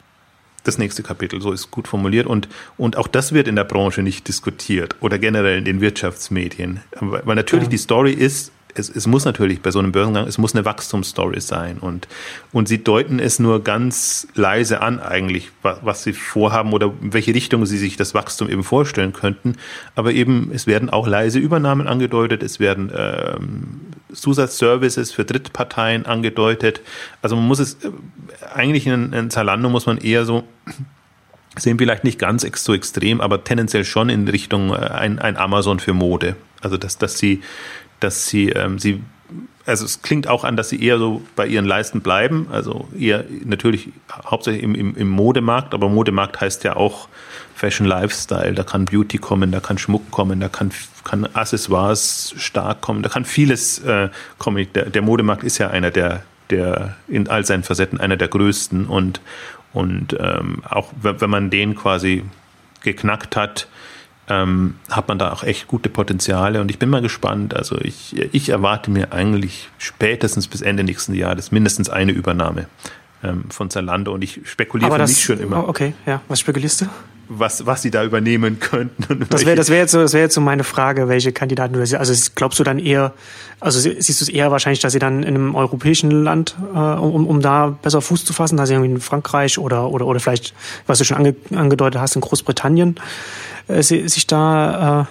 das 0.64 0.78
nächste 0.78 1.04
Kapitel, 1.04 1.42
so 1.42 1.52
ist 1.52 1.72
gut 1.72 1.88
formuliert. 1.88 2.26
Und, 2.26 2.48
und 2.78 2.98
auch 2.98 3.08
das 3.08 3.34
wird 3.34 3.48
in 3.48 3.56
der 3.56 3.66
Branche 3.66 4.02
nicht 4.02 4.28
diskutiert 4.28 4.96
oder 5.02 5.20
generell 5.20 5.58
in 5.58 5.66
den 5.66 5.82
Wirtschaftsmedien. 5.82 6.82
Weil 7.00 7.36
natürlich 7.36 7.66
ja. 7.66 7.72
die 7.72 7.78
Story 7.78 8.14
ist, 8.14 8.52
es, 8.76 8.90
es 8.90 9.08
muss 9.08 9.26
natürlich 9.26 9.62
bei 9.62 9.72
so 9.72 9.80
einem 9.80 9.92
Börsengang, 9.92 10.28
es 10.28 10.38
muss 10.38 10.56
eine 10.56 10.66
Wachstumsstory 10.66 11.42
sein. 11.42 11.78
Und, 11.78 12.08
und 12.52 12.68
sie 12.68 12.84
deuten 12.84 13.20
es 13.20 13.40
nur 13.40 13.64
ganz 13.64 14.28
leise 14.36 14.82
an, 14.82 15.00
eigentlich, 15.00 15.52
was, 15.62 15.80
was 15.84 16.04
sie 16.04 16.14
vorhaben 16.14 16.74
oder 16.74 16.92
in 17.02 17.14
welche 17.14 17.34
Richtung 17.34 17.66
sie 17.66 17.78
sich 17.78 17.98
das 17.98 18.14
Wachstum 18.14 18.50
eben 18.50 18.64
vorstellen 18.64 19.14
könnten. 19.14 19.56
Aber 19.96 20.12
eben, 20.12 20.52
es 20.54 20.68
werden 20.68 20.90
auch 20.90 21.08
leise 21.08 21.40
Übernahmen 21.40 21.88
angedeutet, 21.88 22.44
es 22.44 22.60
werden 22.60 22.92
ähm, 22.96 23.82
Zusatzservices 24.14 25.12
für 25.12 25.26
Drittparteien 25.26 26.06
angedeutet. 26.06 26.82
Also 27.22 27.36
man 27.36 27.48
muss 27.48 27.60
es, 27.60 27.76
äh, 27.76 27.90
eigentlich 28.54 28.88
in, 28.88 29.14
in 29.14 29.30
Zalando 29.30 29.70
muss 29.70 29.86
man 29.86 29.98
eher 29.98 30.26
so 30.26 30.44
sehen 31.56 31.78
vielleicht 31.78 32.04
nicht 32.04 32.18
ganz 32.18 32.44
so 32.56 32.74
extrem, 32.74 33.22
aber 33.22 33.44
tendenziell 33.44 33.86
schon 33.86 34.10
in 34.10 34.28
Richtung 34.28 34.72
äh, 34.72 34.78
ein, 34.78 35.20
ein 35.20 35.38
Amazon 35.38 35.80
für 35.80 35.94
Mode. 35.94 36.36
Also 36.62 36.78
dass, 36.78 36.98
dass 36.98 37.18
sie 37.18 37.42
dass 38.04 38.28
sie, 38.28 38.50
ähm, 38.50 38.80
sie, 38.80 39.02
also 39.66 39.86
es 39.86 40.02
klingt 40.02 40.28
auch 40.28 40.44
an, 40.44 40.58
dass 40.58 40.70
sie 40.70 40.84
eher 40.84 40.98
so 40.98 41.22
bei 41.36 41.48
ihren 41.48 41.66
Leisten 41.66 42.02
bleiben, 42.02 42.48
also 42.52 42.88
eher 42.98 43.24
natürlich 43.46 43.90
hauptsächlich 44.26 44.64
im, 44.64 44.76
im, 44.76 44.96
im 44.96 45.10
Modemarkt, 45.10 45.74
aber 45.74 45.90
Modemarkt 45.90 46.42
heißt 46.42 46.64
ja 46.64 46.76
auch 46.76 47.08
Fashion 47.56 47.88
Lifestyle, 47.88 48.54
da 48.54 48.64
kann 48.64 48.86
Beauty 48.86 49.18
kommen, 49.18 49.52
da 49.52 49.60
kann 49.60 49.78
Schmuck 49.78 50.12
kommen, 50.12 50.40
da 50.40 50.50
kann, 50.50 50.72
kann 51.04 51.26
Accessoires 51.34 52.34
stark 52.38 52.82
kommen, 52.82 53.04
da 53.04 53.10
kann 53.10 53.26
vieles 53.26 53.80
äh, 53.80 54.10
kommen. 54.38 54.68
Der, 54.76 54.90
der 54.90 55.02
Modemarkt 55.02 55.44
ist 55.44 55.60
ja 55.60 55.70
einer 55.70 55.92
der, 55.92 56.24
der 56.50 56.96
in 57.08 57.30
all 57.30 57.46
seinen 57.46 57.64
Facetten 57.64 58.00
einer 58.00 58.18
der 58.18 58.28
größten 58.28 58.86
und, 58.86 59.22
und 59.72 60.18
ähm, 60.20 60.62
auch 60.70 60.92
wenn 61.02 61.30
man 61.30 61.50
den 61.50 61.76
quasi 61.76 62.24
geknackt 62.82 63.36
hat, 63.36 63.68
ähm, 64.30 64.76
hat 64.90 65.08
man 65.08 65.20
da 65.20 65.32
auch 65.32 65.44
echt 65.44 65.68
gute 65.68 65.90
Potenziale 65.90 66.62
und 66.62 66.70
ich 66.70 66.80
bin 66.80 66.90
mal 66.90 67.02
gespannt. 67.02 67.56
Also 67.56 67.78
ich, 67.80 68.16
ich 68.34 68.50
erwarte 68.50 68.90
mir 68.90 69.12
eigentlich 69.12 69.70
spätestens 69.78 70.48
bis 70.48 70.62
Ende 70.62 70.84
nächsten 70.84 71.14
Jahres 71.14 71.52
mindestens 71.52 71.90
eine 71.90 72.12
Übernahme 72.12 72.68
ähm, 73.24 73.46
von 73.50 73.70
Zalando 73.70 74.14
und 74.14 74.24
ich 74.24 74.42
spekuliere 74.46 74.88
Aber 74.88 74.96
für 74.96 75.02
das, 75.02 75.12
mich 75.12 75.24
schon 75.24 75.40
immer. 75.40 75.66
Oh, 75.66 75.70
okay, 75.70 75.94
ja. 76.06 76.22
Was 76.28 76.40
spekulierst 76.40 76.82
du? 76.82 76.86
Was, 77.30 77.66
was 77.66 77.82
sie 77.82 77.90
da 77.90 78.04
übernehmen 78.04 78.60
könnten. 78.60 79.26
Das 79.30 79.46
wäre 79.46 79.56
das 79.56 79.70
wär 79.70 79.78
jetzt, 79.78 79.92
so, 79.92 80.00
das 80.00 80.14
wär 80.14 80.22
jetzt 80.22 80.36
so 80.36 80.42
meine 80.42 80.64
Frage, 80.64 81.08
welche 81.08 81.32
Kandidaten 81.32 81.74
du 81.74 81.80
Also 81.80 82.32
glaubst 82.36 82.60
du 82.60 82.64
dann 82.64 82.80
eher, 82.80 83.14
also 83.60 83.80
siehst 83.80 84.20
du 84.20 84.26
es 84.26 84.30
eher 84.30 84.52
wahrscheinlich, 84.52 84.82
dass 84.82 84.94
sie 84.94 85.00
dann 85.00 85.24
in 85.24 85.36
einem 85.36 85.56
europäischen 85.56 86.12
Land, 86.12 86.56
äh, 86.74 86.78
um, 86.78 87.26
um 87.26 87.42
da 87.42 87.78
besser 87.82 88.02
Fuß 88.02 88.26
zu 88.26 88.34
fassen, 88.34 88.58
dass 88.58 88.68
sie 88.68 88.76
irgendwie 88.76 88.92
in 88.92 89.00
Frankreich 89.00 89.58
oder, 89.58 89.90
oder, 89.90 90.06
oder 90.06 90.20
vielleicht, 90.20 90.54
was 90.86 91.00
du 91.00 91.06
schon 91.06 91.18
ange, 91.18 91.36
angedeutet 91.56 92.02
hast, 92.02 92.16
in 92.16 92.22
Großbritannien, 92.22 92.96
äh, 93.68 93.82
sich 93.82 94.28
da 94.28 95.02
äh, 95.02 95.06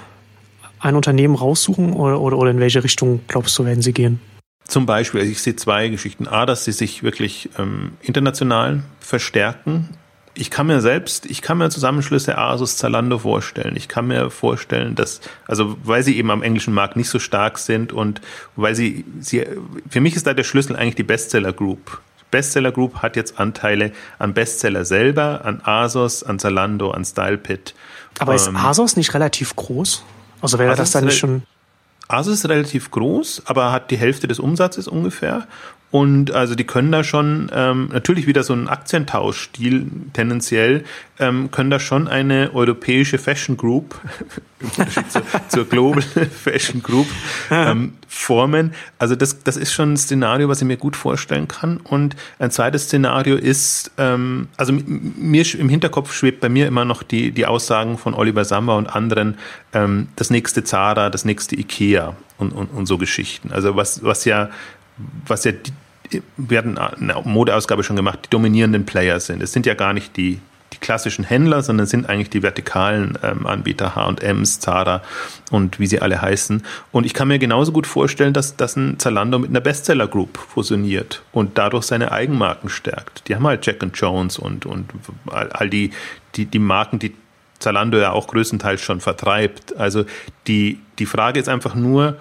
ein 0.87 0.96
Unternehmen 0.96 1.35
raussuchen 1.35 1.92
oder, 1.92 2.20
oder, 2.20 2.37
oder 2.38 2.51
in 2.51 2.61
welche 2.61 2.85
Richtung 2.85 3.20
glaubst 3.29 3.59
du, 3.59 3.64
werden 3.64 3.83
sie 3.83 3.92
gehen? 3.92 4.20
Zum 4.66 4.87
Beispiel, 4.87 5.20
also 5.20 5.33
ich 5.33 5.42
sehe 5.42 5.57
zwei 5.57 5.88
Geschichten. 5.88 6.27
A, 6.27 6.46
dass 6.46 6.64
sie 6.64 6.72
sich 6.72 7.03
wirklich 7.03 7.51
ähm, 7.59 7.92
international 8.01 8.83
verstärken. 9.01 9.90
Ich 10.35 10.51
kann 10.51 10.66
mir 10.66 10.81
selbst, 10.81 11.27
ich 11.27 11.42
kann 11.42 11.59
mir 11.59 11.68
Zusammenschlüsse 11.68 12.38
Asus, 12.38 12.77
Zalando 12.79 13.18
vorstellen. 13.18 13.77
Ich 13.77 13.88
kann 13.88 14.07
mir 14.07 14.31
vorstellen, 14.31 14.95
dass, 14.95 15.21
also 15.47 15.77
weil 15.85 16.03
sie 16.03 16.16
eben 16.16 16.31
am 16.31 16.42
englischen 16.42 16.73
Markt 16.73 16.97
nicht 16.97 17.11
so 17.11 17.18
stark 17.18 17.59
sind 17.59 17.92
und 17.92 18.23
weil 18.57 18.75
sie, 18.75 19.05
sie 19.21 19.45
für 19.90 20.01
mich 20.01 20.16
ist 20.16 20.27
da 20.27 20.33
der 20.33 20.45
Schlüssel 20.45 20.77
eigentlich 20.77 20.95
die 20.95 21.03
Bestseller 21.03 21.53
Group. 21.53 22.01
Bestseller 22.31 22.73
Group 22.73 23.03
hat 23.03 23.14
jetzt 23.14 23.38
Anteile 23.38 23.92
an 24.18 24.33
Bestseller 24.33 24.87
selber, 24.87 25.45
an 25.45 25.61
Asos, 25.64 26.23
an 26.23 26.38
Zalando, 26.38 26.90
an 26.90 27.05
StylePit. 27.05 27.75
Aber 28.18 28.35
ist 28.35 28.49
ähm, 28.49 28.57
Asos 28.57 28.97
nicht 28.97 29.12
relativ 29.14 29.55
groß? 29.55 30.03
Also 30.40 30.59
wäre 30.59 30.73
Asos 30.73 30.79
das 30.79 30.90
dann 30.92 31.05
nicht 31.05 31.18
schon. 31.18 31.42
Asus 32.09 32.35
ist 32.35 32.49
relativ 32.49 32.90
groß, 32.90 33.42
aber 33.47 33.71
hat 33.71 33.90
die 33.90 33.97
Hälfte 33.97 34.27
des 34.29 34.38
Umsatzes 34.38 34.88
ungefähr. 34.88 35.47
Und 35.93 36.31
also 36.31 36.55
die 36.55 36.65
können 36.65 36.91
da 36.91 37.05
schon, 37.05 37.51
ähm, 37.53 37.91
natürlich 37.93 38.27
wieder 38.27 38.43
so 38.43 38.55
ein 38.55 38.67
Aktientauschstil 38.67 39.87
tendenziell, 40.15 40.85
ähm, 41.19 41.51
können 41.51 41.69
da 41.69 41.79
schon 41.79 42.09
eine 42.09 42.55
europäische 42.55 43.19
Fashion 43.19 43.59
Group, 43.59 44.01
zur, 45.11 45.23
zur 45.49 45.69
Global 45.69 46.03
Fashion 46.45 46.83
Group, 46.83 47.07
ähm, 47.51 47.93
formen. 48.09 48.73
Also 48.99 49.17
das, 49.17 49.45
das 49.45 49.59
ist 49.59 49.75
schon 49.75 49.93
ein 49.93 49.97
Szenario, 49.99 50.49
was 50.49 50.63
ich 50.63 50.67
mir 50.67 50.79
gut 50.79 50.97
vorstellen 50.97 51.47
kann. 51.47 51.77
Und 51.77 52.17
ein 52.39 52.51
zweites 52.51 52.85
Szenario 52.85 53.37
ist, 53.37 53.91
ähm, 53.99 54.49
also 54.57 54.73
mir 54.73 55.45
im 55.59 55.69
Hinterkopf 55.69 56.15
schwebt 56.15 56.41
bei 56.41 56.49
mir 56.49 56.69
immer 56.69 56.87
noch 56.87 57.03
die, 57.03 57.33
die 57.33 57.45
Aussagen 57.45 57.99
von 57.99 58.15
Oliver 58.15 58.47
Samba 58.47 58.79
und 58.79 58.87
anderen, 58.87 59.37
ähm, 59.75 60.09
das 60.17 60.31
nächste 60.31 60.65
Zara, 60.65 61.11
das 61.11 61.27
nächste 61.27 61.55
Ikea 61.55 62.17
und, 62.39 62.53
und, 62.53 62.69
und 62.69 62.87
so 62.87 62.97
Geschichten. 62.97 63.53
Also 63.53 63.77
was, 63.77 64.03
was 64.03 64.25
ja 64.25 64.49
was 65.27 65.45
ja 65.45 65.53
die, 65.53 65.73
wir 66.37 66.59
hatten 66.59 66.79
eine 66.79 67.14
Modeausgabe 67.25 67.85
schon 67.85 67.96
gemacht, 67.96 68.20
die 68.25 68.31
dominierenden 68.31 68.85
Player 68.85 69.20
sind. 69.20 69.42
Es 69.42 69.53
sind 69.53 69.66
ja 69.66 69.75
gar 69.75 69.92
nicht 69.92 70.16
die, 70.16 70.40
die 70.72 70.79
klassischen 70.79 71.25
Händler, 71.25 71.62
sondern 71.62 71.85
es 71.85 71.90
sind 71.90 72.09
eigentlich 72.09 72.31
die 72.31 72.42
vertikalen 72.42 73.18
ähm, 73.22 73.46
Anbieter, 73.46 73.94
H&M's, 73.94 74.61
Zara 74.61 75.03
und 75.51 75.79
wie 75.79 75.87
sie 75.87 76.01
alle 76.01 76.20
heißen. 76.20 76.62
Und 76.90 77.05
ich 77.05 77.14
kann 77.14 77.29
mir 77.29 77.38
genauso 77.38 77.72
gut 77.72 77.87
vorstellen, 77.87 78.33
dass, 78.33 78.57
dass 78.57 78.77
ein 78.77 78.98
Zalando 78.98 79.38
mit 79.38 79.51
einer 79.51 79.61
Bestseller 79.61 80.09
Group 80.09 80.38
fusioniert 80.38 81.22
und 81.33 81.59
dadurch 81.59 81.85
seine 81.85 82.12
Eigenmarken 82.12 82.68
stärkt. 82.68 83.29
Die 83.29 83.35
haben 83.35 83.46
halt 83.46 83.64
Jack 83.66 83.83
and 83.83 83.96
Jones 83.96 84.38
und, 84.38 84.66
und 84.66 84.90
all, 85.31 85.51
all 85.51 85.70
die, 85.70 85.90
die, 86.35 86.46
die 86.46 86.59
Marken, 86.59 86.98
die 86.98 87.14
Zalando 87.59 87.98
ja 87.98 88.12
auch 88.12 88.27
größtenteils 88.27 88.81
schon 88.81 89.01
vertreibt. 89.01 89.77
Also 89.77 90.05
die, 90.46 90.81
die 90.98 91.07
Frage 91.07 91.38
ist 91.38 91.48
einfach 91.48 91.75
nur, 91.75 92.16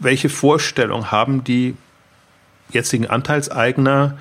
welche 0.00 0.28
Vorstellung 0.28 1.10
haben 1.10 1.44
die 1.44 1.74
jetzigen 2.70 3.06
Anteilseigner 3.06 4.18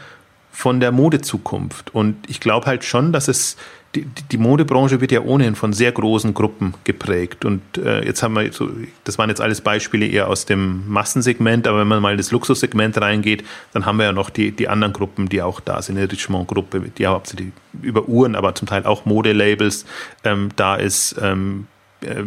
von 0.52 0.80
der 0.80 0.92
Modezukunft? 0.92 1.94
Und 1.94 2.30
ich 2.30 2.40
glaube 2.40 2.66
halt 2.68 2.84
schon, 2.84 3.12
dass 3.12 3.28
es 3.28 3.58
die, 3.96 4.06
die 4.32 4.38
Modebranche 4.38 5.00
wird 5.00 5.12
ja 5.12 5.22
ohnehin 5.22 5.56
von 5.56 5.74
sehr 5.74 5.92
großen 5.92 6.34
Gruppen 6.34 6.74
geprägt. 6.84 7.46
Und 7.46 7.62
äh, 7.78 8.04
jetzt 8.06 8.22
haben 8.24 8.36
wir, 8.36 8.52
so, 8.52 8.70
das 9.04 9.18
waren 9.18 9.30
jetzt 9.30 9.42
alles 9.42 9.62
Beispiele 9.62 10.06
eher 10.06 10.28
aus 10.28 10.46
dem 10.46 10.88
Massensegment, 10.88 11.68
aber 11.68 11.80
wenn 11.80 11.88
man 11.88 12.02
mal 12.02 12.12
in 12.12 12.18
das 12.18 12.32
Luxussegment 12.32 13.00
reingeht, 13.00 13.44
dann 13.74 13.86
haben 13.86 13.98
wir 13.98 14.06
ja 14.06 14.12
noch 14.12 14.30
die, 14.30 14.52
die 14.52 14.68
anderen 14.68 14.94
Gruppen, 14.94 15.30
die 15.30 15.42
auch 15.42 15.60
da 15.60 15.82
sind. 15.82 15.96
Die 15.96 16.04
Richemont-Gruppe, 16.04 16.82
die 16.98 17.08
hauptsächlich 17.08 17.52
über 17.82 18.08
Uhren, 18.08 18.36
aber 18.36 18.54
zum 18.56 18.68
Teil 18.68 18.86
auch 18.86 19.06
Modelabels 19.06 19.86
ähm, 20.24 20.50
da 20.56 20.76
ist. 20.76 21.16
Ähm, 21.22 21.68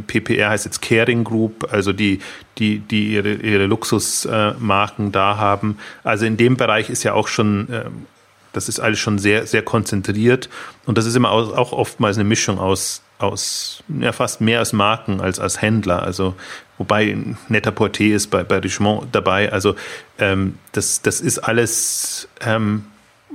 PPR 0.07 0.51
heißt 0.51 0.65
jetzt 0.65 0.83
Caring 0.83 1.25
Group, 1.25 1.73
also 1.73 1.93
die, 1.93 2.21
die, 2.59 2.79
die 2.79 3.15
ihre, 3.15 3.35
ihre 3.35 3.67
Luxusmarken 3.67 5.13
da 5.13 5.37
haben. 5.37 5.79
Also 6.05 6.27
in 6.27 6.37
dem 6.37 6.57
Bereich 6.57 6.91
ist 6.91 7.03
ja 7.03 7.15
auch 7.15 7.29
schon, 7.29 7.69
ähm, 7.71 8.07
das 8.53 8.69
ist 8.69 8.81
alles 8.81 8.99
schon 8.99 9.19
sehr, 9.19 9.47
sehr 9.47 9.63
konzentriert. 9.63 10.49
Und 10.87 10.99
das 10.99 11.07
ist 11.07 11.15
immer 11.15 11.31
auch 11.31 11.73
oftmals 11.73 12.17
eine 12.17 12.25
Mischung 12.25 12.59
aus, 12.59 13.03
aus 13.19 13.83
ja, 14.01 14.13
fast 14.13 14.41
mehr 14.41 14.59
als 14.59 14.73
Marken 14.73 15.21
als 15.21 15.39
als 15.39 15.61
Händler. 15.61 16.03
Also 16.03 16.35
wobei 16.79 17.17
netter 17.49 17.73
Portier 17.73 18.17
ist 18.17 18.29
bei, 18.29 18.45
bei 18.45 18.59
Richemont 18.59 19.09
dabei. 19.13 19.53
Also 19.53 19.75
ähm, 20.19 20.59
das, 20.73 21.03
das 21.03 21.21
ist 21.21 21.39
alles. 21.39 22.29
Ähm, 22.41 22.85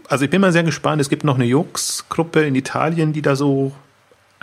also 0.07 0.25
ich 0.25 0.31
bin 0.31 0.41
mal 0.41 0.51
sehr 0.51 0.63
gespannt. 0.63 1.01
Es 1.01 1.09
gibt 1.09 1.23
noch 1.23 1.35
eine 1.35 1.45
Jux-Gruppe 1.45 2.41
in 2.41 2.55
Italien, 2.55 3.13
die 3.13 3.21
da 3.21 3.35
so 3.35 3.71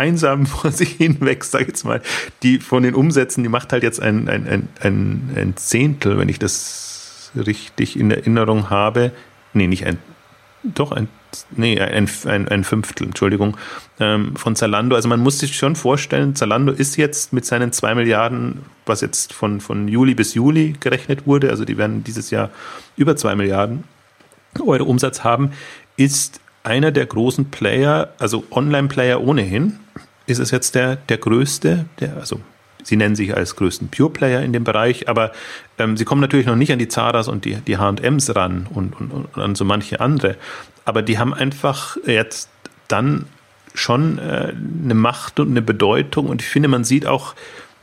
einsam 0.00 0.46
vor 0.46 0.72
sich 0.72 0.92
hinweg, 0.92 1.44
sag 1.44 1.62
ich 1.62 1.68
jetzt 1.68 1.84
mal, 1.84 2.02
die 2.42 2.58
von 2.58 2.82
den 2.82 2.94
Umsätzen, 2.94 3.42
die 3.42 3.48
macht 3.48 3.72
halt 3.72 3.82
jetzt 3.82 4.00
ein, 4.00 4.28
ein, 4.28 4.46
ein, 4.48 4.68
ein, 4.80 5.30
ein 5.36 5.56
Zehntel, 5.56 6.18
wenn 6.18 6.28
ich 6.28 6.38
das 6.38 7.30
richtig 7.36 7.98
in 7.98 8.10
Erinnerung 8.10 8.70
habe. 8.70 9.12
Nee, 9.52 9.66
nicht 9.66 9.86
ein, 9.86 9.98
doch 10.64 10.92
ein 10.92 11.08
nee, 11.56 11.80
ein, 11.80 12.08
ein, 12.26 12.48
ein 12.48 12.64
Fünftel, 12.64 13.06
Entschuldigung, 13.06 13.56
ähm, 13.98 14.34
von 14.36 14.56
Zalando. 14.56 14.96
Also 14.96 15.08
man 15.08 15.20
muss 15.20 15.38
sich 15.38 15.56
schon 15.56 15.76
vorstellen, 15.76 16.34
Zalando 16.34 16.72
ist 16.72 16.96
jetzt 16.96 17.32
mit 17.32 17.44
seinen 17.44 17.72
zwei 17.72 17.94
Milliarden, 17.94 18.62
was 18.86 19.00
jetzt 19.00 19.32
von, 19.32 19.60
von 19.60 19.88
Juli 19.88 20.14
bis 20.14 20.34
Juli 20.34 20.74
gerechnet 20.80 21.26
wurde, 21.26 21.50
also 21.50 21.64
die 21.64 21.78
werden 21.78 22.04
dieses 22.04 22.30
Jahr 22.30 22.50
über 22.96 23.16
zwei 23.16 23.34
Milliarden 23.34 23.84
Euro 24.58 24.84
Umsatz 24.84 25.22
haben, 25.22 25.52
ist 25.96 26.40
einer 26.62 26.90
der 26.90 27.06
großen 27.06 27.50
Player, 27.50 28.12
also 28.18 28.44
Online-Player 28.50 29.20
ohnehin, 29.20 29.78
ist 30.26 30.38
es 30.38 30.50
jetzt 30.50 30.74
der, 30.74 30.96
der 30.96 31.18
größte, 31.18 31.86
der, 31.98 32.16
also 32.16 32.40
Sie 32.84 32.96
nennen 32.96 33.14
sich 33.14 33.36
als 33.36 33.56
größten 33.56 33.88
Pure 33.88 34.10
Player 34.10 34.42
in 34.42 34.52
dem 34.52 34.64
Bereich, 34.64 35.08
aber 35.08 35.32
ähm, 35.78 35.96
sie 35.96 36.04
kommen 36.04 36.20
natürlich 36.20 36.46
noch 36.46 36.56
nicht 36.56 36.72
an 36.72 36.78
die 36.78 36.88
Zaras 36.88 37.28
und 37.28 37.44
die, 37.44 37.56
die 37.56 37.78
H&Ms 37.78 38.34
ran 38.34 38.66
und, 38.72 38.98
und, 39.00 39.12
und 39.12 39.36
an 39.36 39.54
so 39.54 39.64
manche 39.64 40.00
andere. 40.00 40.36
Aber 40.84 41.02
die 41.02 41.18
haben 41.18 41.34
einfach 41.34 41.96
jetzt 42.06 42.48
dann 42.88 43.26
schon 43.74 44.18
äh, 44.18 44.52
eine 44.84 44.94
Macht 44.94 45.40
und 45.40 45.50
eine 45.50 45.62
Bedeutung 45.62 46.26
und 46.26 46.42
ich 46.42 46.48
finde, 46.48 46.68
man 46.68 46.84
sieht 46.84 47.06
auch, 47.06 47.34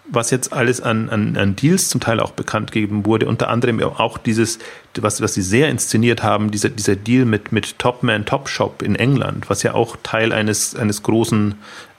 was 0.09 0.31
jetzt 0.31 0.53
alles 0.53 0.81
an, 0.81 1.09
an, 1.09 1.35
an 1.35 1.55
Deals 1.55 1.89
zum 1.89 2.01
Teil 2.01 2.19
auch 2.19 2.31
bekannt 2.31 2.71
gegeben 2.71 3.05
wurde, 3.05 3.27
unter 3.27 3.49
anderem 3.49 3.81
auch 3.81 4.17
dieses, 4.17 4.59
was, 4.97 5.21
was 5.21 5.33
sie 5.33 5.41
sehr 5.41 5.69
inszeniert 5.69 6.23
haben, 6.23 6.51
dieser, 6.51 6.69
dieser 6.69 6.95
Deal 6.95 7.25
mit, 7.25 7.51
mit 7.51 7.77
Topman 7.79 8.25
Topshop 8.25 8.81
in 8.81 8.95
England, 8.95 9.49
was 9.49 9.63
ja 9.63 9.73
auch 9.73 9.97
Teil 10.03 10.31
eines, 10.31 10.75
eines 10.75 11.03
großen 11.03 11.55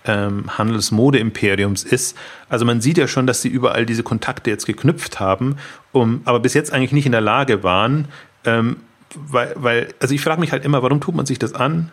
ähm, 0.06 0.58
Handelsmode-Imperiums 0.58 1.84
ist. 1.84 2.16
Also 2.48 2.64
man 2.64 2.80
sieht 2.80 2.98
ja 2.98 3.08
schon, 3.08 3.26
dass 3.26 3.42
sie 3.42 3.48
überall 3.48 3.84
diese 3.84 4.02
Kontakte 4.02 4.50
jetzt 4.50 4.66
geknüpft 4.66 5.20
haben, 5.20 5.56
um, 5.92 6.22
aber 6.24 6.40
bis 6.40 6.54
jetzt 6.54 6.72
eigentlich 6.72 6.92
nicht 6.92 7.06
in 7.06 7.12
der 7.12 7.20
Lage 7.20 7.62
waren, 7.62 8.08
ähm, 8.44 8.78
weil, 9.14 9.52
weil, 9.56 9.88
also 10.00 10.14
ich 10.14 10.20
frage 10.20 10.40
mich 10.40 10.52
halt 10.52 10.64
immer, 10.64 10.82
warum 10.82 11.00
tut 11.00 11.14
man 11.14 11.26
sich 11.26 11.38
das 11.38 11.52
an, 11.52 11.90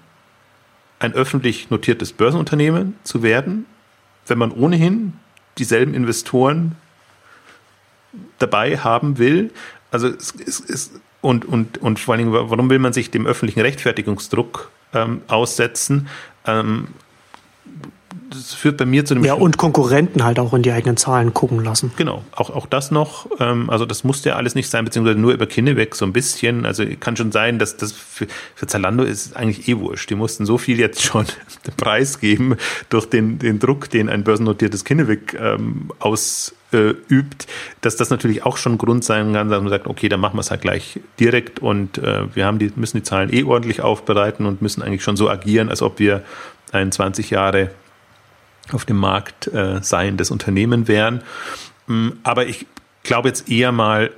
ein 1.00 1.14
öffentlich 1.14 1.70
notiertes 1.70 2.14
Börsenunternehmen 2.14 2.96
zu 3.04 3.22
werden, 3.22 3.66
wenn 4.28 4.38
man 4.38 4.52
ohnehin 4.52 5.14
dieselben 5.58 5.94
Investoren 5.94 6.76
dabei 8.40 8.78
haben 8.78 9.18
will. 9.18 9.52
Also 9.92 10.08
es, 10.08 10.34
es, 10.36 10.60
es 10.60 10.92
und, 11.22 11.46
und, 11.46 11.80
und 11.80 12.00
vor 12.00 12.14
allen 12.14 12.30
Dingen, 12.30 12.34
warum 12.34 12.70
will 12.70 12.80
man 12.80 12.94
sich 12.94 13.10
dem 13.10 13.26
öffentlichen 13.26 13.62
Rechtfertigungsdruck 13.62 14.70
ähm, 14.94 15.22
aussetzen? 15.28 16.08
Ähm, 16.46 16.90
das 18.30 18.54
führt 18.54 18.78
bei 18.78 18.86
mir 18.86 19.06
zu 19.06 19.14
einem. 19.14 19.24
Ja, 19.24 19.34
und 19.34 19.58
Konkurrenten 19.58 20.24
halt 20.24 20.40
auch 20.40 20.54
in 20.54 20.64
die 20.64 20.72
eigenen 20.72 20.98
Zahlen 20.98 21.34
gucken 21.34 21.64
lassen. 21.64 21.92
Genau, 21.96 22.24
auch, 22.32 22.50
auch 22.50 22.66
das 22.66 22.92
noch. 22.92 23.28
Ähm, 23.40 23.70
also, 23.70 23.86
das 23.86 24.04
musste 24.04 24.30
ja 24.30 24.36
alles 24.36 24.56
nicht 24.56 24.70
sein, 24.70 24.86
beziehungsweise 24.86 25.20
nur 25.20 25.34
über 25.34 25.46
Kinneweg 25.46 25.96
so 25.96 26.06
ein 26.06 26.14
bisschen. 26.14 26.66
Also, 26.66 26.84
kann 27.00 27.16
schon 27.16 27.32
sein, 27.32 27.60
dass 27.60 27.78
das 27.78 27.92
für, 27.92 28.28
für 28.56 28.68
Zalando 28.68 29.04
ist 29.04 29.36
eigentlich 29.36 29.68
eh 29.68 29.78
wurscht. 29.78 30.10
Die 30.10 30.16
mussten 30.16 30.46
so 30.46 30.58
viel 30.58 30.80
jetzt 30.80 31.02
schon 31.04 31.26
den 31.68 31.74
Preis 31.76 32.20
geben 32.20 32.56
durch 32.90 33.06
den, 33.06 33.40
den 33.40 33.60
Druck, 33.60 33.90
den 33.90 34.10
ein 34.10 34.24
börsennotiertes 34.24 34.84
Kinneweg 34.86 35.38
ähm, 35.40 35.92
ausübt, 36.00 37.48
dass 37.82 37.96
das 37.96 38.10
natürlich 38.10 38.46
auch 38.46 38.58
schon 38.58 38.78
Grund 38.78 39.04
sein 39.04 39.34
kann, 39.34 39.50
dass 39.50 39.62
man 39.62 39.70
sagt, 39.70 39.88
okay, 39.88 40.10
dann 40.10 40.20
machen 40.20 40.38
wir 40.38 40.42
es 40.42 40.52
halt 40.52 40.62
gleich 40.62 41.00
direkt 41.20 41.60
und 41.60 41.98
äh, 42.00 42.36
wir 42.36 42.46
haben 42.46 42.60
die, 42.60 42.72
müssen 42.76 42.98
die 42.98 43.04
Zahlen 43.04 43.32
eh 43.32 43.44
ordentlich 43.44 43.82
aufbereiten 43.82 44.46
und 44.46 44.62
müssen 44.62 44.82
eigentlich 44.82 45.04
schon 45.04 45.16
so 45.16 45.30
agieren, 45.30 45.70
als 45.70 45.82
ob 45.82 46.00
wir 46.00 46.24
ein 46.72 46.92
20 46.92 47.30
Jahre 47.30 47.70
auf 48.72 48.86
dem 48.86 48.98
Markt 48.98 49.48
äh, 49.48 49.82
seiendes 49.82 50.32
Unternehmen 50.32 50.88
wären. 50.88 51.22
Mm, 51.88 52.10
aber 52.24 52.48
ich 52.48 52.66
glaube 53.04 53.30
jetzt 53.30 53.50
eher 53.50 53.72
mal, 53.72 54.12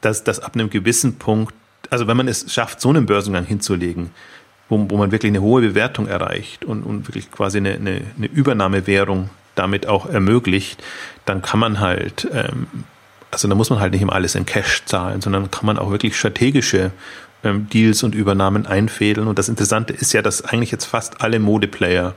dass 0.00 0.24
das 0.24 0.40
ab 0.40 0.54
einem 0.54 0.70
gewissen 0.70 1.16
Punkt, 1.16 1.54
also 1.90 2.06
wenn 2.06 2.16
man 2.16 2.28
es 2.28 2.52
schafft, 2.52 2.80
so 2.80 2.88
einen 2.88 3.06
Börsengang 3.06 3.44
hinzulegen, 3.44 4.10
wo, 4.68 4.86
wo 4.88 4.96
man 4.96 5.12
wirklich 5.12 5.30
eine 5.30 5.42
hohe 5.42 5.60
Bewertung 5.60 6.06
erreicht 6.06 6.64
und, 6.64 6.82
und 6.82 7.08
wirklich 7.08 7.30
quasi 7.30 7.58
eine, 7.58 7.74
eine, 7.74 8.02
eine 8.16 8.26
Übernahmewährung 8.26 9.30
damit 9.54 9.86
auch 9.86 10.06
ermöglicht, 10.06 10.82
dann 11.24 11.42
kann 11.42 11.60
man 11.60 11.80
halt, 11.80 12.28
ähm, 12.32 12.66
also 13.30 13.48
da 13.48 13.54
muss 13.54 13.70
man 13.70 13.80
halt 13.80 13.92
nicht 13.92 14.02
immer 14.02 14.14
alles 14.14 14.34
in 14.34 14.46
Cash 14.46 14.84
zahlen, 14.86 15.20
sondern 15.20 15.50
kann 15.50 15.66
man 15.66 15.78
auch 15.78 15.90
wirklich 15.90 16.16
strategische 16.16 16.92
ähm, 17.44 17.68
Deals 17.68 18.02
und 18.02 18.14
Übernahmen 18.14 18.66
einfädeln. 18.66 19.28
Und 19.28 19.38
das 19.38 19.48
Interessante 19.48 19.92
ist 19.92 20.12
ja, 20.12 20.22
dass 20.22 20.42
eigentlich 20.44 20.70
jetzt 20.70 20.86
fast 20.86 21.20
alle 21.20 21.38
Modeplayer 21.38 22.14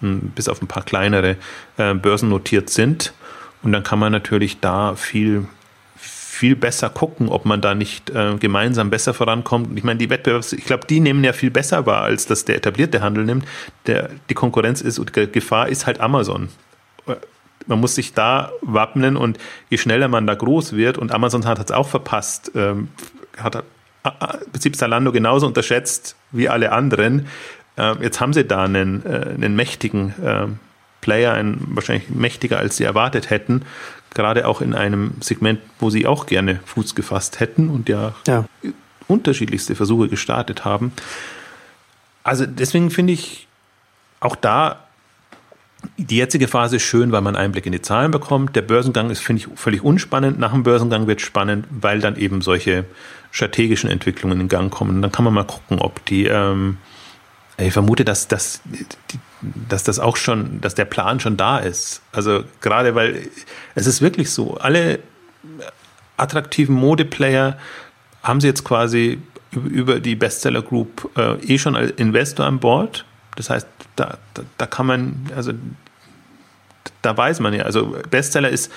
bis 0.00 0.48
auf 0.48 0.62
ein 0.62 0.66
paar 0.66 0.84
kleinere 0.84 1.36
äh, 1.76 1.94
börsennotiert 1.94 2.70
sind. 2.70 3.12
Und 3.62 3.72
dann 3.72 3.82
kann 3.82 3.98
man 3.98 4.12
natürlich 4.12 4.60
da 4.60 4.94
viel 4.94 5.46
viel 6.40 6.56
besser 6.56 6.88
gucken, 6.88 7.28
ob 7.28 7.44
man 7.44 7.60
da 7.60 7.74
nicht 7.74 8.08
äh, 8.08 8.36
gemeinsam 8.40 8.88
besser 8.88 9.12
vorankommt. 9.12 9.76
Ich 9.76 9.84
meine, 9.84 9.98
die 9.98 10.08
Wettbewerbs, 10.08 10.54
ich 10.54 10.64
glaube, 10.64 10.86
die 10.86 11.00
nehmen 11.00 11.22
ja 11.22 11.34
viel 11.34 11.50
besser 11.50 11.84
wahr, 11.84 12.00
als 12.00 12.24
das 12.24 12.46
der 12.46 12.56
etablierte 12.56 13.02
Handel 13.02 13.26
nimmt. 13.26 13.44
Der, 13.86 14.08
die 14.30 14.34
Konkurrenz 14.34 14.80
ist 14.80 14.98
und 14.98 15.12
Gefahr 15.12 15.68
ist 15.68 15.86
halt 15.86 16.00
Amazon. 16.00 16.48
Man 17.66 17.78
muss 17.78 17.94
sich 17.94 18.14
da 18.14 18.52
wappnen 18.62 19.18
und 19.18 19.36
je 19.68 19.76
schneller 19.76 20.08
man 20.08 20.26
da 20.26 20.34
groß 20.34 20.72
wird, 20.72 20.96
und 20.96 21.12
Amazon 21.12 21.44
hat 21.44 21.58
es 21.58 21.72
auch 21.72 21.88
verpasst, 21.88 22.52
ähm, 22.54 22.88
hat 23.36 23.56
äh, 23.56 23.62
äh, 24.04 24.08
im 24.44 24.52
Prinzip 24.52 24.76
Zalando 24.76 25.12
genauso 25.12 25.46
unterschätzt 25.46 26.16
wie 26.32 26.48
alle 26.48 26.72
anderen, 26.72 27.26
jetzt 27.76 28.20
haben 28.20 28.32
sie 28.32 28.44
da 28.44 28.64
einen, 28.64 29.04
äh, 29.04 29.34
einen 29.34 29.56
mächtigen 29.56 30.14
äh, 30.22 30.46
Player, 31.00 31.32
einen, 31.32 31.66
wahrscheinlich 31.70 32.10
mächtiger, 32.10 32.58
als 32.58 32.76
sie 32.76 32.84
erwartet 32.84 33.30
hätten. 33.30 33.62
Gerade 34.12 34.46
auch 34.46 34.60
in 34.60 34.74
einem 34.74 35.14
Segment, 35.20 35.60
wo 35.78 35.90
sie 35.90 36.06
auch 36.06 36.26
gerne 36.26 36.60
Fuß 36.66 36.94
gefasst 36.94 37.40
hätten 37.40 37.68
und 37.70 37.88
ja, 37.88 38.14
ja. 38.26 38.44
unterschiedlichste 39.06 39.74
Versuche 39.76 40.08
gestartet 40.08 40.64
haben. 40.64 40.92
Also 42.24 42.44
deswegen 42.44 42.90
finde 42.90 43.12
ich 43.12 43.46
auch 44.18 44.36
da 44.36 44.84
die 45.96 46.16
jetzige 46.16 46.48
Phase 46.48 46.78
schön, 46.78 47.12
weil 47.12 47.22
man 47.22 47.36
Einblick 47.36 47.66
in 47.66 47.72
die 47.72 47.82
Zahlen 47.82 48.10
bekommt. 48.10 48.54
Der 48.56 48.62
Börsengang 48.62 49.10
ist, 49.10 49.20
finde 49.20 49.42
ich, 49.42 49.58
völlig 49.58 49.82
unspannend. 49.82 50.38
Nach 50.38 50.52
dem 50.52 50.62
Börsengang 50.62 51.06
wird 51.06 51.20
spannend, 51.20 51.66
weil 51.70 52.00
dann 52.00 52.16
eben 52.16 52.42
solche 52.42 52.84
strategischen 53.30 53.88
Entwicklungen 53.88 54.40
in 54.40 54.48
Gang 54.48 54.70
kommen. 54.70 54.96
Und 54.96 55.02
dann 55.02 55.12
kann 55.12 55.24
man 55.24 55.32
mal 55.32 55.44
gucken, 55.44 55.78
ob 55.78 56.04
die 56.06 56.26
ähm, 56.26 56.78
ich 57.66 57.72
vermute, 57.72 58.04
dass, 58.04 58.28
dass, 58.28 58.60
dass 59.42 59.84
das 59.84 59.98
auch 59.98 60.16
schon, 60.16 60.60
dass 60.60 60.74
der 60.74 60.84
Plan 60.84 61.20
schon 61.20 61.36
da 61.36 61.58
ist. 61.58 62.02
Also 62.12 62.44
gerade 62.60 62.94
weil 62.94 63.28
es 63.74 63.86
ist 63.86 64.00
wirklich 64.02 64.30
so, 64.30 64.56
alle 64.56 65.00
attraktiven 66.16 66.74
Modeplayer 66.74 67.58
haben 68.22 68.40
sie 68.40 68.46
jetzt 68.46 68.64
quasi 68.64 69.20
über 69.52 70.00
die 70.00 70.14
Bestseller 70.14 70.62
Group 70.62 71.10
äh, 71.16 71.34
eh 71.44 71.58
schon 71.58 71.74
als 71.76 71.92
Investor 71.92 72.46
an 72.46 72.60
Bord. 72.60 73.04
Das 73.36 73.50
heißt, 73.50 73.66
da, 73.96 74.18
da, 74.34 74.42
da 74.58 74.66
kann 74.66 74.86
man, 74.86 75.30
also 75.34 75.52
da 77.02 77.16
weiß 77.16 77.40
man 77.40 77.54
ja, 77.54 77.64
also 77.64 77.96
Bestseller 78.10 78.48
ist, 78.48 78.70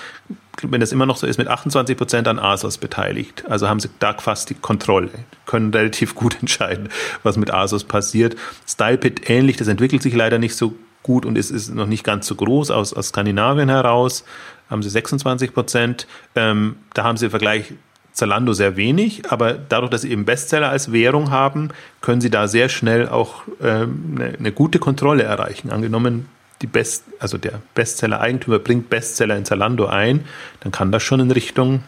wenn 0.62 0.80
das 0.80 0.92
immer 0.92 1.06
noch 1.06 1.16
so 1.16 1.26
ist, 1.26 1.38
mit 1.38 1.48
28 1.48 1.96
Prozent 1.96 2.28
an 2.28 2.38
ASOS 2.38 2.78
beteiligt. 2.78 3.44
Also 3.48 3.68
haben 3.68 3.80
sie 3.80 3.90
da 3.98 4.14
fast 4.14 4.50
die 4.50 4.54
Kontrolle, 4.54 5.10
können 5.46 5.72
relativ 5.72 6.14
gut 6.14 6.36
entscheiden, 6.40 6.88
was 7.22 7.36
mit 7.36 7.52
ASOS 7.52 7.84
passiert. 7.84 8.36
StylePit 8.66 9.28
ähnlich, 9.28 9.56
das 9.56 9.68
entwickelt 9.68 10.02
sich 10.02 10.14
leider 10.14 10.38
nicht 10.38 10.56
so 10.56 10.74
gut 11.02 11.26
und 11.26 11.36
ist, 11.36 11.50
ist 11.50 11.74
noch 11.74 11.86
nicht 11.86 12.04
ganz 12.04 12.26
so 12.26 12.34
groß 12.34 12.70
aus, 12.70 12.92
aus 12.94 13.08
Skandinavien 13.08 13.68
heraus. 13.68 14.24
Haben 14.70 14.82
sie 14.82 14.90
26 14.90 15.52
Prozent. 15.52 16.06
Ähm, 16.34 16.76
da 16.94 17.04
haben 17.04 17.18
sie 17.18 17.26
im 17.26 17.30
Vergleich 17.30 17.74
Zalando 18.12 18.52
sehr 18.52 18.76
wenig, 18.76 19.30
aber 19.30 19.54
dadurch, 19.54 19.90
dass 19.90 20.02
sie 20.02 20.10
eben 20.12 20.24
Bestseller 20.24 20.70
als 20.70 20.92
Währung 20.92 21.30
haben, 21.30 21.70
können 22.00 22.20
sie 22.20 22.30
da 22.30 22.46
sehr 22.46 22.68
schnell 22.68 23.08
auch 23.08 23.42
ähm, 23.60 24.14
eine, 24.14 24.38
eine 24.38 24.52
gute 24.52 24.78
Kontrolle 24.78 25.24
erreichen. 25.24 25.70
Angenommen, 25.70 26.28
die 26.64 26.70
Best, 26.70 27.04
also 27.18 27.36
der 27.36 27.60
Bestseller-Eigentümer 27.74 28.58
bringt 28.58 28.88
Bestseller 28.88 29.36
in 29.36 29.44
Zalando 29.44 29.84
ein, 29.84 30.24
dann 30.60 30.72
kann 30.72 30.92
das 30.92 31.02
schon 31.02 31.20
in 31.20 31.30
Richtung 31.30 31.82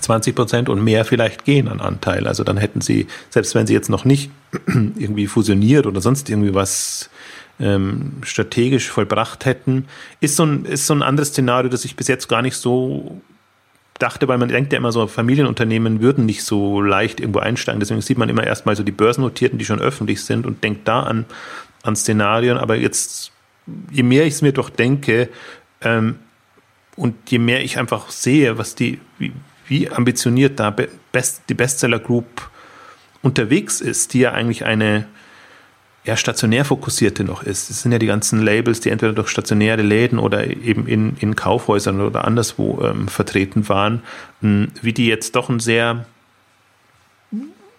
20 0.00 0.34
Prozent 0.34 0.68
und 0.68 0.82
mehr 0.82 1.04
vielleicht 1.04 1.44
gehen 1.44 1.68
an 1.68 1.80
Anteil. 1.80 2.26
Also 2.26 2.42
dann 2.42 2.56
hätten 2.56 2.80
sie, 2.80 3.06
selbst 3.30 3.54
wenn 3.54 3.68
sie 3.68 3.74
jetzt 3.74 3.88
noch 3.88 4.04
nicht 4.04 4.32
irgendwie 4.66 5.28
fusioniert 5.28 5.86
oder 5.86 6.00
sonst 6.00 6.28
irgendwie 6.28 6.52
was 6.52 7.10
ähm, 7.60 8.14
strategisch 8.22 8.90
vollbracht 8.90 9.44
hätten, 9.44 9.86
ist 10.18 10.34
so, 10.34 10.44
ein, 10.44 10.64
ist 10.64 10.88
so 10.88 10.94
ein 10.94 11.02
anderes 11.02 11.28
Szenario, 11.28 11.70
das 11.70 11.84
ich 11.84 11.94
bis 11.94 12.08
jetzt 12.08 12.28
gar 12.28 12.42
nicht 12.42 12.56
so 12.56 13.20
dachte, 14.00 14.26
weil 14.26 14.36
man 14.36 14.48
denkt 14.48 14.72
ja 14.72 14.78
immer 14.78 14.90
so, 14.90 15.06
Familienunternehmen 15.06 16.00
würden 16.00 16.26
nicht 16.26 16.42
so 16.42 16.82
leicht 16.82 17.20
irgendwo 17.20 17.38
einsteigen. 17.38 17.78
Deswegen 17.78 18.00
sieht 18.00 18.18
man 18.18 18.28
immer 18.28 18.44
erstmal 18.44 18.74
so 18.74 18.82
die 18.82 18.90
Börsennotierten, 18.90 19.60
die 19.60 19.64
schon 19.64 19.80
öffentlich 19.80 20.24
sind 20.24 20.44
und 20.44 20.64
denkt 20.64 20.88
da 20.88 21.04
an, 21.04 21.24
an 21.84 21.94
Szenarien. 21.94 22.58
Aber 22.58 22.76
jetzt 22.76 23.30
je 23.90 24.02
mehr 24.02 24.24
ich 24.26 24.34
es 24.34 24.42
mir 24.42 24.52
doch 24.52 24.70
denke 24.70 25.28
ähm, 25.80 26.16
und 26.96 27.14
je 27.30 27.38
mehr 27.38 27.62
ich 27.62 27.78
einfach 27.78 28.10
sehe, 28.10 28.58
was 28.58 28.74
die, 28.74 29.00
wie, 29.18 29.32
wie 29.66 29.90
ambitioniert 29.90 30.58
da 30.58 30.74
Best, 31.12 31.42
die 31.48 31.54
Bestseller 31.54 31.98
Group 31.98 32.50
unterwegs 33.22 33.80
ist, 33.80 34.14
die 34.14 34.20
ja 34.20 34.32
eigentlich 34.32 34.64
eine 34.64 35.06
eher 36.04 36.16
stationär 36.16 36.64
fokussierte 36.64 37.24
noch 37.24 37.42
ist. 37.42 37.68
Es 37.68 37.82
sind 37.82 37.90
ja 37.90 37.98
die 37.98 38.06
ganzen 38.06 38.40
Labels, 38.40 38.80
die 38.80 38.90
entweder 38.90 39.12
durch 39.12 39.28
stationäre 39.28 39.82
Läden 39.82 40.18
oder 40.18 40.46
eben 40.46 40.86
in, 40.86 41.16
in 41.18 41.34
Kaufhäusern 41.34 42.00
oder 42.00 42.24
anderswo 42.24 42.80
ähm, 42.82 43.08
vertreten 43.08 43.68
waren, 43.68 44.02
wie 44.40 44.92
die 44.92 45.08
jetzt 45.08 45.34
doch 45.34 45.48
ein 45.48 45.58
sehr 45.58 46.06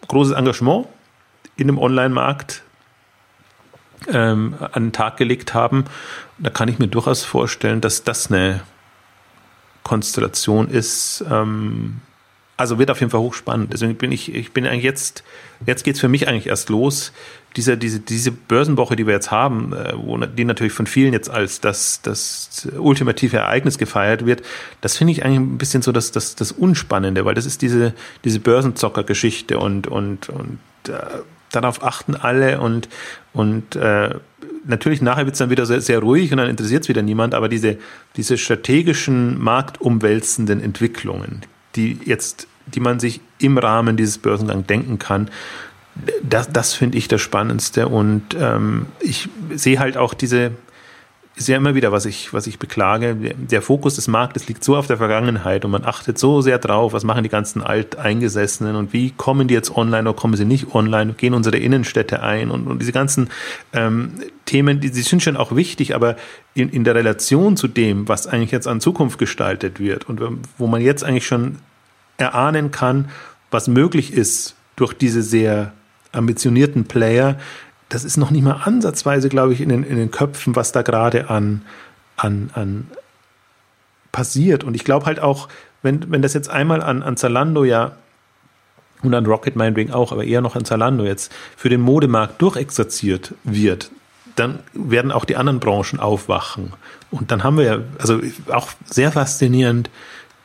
großes 0.08 0.34
Engagement 0.34 0.88
in 1.56 1.70
einem 1.70 1.78
Online-Markt 1.78 2.64
ähm, 4.12 4.56
an 4.60 4.88
den 4.88 4.92
Tag 4.92 5.18
gelegt 5.18 5.54
haben. 5.54 5.86
Da 6.38 6.50
kann 6.50 6.68
ich 6.68 6.80
mir 6.80 6.88
durchaus 6.88 7.24
vorstellen, 7.24 7.82
dass 7.82 8.04
das 8.04 8.32
eine 8.32 8.62
Konstellation 9.84 10.68
ist. 10.70 11.24
Ähm, 11.30 12.02
also 12.58 12.80
wird 12.80 12.90
auf 12.90 13.00
jeden 13.00 13.12
Fall 13.12 13.22
hochspannend. 13.22 13.72
Deswegen 13.72 13.96
bin 13.96 14.12
ich, 14.12 14.34
ich 14.34 14.52
bin 14.52 14.66
eigentlich 14.66 14.84
jetzt, 14.84 15.24
jetzt 15.68 15.84
geht's 15.84 16.00
für 16.00 16.10
mich 16.10 16.28
eigentlich 16.28 16.48
erst 16.48 16.70
los. 16.70 17.14
Diese, 17.56 17.78
diese, 17.78 18.00
diese 18.00 18.32
Börsenwoche, 18.32 18.96
die 18.96 19.06
wir 19.06 19.14
jetzt 19.14 19.30
haben, 19.30 19.74
äh, 19.74 19.94
wo 19.96 20.18
die 20.18 20.44
natürlich 20.44 20.74
von 20.74 20.88
vielen 20.88 21.14
jetzt 21.14 21.30
als 21.30 21.62
das, 21.62 22.02
das 22.02 22.68
ultimative 22.78 23.38
Ereignis 23.38 23.78
gefeiert 23.78 24.26
wird, 24.26 24.42
das 24.82 24.98
finde 24.98 25.14
ich 25.14 25.24
eigentlich 25.24 25.40
ein 25.40 25.58
bisschen 25.60 25.84
so 25.84 25.92
das, 25.92 26.12
das, 26.12 26.36
das 26.36 26.52
Unspannende, 26.52 27.26
weil 27.26 27.36
das 27.36 27.46
ist 27.46 27.62
diese, 27.62 27.94
diese 28.24 28.40
Börsenzocker-Geschichte 28.40 29.60
und, 29.60 29.88
und, 29.88 30.30
und 30.30 30.60
äh, 30.88 30.94
darauf 31.52 31.84
achten 31.84 32.16
alle 32.16 32.60
und, 32.60 32.90
und 33.34 33.76
äh, 33.76 34.16
natürlich 34.66 35.02
nachher 35.02 35.26
wird 35.26 35.36
es 35.36 35.40
dann 35.40 35.50
wieder 35.50 35.66
sehr, 35.66 35.82
sehr 35.82 36.00
ruhig 36.00 36.32
und 36.32 36.38
dann 36.38 36.50
interessiert 36.50 36.84
es 36.84 36.90
wieder 36.90 37.02
niemand, 37.02 37.34
aber 37.34 37.50
diese, 37.50 37.78
diese 38.16 38.38
strategischen, 38.38 39.42
marktumwälzenden 39.42 40.62
Entwicklungen, 40.62 41.42
die 41.76 42.00
jetzt, 42.06 42.48
die 42.68 42.80
man 42.80 43.00
sich 43.00 43.22
im 43.40 43.58
Rahmen 43.58 43.98
dieses 43.98 44.18
Börsengangs 44.18 44.68
denken 44.68 45.00
kann, 45.00 45.30
das, 46.22 46.52
das 46.52 46.74
finde 46.74 46.98
ich 46.98 47.08
das 47.08 47.22
Spannendste 47.22 47.88
und 47.88 48.36
ähm, 48.40 48.88
ich 49.00 49.30
sehe 49.56 49.80
halt 49.80 49.98
auch 49.98 50.14
diese, 50.14 50.52
ist 51.38 51.48
ja 51.48 51.56
immer 51.56 51.76
wieder, 51.76 51.92
was 51.92 52.06
ich, 52.06 52.34
was 52.34 52.48
ich 52.48 52.58
beklage. 52.58 53.16
Der 53.16 53.62
Fokus 53.62 53.96
des 53.96 54.08
Marktes 54.08 54.48
liegt 54.48 54.64
so 54.64 54.76
auf 54.76 54.88
der 54.88 54.98
Vergangenheit 54.98 55.66
und 55.66 55.72
man 55.72 55.86
achtet 55.86 56.18
so 56.18 56.42
sehr 56.42 56.58
drauf, 56.58 56.94
was 56.94 57.04
machen 57.04 57.22
die 57.24 57.30
ganzen 57.30 57.62
Alteingesessenen 57.62 58.76
und 58.76 58.92
wie 58.92 59.12
kommen 59.12 59.48
die 59.48 59.54
jetzt 59.54 59.76
online 59.76 60.10
oder 60.10 60.20
kommen 60.20 60.36
sie 60.36 60.46
nicht 60.46 60.74
online, 60.74 61.14
gehen 61.14 61.36
unsere 61.36 61.58
Innenstädte 61.58 62.24
ein 62.24 62.50
und, 62.50 62.66
und 62.66 62.82
diese 62.82 62.92
ganzen 62.92 63.30
ähm, 63.72 64.14
Themen, 64.46 64.80
die, 64.80 64.90
die 64.90 65.02
sind 65.02 65.22
schon 65.22 65.38
auch 65.38 65.56
wichtig, 65.56 65.94
aber 65.94 66.16
in, 66.56 66.70
in 66.70 66.84
der 66.84 66.96
Relation 66.96 67.56
zu 67.56 67.68
dem, 67.68 68.08
was 68.08 68.26
eigentlich 68.26 68.52
jetzt 68.52 68.68
an 68.68 68.82
Zukunft 68.82 69.20
gestaltet 69.20 69.80
wird 69.80 70.10
und 70.10 70.20
wo 70.58 70.66
man 70.66 70.82
jetzt 70.82 71.04
eigentlich 71.04 71.28
schon 71.28 71.60
erahnen 72.18 72.72
kann, 72.72 73.10
was 73.52 73.68
möglich 73.68 74.12
ist 74.12 74.56
durch 74.76 74.94
diese 74.94 75.22
sehr 75.22 75.74
ambitionierten 76.14 76.86
Player, 76.86 77.38
das 77.90 78.04
ist 78.04 78.18
noch 78.18 78.32
nicht 78.32 78.44
mal 78.44 78.62
ansatzweise, 78.64 79.30
glaube 79.30 79.54
ich, 79.54 79.62
in 79.62 79.70
den, 79.70 79.84
in 79.84 79.96
den 79.96 80.12
Köpfen, 80.12 80.56
was 80.56 80.72
da 80.72 80.82
gerade 80.82 81.30
an, 81.30 81.62
an, 82.18 82.50
an 82.54 82.88
passiert. 84.12 84.64
Und 84.64 84.76
ich 84.76 84.84
glaube 84.84 85.06
halt 85.06 85.20
auch, 85.20 85.48
wenn, 85.84 86.12
wenn 86.12 86.22
das 86.22 86.34
jetzt 86.34 86.50
einmal 86.50 86.82
an, 86.82 87.04
an 87.04 87.18
Zalando 87.18 87.64
ja 87.64 87.94
und 89.04 89.14
an 89.14 89.26
Rocket 89.26 89.56
meinetwegen 89.56 89.94
auch, 89.94 90.12
aber 90.12 90.24
eher 90.24 90.42
noch 90.42 90.56
an 90.56 90.66
Zalando 90.66 91.06
jetzt 91.06 91.32
für 91.56 91.70
den 91.70 91.82
Modemarkt 91.82 92.42
durchexerziert 92.42 93.36
wird, 93.44 93.92
dann 94.36 94.60
werden 94.74 95.12
auch 95.12 95.26
die 95.26 95.36
anderen 95.36 95.60
Branchen 95.60 96.00
aufwachen. 96.00 96.74
Und 97.12 97.32
dann 97.32 97.44
haben 97.44 97.58
wir 97.58 97.64
ja, 97.64 97.80
also 98.00 98.20
auch 98.52 98.70
sehr 98.86 99.12
faszinierend, 99.12 99.90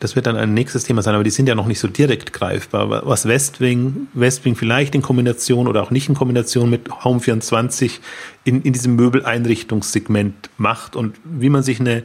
das 0.03 0.17
wird 0.17 0.27
dann 0.27 0.37
ein 0.37 0.53
nächstes 0.53 0.83
Thema 0.83 1.01
sein, 1.01 1.15
aber 1.15 1.23
die 1.23 1.31
sind 1.31 1.49
ja 1.49 1.55
noch 1.55 1.69
nicht 1.69 1.79
so 1.79 1.87
direkt 1.87 2.33
greifbar. 2.33 3.07
Was 3.07 3.29
Westwing, 3.29 4.09
Westwing 4.15 4.57
vielleicht 4.57 4.97
in 4.97 5.03
Kombination 5.03 5.69
oder 5.69 5.81
auch 5.81 5.93
nicht 5.93 6.09
in 6.09 6.17
Kombination 6.17 6.69
mit 6.69 6.89
Home24 6.89 8.01
in, 8.43 8.63
in 8.63 8.73
diesem 8.73 8.97
Möbeleinrichtungssegment 8.97 10.51
macht 10.57 10.97
und 10.97 11.15
wie 11.23 11.51
man 11.51 11.63
sich 11.63 11.79
eine, 11.79 12.03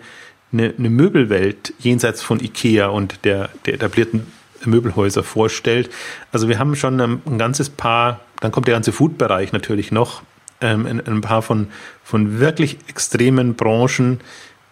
eine, 0.53 0.75
eine 0.77 0.91
Möbelwelt 0.91 1.73
jenseits 1.79 2.21
von 2.21 2.39
Ikea 2.39 2.85
und 2.85 3.25
der, 3.25 3.49
der 3.65 3.73
etablierten 3.73 4.27
Möbelhäuser 4.63 5.23
vorstellt. 5.23 5.89
Also 6.31 6.49
wir 6.49 6.59
haben 6.59 6.75
schon 6.75 7.01
ein, 7.01 7.21
ein 7.25 7.39
ganzes 7.39 7.71
Paar, 7.71 8.19
dann 8.41 8.51
kommt 8.51 8.67
der 8.67 8.75
ganze 8.75 8.91
Food-Bereich 8.91 9.53
natürlich 9.53 9.91
noch, 9.91 10.21
ähm, 10.61 10.85
ein, 10.85 11.07
ein 11.07 11.21
paar 11.21 11.41
von, 11.41 11.69
von 12.03 12.39
wirklich 12.39 12.77
extremen 12.87 13.55
Branchen, 13.55 14.19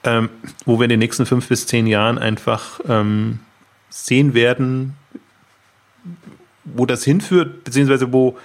ähm, 0.05 0.29
wo 0.65 0.79
wir 0.79 0.85
in 0.85 0.91
den 0.91 0.99
nächsten 0.99 1.25
fünf 1.25 1.49
bis 1.49 1.65
zehn 1.67 1.87
Jahren 1.87 2.17
einfach 2.17 2.79
ähm, 2.87 3.39
sehen 3.89 4.33
werden, 4.33 4.95
wo 6.63 6.85
das 6.85 7.03
hinführt, 7.03 7.63
beziehungsweise 7.63 8.13
wo, 8.13 8.37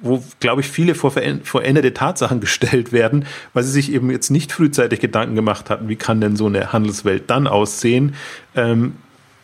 wo 0.00 0.22
glaube 0.40 0.60
ich, 0.60 0.68
viele 0.68 0.94
vor 0.94 1.10
veränderte 1.10 1.92
Tatsachen 1.92 2.40
gestellt 2.40 2.92
werden, 2.92 3.26
weil 3.52 3.64
sie 3.64 3.72
sich 3.72 3.92
eben 3.92 4.10
jetzt 4.10 4.30
nicht 4.30 4.52
frühzeitig 4.52 5.00
Gedanken 5.00 5.34
gemacht 5.34 5.68
hatten, 5.68 5.88
wie 5.88 5.96
kann 5.96 6.20
denn 6.20 6.36
so 6.36 6.46
eine 6.46 6.72
Handelswelt 6.72 7.24
dann 7.28 7.46
aussehen, 7.46 8.14
ähm, 8.54 8.94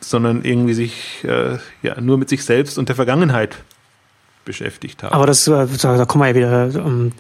sondern 0.01 0.45
irgendwie 0.45 0.75
sich 0.75 1.25
äh, 1.25 1.59
ja 1.83 2.01
nur 2.01 2.17
mit 2.17 2.29
sich 2.29 2.45
selbst 2.45 2.79
und 2.79 2.89
der 2.89 2.97
Vergangenheit 2.97 3.59
beschäftigt 4.45 5.03
haben. 5.03 5.13
Aber 5.13 5.27
das, 5.27 5.47
äh, 5.49 5.67
da 5.83 6.05
kommen 6.05 6.23
wir 6.23 6.29
ja 6.29 6.71
wieder 6.71 6.85
um, 6.85 6.93
ähm, 6.93 7.13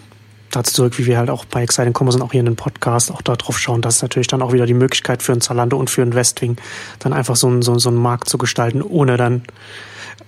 dazu 0.51 0.73
zurück, 0.75 0.99
wie 0.99 1.07
wir 1.07 1.19
halt 1.19 1.31
auch 1.31 1.45
bei 1.45 1.63
Exciting 1.63 1.95
Commerce 1.97 2.19
und 2.19 2.23
auch 2.23 2.33
hier 2.33 2.41
in 2.41 2.47
den 2.47 2.57
Podcast 2.57 3.11
auch 3.11 3.23
darauf 3.23 3.59
schauen, 3.59 3.83
dass 3.83 4.03
natürlich 4.03 4.27
dann 4.27 4.43
auch 4.43 4.53
wieder 4.53 4.67
die 4.67 4.75
Möglichkeit 4.75 5.23
für 5.23 5.33
ein 5.33 5.41
Zalando 5.41 5.77
und 5.77 5.91
für 5.91 6.03
ein 6.03 6.15
Westwing 6.15 6.57
dann 6.99 7.13
einfach 7.13 7.37
so, 7.37 7.49
ein, 7.49 7.63
so, 7.63 7.79
so 7.79 7.89
einen 7.89 7.99
Markt 7.99 8.29
zu 8.29 8.39
gestalten, 8.39 8.83
ohne 8.83 9.17
dann 9.17 9.43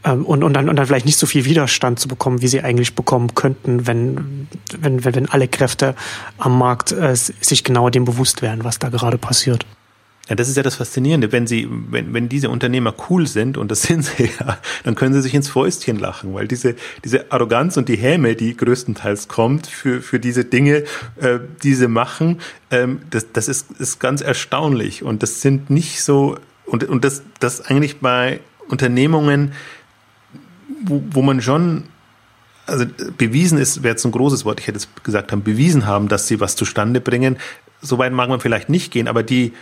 ähm, 0.05 0.25
und, 0.25 0.43
und, 0.43 0.55
dann, 0.55 0.69
und 0.69 0.77
dann 0.77 0.87
vielleicht 0.87 1.07
nicht 1.07 1.19
so 1.19 1.27
viel 1.27 1.45
Widerstand 1.45 1.99
zu 2.01 2.09
bekommen, 2.09 2.43
wie 2.43 2.49
sie 2.49 2.63
eigentlich 2.63 2.95
bekommen 2.95 3.35
könnten, 3.35 3.87
wenn, 3.87 4.49
wenn, 4.79 5.05
wenn, 5.05 5.15
wenn 5.15 5.29
alle 5.29 5.49
Kräfte 5.49 5.95
am 6.39 6.59
Markt 6.59 6.93
äh, 6.93 7.15
sich 7.15 7.65
genau 7.65 7.91
dem 7.91 8.05
bewusst 8.05 8.43
wären, 8.43 8.65
was 8.65 8.79
da 8.79 8.89
gerade 8.89 9.19
passiert. 9.19 9.67
Ja, 10.29 10.37
das 10.37 10.49
ist 10.49 10.57
ja 10.57 10.63
das 10.63 10.77
Faszinierende. 10.77 11.33
Wenn 11.33 11.47
sie, 11.47 11.69
wenn, 11.69 12.15
wenn 12.15 12.29
diese 12.29 12.49
Unternehmer 12.49 12.95
cool 13.11 13.27
sind, 13.27 13.59
und 13.59 13.71
das 13.71 13.83
sind 13.89 14.05
sie 14.05 14.31
ja, 14.39 14.59
dann 14.85 14.95
können 14.95 15.15
sie 15.15 15.23
sich 15.23 15.35
ins 15.35 15.49
Fäustchen 15.49 15.99
lachen, 15.99 16.33
weil 16.35 16.47
diese, 16.47 16.77
diese 17.05 17.33
Arroganz 17.33 17.77
und 17.77 17.89
die 17.89 17.97
Häme, 17.97 18.37
die 18.37 18.57
größtenteils 18.57 19.29
kommt 19.29 19.67
für, 19.67 20.01
für 20.01 20.21
diese 20.21 20.45
Dinge, 20.45 20.85
äh, 21.21 21.39
die 21.63 21.75
sie 21.75 21.89
machen, 21.89 22.41
ähm, 22.71 23.03
das, 23.11 23.33
das 23.33 23.49
ist, 23.49 23.73
ist 23.73 23.99
ganz 23.99 24.21
erstaunlich. 24.21 25.03
Und 25.03 25.23
das 25.23 25.41
sind 25.41 25.71
nicht 25.71 26.03
so, 26.03 26.39
und, 26.67 26.85
und 26.85 27.05
das, 27.05 27.23
das 27.41 27.61
eigentlich 27.61 27.99
bei 27.99 28.41
Unternehmungen, 28.69 29.53
wo, 30.85 31.03
wo 31.11 31.23
man 31.23 31.43
schon 31.43 31.85
also 32.67 32.87
bewiesen 33.19 33.59
ist, 33.59 33.83
wäre 33.83 33.95
jetzt 33.95 34.05
ein 34.05 34.13
großes 34.13 34.45
Wort, 34.45 34.61
ich 34.61 34.69
hätte 34.69 34.79
es 34.79 34.89
gesagt 35.03 35.33
haben, 35.33 35.43
bewiesen 35.43 35.87
haben, 35.87 36.09
dass 36.09 36.29
sie 36.29 36.39
was 36.39 36.55
zustande 36.55 37.01
bringen. 37.01 37.37
Soweit 37.81 38.13
mag 38.13 38.29
man 38.29 38.41
vielleicht 38.41 38.69
nicht 38.69 38.93
gehen, 38.93 39.09
aber 39.09 39.25
die, 39.25 39.53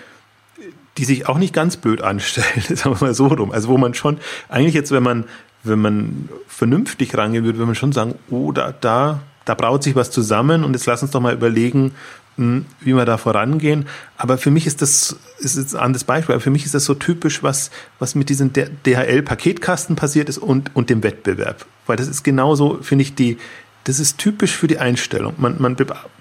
die 1.01 1.07
sich 1.07 1.27
auch 1.27 1.39
nicht 1.39 1.55
ganz 1.55 1.79
blöd 1.79 2.03
anstellen, 2.03 2.47
sagen 2.77 3.01
wir 3.01 3.07
mal 3.07 3.15
so 3.15 3.29
rum. 3.29 3.53
Also 3.53 3.69
wo 3.69 3.79
man 3.79 3.95
schon, 3.95 4.19
eigentlich 4.51 4.75
jetzt, 4.75 4.93
wenn 4.93 5.03
man, 5.03 5.25
wenn 5.65 5.81
man 5.81 6.29
vernünftig 6.47 7.17
rangehen 7.17 7.43
würde, 7.43 7.57
würde 7.57 7.67
man 7.67 7.75
schon 7.75 7.93
sagen, 7.93 8.17
oh, 8.29 8.53
da, 8.53 8.75
da, 8.79 9.21
da 9.47 9.55
braut 9.55 9.83
sich 9.83 9.95
was 9.97 10.11
zusammen 10.11 10.63
und 10.63 10.75
jetzt 10.75 10.85
lass 10.85 11.01
uns 11.01 11.11
doch 11.11 11.21
mal 11.23 11.33
überlegen, 11.33 11.93
hm, 12.37 12.67
wie 12.81 12.95
wir 12.95 13.07
da 13.07 13.17
vorangehen. 13.17 13.87
Aber 14.19 14.37
für 14.37 14.51
mich 14.51 14.67
ist 14.67 14.83
das, 14.83 15.17
ist 15.39 15.57
jetzt 15.57 15.75
ein 15.75 15.81
anderes 15.81 16.05
Beispiel, 16.05 16.35
aber 16.35 16.43
für 16.43 16.51
mich 16.51 16.67
ist 16.67 16.75
das 16.75 16.85
so 16.85 16.93
typisch, 16.93 17.43
was, 17.43 17.71
was 17.99 18.15
mit 18.15 18.29
diesem 18.29 18.53
DHL-Paketkasten 18.53 19.97
passiert 19.97 20.29
ist 20.29 20.37
und, 20.37 20.77
und 20.77 20.91
dem 20.91 21.03
Wettbewerb. 21.03 21.65
Weil 21.87 21.97
das 21.97 22.09
ist 22.09 22.25
genauso, 22.25 22.79
finde 22.83 23.05
ich, 23.05 23.15
die, 23.15 23.39
das 23.85 24.01
ist 24.01 24.19
typisch 24.19 24.55
für 24.55 24.67
die 24.67 24.79
Einstellung. 24.79 25.33
Man, 25.39 25.57
man, 25.59 25.77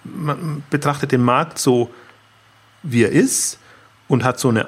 man 0.05 0.63
betrachtet 0.69 1.11
den 1.11 1.21
Markt 1.21 1.59
so, 1.59 1.89
wie 2.81 3.03
er 3.03 3.11
ist 3.11 3.59
und 4.09 4.25
hat 4.25 4.39
so 4.39 4.49
eine, 4.49 4.65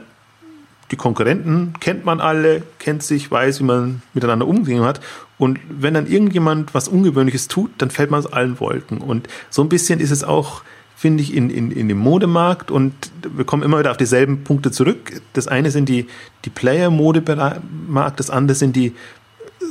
die 0.92 0.96
Konkurrenten 0.96 1.74
kennt 1.80 2.06
man 2.06 2.22
alle, 2.22 2.64
kennt 2.80 3.04
sich, 3.04 3.30
weiß, 3.30 3.60
wie 3.60 3.66
man 3.66 4.02
miteinander 4.14 4.48
umgehen 4.48 4.84
hat. 4.84 5.02
Und 5.38 5.60
wenn 5.70 5.94
dann 5.94 6.08
irgendjemand 6.08 6.74
was 6.74 6.88
Ungewöhnliches 6.88 7.50
tut, 7.50 7.72
dann 7.80 7.90
fällt 7.90 8.12
man 8.12 8.20
aus 8.20 8.32
allen 8.32 8.60
Wolken. 8.60 9.00
Und 9.00 9.28
so 9.50 9.62
ein 9.62 9.70
bisschen 9.70 10.00
ist 10.00 10.12
es 10.12 10.24
auch, 10.24 10.62
finde 10.96 11.24
ich, 11.24 11.34
in, 11.34 11.50
in, 11.50 11.72
in 11.72 11.88
dem 11.88 11.98
Modemarkt 11.98 12.72
und 12.72 12.94
wir 13.36 13.46
kommen 13.46 13.64
immer 13.64 13.80
wieder 13.80 13.92
auf 13.92 13.98
dieselben 13.98 14.44
Punkte 14.44 14.72
zurück. 14.72 15.22
Das 15.34 15.48
eine 15.48 15.72
sind 15.72 15.90
die, 15.90 16.08
die 16.46 16.50
Player-Modemarkt, 16.50 18.20
das 18.20 18.30
andere 18.30 18.56
sind 18.56 18.76
die, 18.76 18.94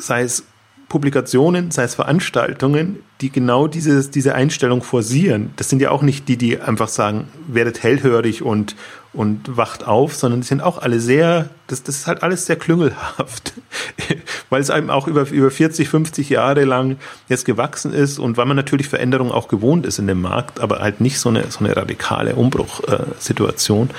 sei 0.01 0.23
es 0.23 0.45
Publikationen, 0.89 1.71
sei 1.71 1.85
es 1.85 1.95
Veranstaltungen, 1.95 2.97
die 3.21 3.31
genau 3.31 3.69
dieses, 3.69 4.11
diese 4.11 4.35
Einstellung 4.35 4.83
forcieren. 4.83 5.51
Das 5.55 5.69
sind 5.69 5.81
ja 5.81 5.93
auch 5.93 6.03
nicht 6.03 6.27
die, 6.27 6.37
die 6.37 6.59
einfach 6.61 6.89
sagen, 6.89 7.29
werdet 7.47 7.85
hellhörig 7.85 8.43
und, 8.43 8.75
und 9.13 9.57
wacht 9.57 9.87
auf, 9.87 10.15
sondern 10.15 10.41
die 10.41 10.47
sind 10.47 10.63
auch 10.63 10.79
alle 10.79 11.01
sehr, 11.01 11.49
das, 11.67 11.83
das 11.83 11.97
ist 11.97 12.07
halt 12.07 12.23
alles 12.23 12.47
sehr 12.47 12.57
klüngelhaft, 12.57 13.55
weil 14.51 14.61
es 14.61 14.71
einem 14.71 14.91
auch 14.91 15.09
über, 15.09 15.29
über 15.31 15.51
40, 15.51 15.89
50 15.89 16.31
Jahre 16.31 16.65
lang 16.65 16.97
jetzt 17.29 17.45
gewachsen 17.45 17.93
ist 17.93 18.19
und 18.19 18.37
weil 18.37 18.47
man 18.47 18.57
natürlich 18.57 18.89
Veränderungen 18.89 19.33
auch 19.33 19.49
gewohnt 19.49 19.85
ist 19.85 19.99
in 19.99 20.07
dem 20.07 20.21
Markt, 20.21 20.61
aber 20.61 20.79
halt 20.79 21.01
nicht 21.01 21.19
so 21.19 21.29
eine, 21.29 21.51
so 21.51 21.61
eine 21.65 21.77
radikale 21.77 22.37
Umbruchsituation. 22.37 23.91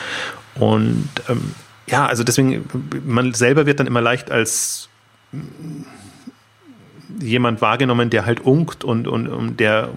und 0.55 1.09
ähm, 1.27 1.55
ja, 1.87 2.05
also 2.05 2.23
deswegen, 2.23 2.63
man 3.05 3.33
selber 3.33 3.65
wird 3.65 3.81
dann 3.81 3.87
immer 3.87 4.01
leicht 4.01 4.31
als 4.31 4.87
jemand 7.19 7.61
wahrgenommen, 7.61 8.09
der 8.09 8.25
halt 8.25 8.39
unkt 8.39 8.85
und, 8.85 9.07
und, 9.07 9.27
und 9.27 9.59
der 9.59 9.89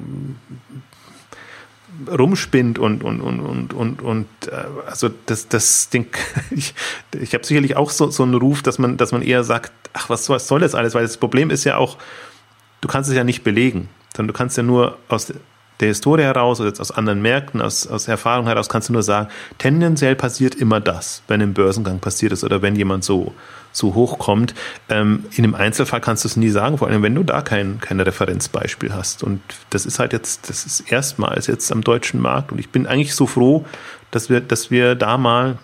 rumspinnt 2.11 2.79
und 2.79 3.05
und 3.05 3.21
und 3.21 3.41
und 3.41 3.73
und 3.73 4.03
und 4.03 4.27
äh, 4.47 4.65
also 4.87 5.11
das 5.27 5.49
das 5.49 5.89
Ding 5.91 6.07
ich, 6.51 6.75
ich 7.19 7.35
habe 7.35 7.45
sicherlich 7.45 7.77
auch 7.77 7.91
so 7.91 8.11
so 8.11 8.23
einen 8.23 8.35
Ruf, 8.35 8.63
dass 8.63 8.79
man 8.79 8.97
dass 8.97 9.13
man 9.13 9.23
eher 9.23 9.45
sagt, 9.45 9.73
ach 9.93 10.11
was, 10.11 10.29
was 10.29 10.49
soll 10.49 10.61
das 10.61 10.75
alles, 10.75 10.95
weil 10.95 11.03
das 11.03 11.17
Problem 11.17 11.51
ist 11.51 11.65
ja 11.65 11.77
auch, 11.77 11.97
du 12.81 12.89
kannst 12.89 13.09
es 13.09 13.17
ja 13.17 13.25
nicht 13.25 13.45
belegen. 13.45 13.89
sondern 14.15 14.29
du 14.29 14.35
kannst 14.35 14.57
ja 14.57 14.63
nur 14.63 14.99
aus 15.09 15.33
der 15.81 15.89
Historie 15.89 16.23
heraus 16.23 16.61
oder 16.61 16.69
jetzt 16.69 16.81
aus 16.81 16.91
anderen 16.91 17.23
Märkten, 17.23 17.61
aus, 17.61 17.87
aus 17.87 18.07
Erfahrung 18.07 18.47
heraus, 18.47 18.69
kannst 18.69 18.89
du 18.89 18.93
nur 18.93 19.03
sagen, 19.03 19.29
tendenziell 19.59 20.15
passiert 20.15 20.55
immer 20.55 20.81
das, 20.81 21.23
wenn 21.27 21.43
ein 21.43 21.55
Börsengang 21.55 21.99
passiert 21.99 22.33
ist 22.33 22.45
oder 22.45 22.63
wenn 22.63 22.77
jemand 22.77 23.05
so, 23.05 23.35
so 23.75 23.95
hochkommt. 23.95 24.55
Ähm, 24.89 25.27
in 25.33 25.45
einem 25.45 25.55
Einzelfall 25.55 26.01
kannst 26.01 26.25
du 26.25 26.29
es 26.29 26.37
nie 26.37 26.49
sagen, 26.49 26.79
vor 26.79 26.89
allem 26.89 27.03
wenn 27.03 27.15
du 27.15 27.25
da 27.25 27.43
kein, 27.43 27.81
kein 27.81 28.01
Referenzbeispiel 28.01 28.95
hast. 28.95 29.23
Und 29.23 29.43
das 29.71 29.85
ist 29.85 29.99
halt 29.99 30.13
jetzt, 30.13 30.49
das 30.49 30.65
ist 30.65 30.93
erstmals 30.93 31.49
jetzt 31.49 31.71
am 31.71 31.83
deutschen 31.83 32.21
Markt. 32.21 32.53
Und 32.53 32.59
ich 32.59 32.71
bin 32.71 32.87
eigentlich 32.87 33.15
so 33.15 33.27
froh, 33.27 33.67
dass 34.11 34.31
wir, 34.31 34.41
dass 34.41 34.71
wir 34.71 34.95
da 34.95 35.19
mal 35.19 35.59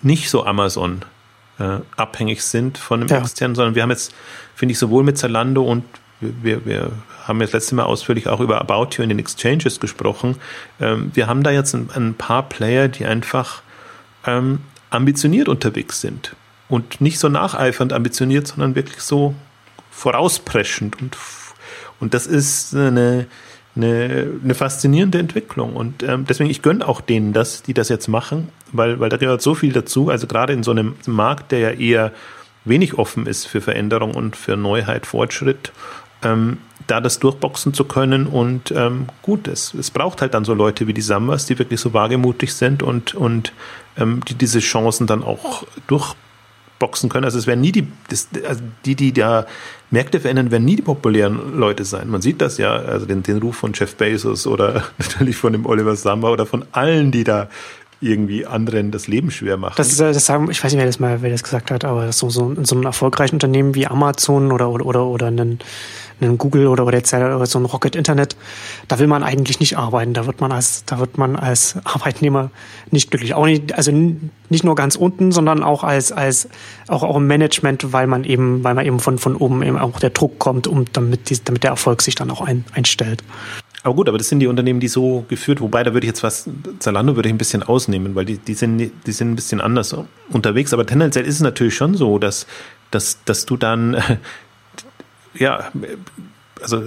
nicht 0.00 0.30
so 0.30 0.44
Amazon 0.44 1.02
äh, 1.58 1.78
abhängig 1.96 2.42
sind 2.42 2.78
von 2.78 3.00
einem 3.00 3.08
ja. 3.08 3.18
externen, 3.18 3.54
sondern 3.54 3.74
wir 3.74 3.82
haben 3.82 3.90
jetzt, 3.90 4.14
finde 4.54 4.72
ich, 4.72 4.78
sowohl 4.78 5.04
mit 5.04 5.18
Zalando 5.18 5.62
und 5.62 5.84
wir, 6.20 6.64
wir 6.64 6.92
haben 7.26 7.40
jetzt 7.40 7.52
letztes 7.52 7.72
Mal 7.72 7.84
ausführlich 7.84 8.28
auch 8.28 8.40
über 8.40 8.60
About 8.60 8.96
You 8.96 9.02
in 9.02 9.10
den 9.10 9.18
Exchanges 9.18 9.80
gesprochen. 9.80 10.36
Ähm, 10.80 11.10
wir 11.14 11.26
haben 11.26 11.42
da 11.42 11.50
jetzt 11.50 11.74
ein, 11.74 11.90
ein, 11.94 12.14
paar 12.14 12.48
Player, 12.48 12.88
die 12.88 13.04
einfach 13.04 13.62
ähm, 14.24 14.60
ambitioniert 14.90 15.48
unterwegs 15.48 16.00
sind 16.00 16.36
und 16.72 17.00
nicht 17.00 17.18
so 17.18 17.28
nacheifernd 17.28 17.92
ambitioniert, 17.92 18.46
sondern 18.46 18.74
wirklich 18.74 19.02
so 19.02 19.34
vorauspreschend 19.90 21.00
und 21.00 21.16
und 22.00 22.14
das 22.14 22.26
ist 22.26 22.74
eine, 22.74 23.26
eine, 23.76 24.26
eine 24.42 24.54
faszinierende 24.56 25.20
Entwicklung. 25.20 25.76
Und 25.76 26.02
ähm, 26.02 26.26
deswegen, 26.28 26.50
ich 26.50 26.60
gönne 26.60 26.88
auch 26.88 27.00
denen 27.00 27.32
das, 27.32 27.62
die 27.62 27.74
das 27.74 27.88
jetzt 27.88 28.08
machen, 28.08 28.48
weil, 28.72 28.98
weil 28.98 29.08
da 29.08 29.18
gehört 29.18 29.40
so 29.40 29.54
viel 29.54 29.72
dazu. 29.72 30.10
Also 30.10 30.26
gerade 30.26 30.52
in 30.52 30.64
so 30.64 30.72
einem 30.72 30.96
Markt, 31.06 31.52
der 31.52 31.60
ja 31.60 31.70
eher 31.70 32.12
wenig 32.64 32.98
offen 32.98 33.26
ist 33.26 33.46
für 33.46 33.60
Veränderung 33.60 34.14
und 34.14 34.34
für 34.34 34.56
Neuheit, 34.56 35.06
Fortschritt, 35.06 35.70
ähm, 36.24 36.58
da 36.88 37.00
das 37.00 37.20
durchboxen 37.20 37.72
zu 37.72 37.84
können. 37.84 38.26
Und 38.26 38.72
ähm, 38.72 39.06
gut, 39.22 39.46
es, 39.46 39.72
es 39.72 39.92
braucht 39.92 40.22
halt 40.22 40.34
dann 40.34 40.44
so 40.44 40.54
Leute 40.54 40.88
wie 40.88 40.94
die 40.94 41.02
Sambas, 41.02 41.46
die 41.46 41.56
wirklich 41.56 41.78
so 41.78 41.94
wagemutig 41.94 42.52
sind 42.52 42.82
und, 42.82 43.14
und 43.14 43.52
ähm, 43.96 44.22
die 44.26 44.34
diese 44.34 44.58
Chancen 44.58 45.06
dann 45.06 45.22
auch 45.22 45.62
durchboxen 45.86 46.31
können. 47.08 47.24
Also 47.24 47.38
es 47.38 47.46
werden 47.46 47.60
nie 47.60 47.72
die, 47.72 47.86
das, 48.08 48.28
also 48.46 48.62
die, 48.84 48.94
die 48.94 49.12
da 49.12 49.46
Märkte 49.90 50.20
verändern, 50.20 50.50
werden 50.50 50.64
nie 50.64 50.76
die 50.76 50.82
populären 50.82 51.58
Leute 51.58 51.84
sein. 51.84 52.08
Man 52.08 52.22
sieht 52.22 52.40
das 52.40 52.58
ja, 52.58 52.72
also 52.72 53.06
den, 53.06 53.22
den 53.22 53.38
Ruf 53.38 53.56
von 53.56 53.72
Jeff 53.74 53.94
Bezos 53.94 54.46
oder 54.46 54.84
natürlich 54.98 55.36
von 55.36 55.52
dem 55.52 55.66
Oliver 55.66 55.96
Samba 55.96 56.30
oder 56.30 56.46
von 56.46 56.64
allen, 56.72 57.12
die 57.12 57.24
da 57.24 57.48
irgendwie 58.02 58.44
anderen 58.44 58.90
das 58.90 59.06
Leben 59.06 59.30
schwer 59.30 59.56
machen. 59.56 59.74
Das, 59.76 59.96
das 59.96 60.26
sagen, 60.26 60.50
ich 60.50 60.62
weiß 60.62 60.72
nicht, 60.72 60.80
wer 60.80 60.86
das 60.86 60.98
mal, 60.98 61.22
wer 61.22 61.30
das 61.30 61.44
gesagt 61.44 61.70
hat, 61.70 61.84
aber 61.84 62.10
so, 62.12 62.28
so 62.30 62.50
in 62.50 62.64
so 62.64 62.74
einem 62.74 62.84
erfolgreichen 62.84 63.36
Unternehmen 63.36 63.74
wie 63.74 63.86
Amazon 63.86 64.50
oder 64.50 64.70
oder 64.70 64.86
oder, 64.86 65.06
oder 65.06 65.26
einen 65.28 65.60
einem 66.22 66.38
Google 66.38 66.66
oder, 66.66 66.86
oder 66.86 66.98
jetzt 66.98 67.12
oder 67.12 67.46
so 67.46 67.58
ein 67.58 67.64
Rocket 67.64 67.96
Internet, 67.96 68.36
da 68.88 68.98
will 68.98 69.06
man 69.06 69.22
eigentlich 69.22 69.60
nicht 69.60 69.76
arbeiten. 69.76 70.14
Da 70.14 70.26
wird 70.26 70.40
man 70.40 70.52
als, 70.52 70.84
da 70.84 70.98
wird 70.98 71.18
man 71.18 71.36
als 71.36 71.76
Arbeitnehmer 71.84 72.50
nicht 72.90 73.10
glücklich. 73.10 73.34
Auch 73.34 73.46
nicht, 73.46 73.74
also 73.74 73.92
nicht 73.92 74.64
nur 74.64 74.74
ganz 74.74 74.96
unten, 74.96 75.32
sondern 75.32 75.62
auch 75.62 75.84
als, 75.84 76.12
als, 76.12 76.48
auch, 76.88 77.02
auch 77.02 77.16
im 77.16 77.26
Management, 77.26 77.92
weil 77.92 78.06
man 78.06 78.24
eben, 78.24 78.64
weil 78.64 78.74
man 78.74 78.86
eben 78.86 79.00
von, 79.00 79.18
von 79.18 79.36
oben 79.36 79.62
eben 79.62 79.78
auch 79.78 79.98
der 79.98 80.10
Druck 80.10 80.38
kommt, 80.38 80.66
um, 80.66 80.84
damit, 80.92 81.30
die, 81.30 81.42
damit 81.42 81.64
der 81.64 81.70
Erfolg 81.70 82.02
sich 82.02 82.14
dann 82.14 82.30
auch 82.30 82.40
ein, 82.40 82.64
einstellt. 82.74 83.22
Aber 83.84 83.96
gut, 83.96 84.08
aber 84.08 84.18
das 84.18 84.28
sind 84.28 84.38
die 84.40 84.46
Unternehmen, 84.46 84.78
die 84.78 84.88
so 84.88 85.24
geführt, 85.28 85.60
wobei 85.60 85.82
da 85.82 85.92
würde 85.92 86.06
ich 86.06 86.10
jetzt 86.10 86.22
was, 86.22 86.48
Zalando 86.78 87.16
würde 87.16 87.28
ich 87.28 87.34
ein 87.34 87.38
bisschen 87.38 87.64
ausnehmen, 87.64 88.14
weil 88.14 88.24
die, 88.24 88.38
die 88.38 88.54
sind, 88.54 88.92
die 89.06 89.12
sind 89.12 89.32
ein 89.32 89.34
bisschen 89.34 89.60
anders 89.60 89.96
unterwegs. 90.30 90.72
Aber 90.72 90.86
tendenziell 90.86 91.24
ist 91.24 91.36
es 91.36 91.40
natürlich 91.40 91.74
schon 91.74 91.94
so, 91.94 92.18
dass, 92.18 92.46
dass, 92.92 93.18
dass 93.24 93.44
du 93.44 93.56
dann 93.56 93.96
ja, 95.34 95.70
also 96.60 96.84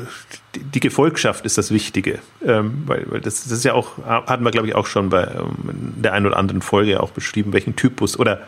die 0.53 0.79
Gefolgschaft 0.79 1.45
ist 1.45 1.57
das 1.57 1.71
Wichtige, 1.71 2.19
ähm, 2.45 2.83
weil, 2.85 3.05
das, 3.21 3.45
ist 3.45 3.65
ja 3.65 3.73
auch, 3.73 3.97
hatten 4.05 4.43
wir 4.43 4.51
glaube 4.51 4.67
ich 4.67 4.75
auch 4.75 4.87
schon 4.87 5.09
bei 5.09 5.23
ähm, 5.23 5.93
der 5.97 6.13
einen 6.13 6.25
oder 6.25 6.37
anderen 6.37 6.61
Folge 6.61 7.01
auch 7.01 7.11
beschrieben, 7.11 7.53
welchen 7.53 7.75
Typus 7.75 8.17
oder 8.17 8.41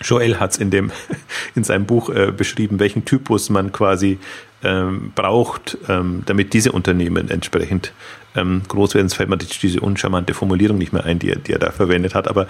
Joel 0.00 0.38
hat 0.38 0.52
es 0.52 0.58
in 0.58 0.70
in 1.54 1.64
seinem 1.64 1.86
Buch 1.86 2.10
äh, 2.10 2.32
beschrieben, 2.32 2.78
welchen 2.80 3.04
Typus 3.04 3.50
man 3.50 3.72
quasi 3.72 4.18
ähm, 4.64 5.12
braucht, 5.14 5.78
damit 5.86 6.52
diese 6.52 6.72
Unternehmen 6.72 7.30
entsprechend 7.30 7.92
groß 8.34 8.96
werden. 8.96 9.06
Es 9.06 9.14
fällt 9.14 9.28
mir 9.28 9.36
diese 9.36 9.80
uncharmante 9.80 10.34
Formulierung 10.34 10.78
nicht 10.78 10.92
mehr 10.92 11.04
ein, 11.04 11.20
die 11.20 11.30
er, 11.30 11.36
die 11.36 11.52
er 11.52 11.60
da 11.60 11.70
verwendet 11.70 12.16
hat, 12.16 12.26
aber 12.26 12.48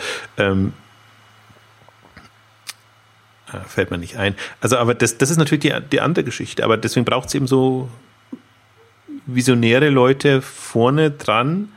fällt 3.66 3.90
mir 3.90 3.98
nicht 3.98 4.16
ein. 4.16 4.34
Also, 4.60 4.76
aber 4.78 4.94
das, 4.94 5.18
das 5.18 5.30
ist 5.30 5.36
natürlich 5.38 5.62
die, 5.62 5.74
die 5.92 6.00
andere 6.00 6.24
Geschichte. 6.24 6.64
Aber 6.64 6.76
deswegen 6.76 7.04
braucht 7.04 7.28
es 7.28 7.34
eben 7.34 7.46
so 7.46 7.88
visionäre 9.26 9.90
Leute 9.90 10.42
vorne 10.42 11.10
dran, 11.10 11.68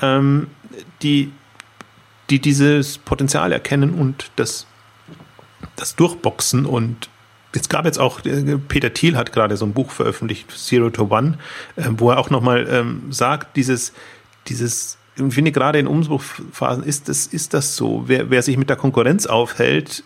ähm, 0.00 0.48
die, 1.02 1.32
die 2.30 2.40
dieses 2.40 2.98
Potenzial 2.98 3.52
erkennen 3.52 3.94
und 3.94 4.30
das, 4.36 4.66
das 5.76 5.96
durchboxen. 5.96 6.66
Und 6.66 7.08
es 7.52 7.68
gab 7.68 7.84
jetzt 7.84 7.98
auch, 7.98 8.24
äh, 8.24 8.58
Peter 8.58 8.92
Thiel 8.92 9.16
hat 9.16 9.32
gerade 9.32 9.56
so 9.56 9.64
ein 9.64 9.72
Buch 9.72 9.90
veröffentlicht, 9.90 10.50
Zero 10.50 10.90
to 10.90 11.08
One, 11.10 11.38
äh, 11.76 11.84
wo 11.90 12.10
er 12.10 12.18
auch 12.18 12.30
nochmal 12.30 12.66
ähm, 12.70 13.12
sagt, 13.12 13.56
dieses, 13.56 13.92
dieses 14.48 14.98
ich 15.26 15.34
finde 15.34 15.52
gerade 15.52 15.78
in 15.78 15.86
Umbruchphasen 15.86 16.84
ist 16.84 17.08
das, 17.08 17.26
ist 17.26 17.52
das 17.52 17.74
so. 17.74 18.04
Wer, 18.06 18.30
wer 18.30 18.40
sich 18.42 18.56
mit 18.56 18.68
der 18.70 18.76
Konkurrenz 18.76 19.26
aufhält, 19.26 20.04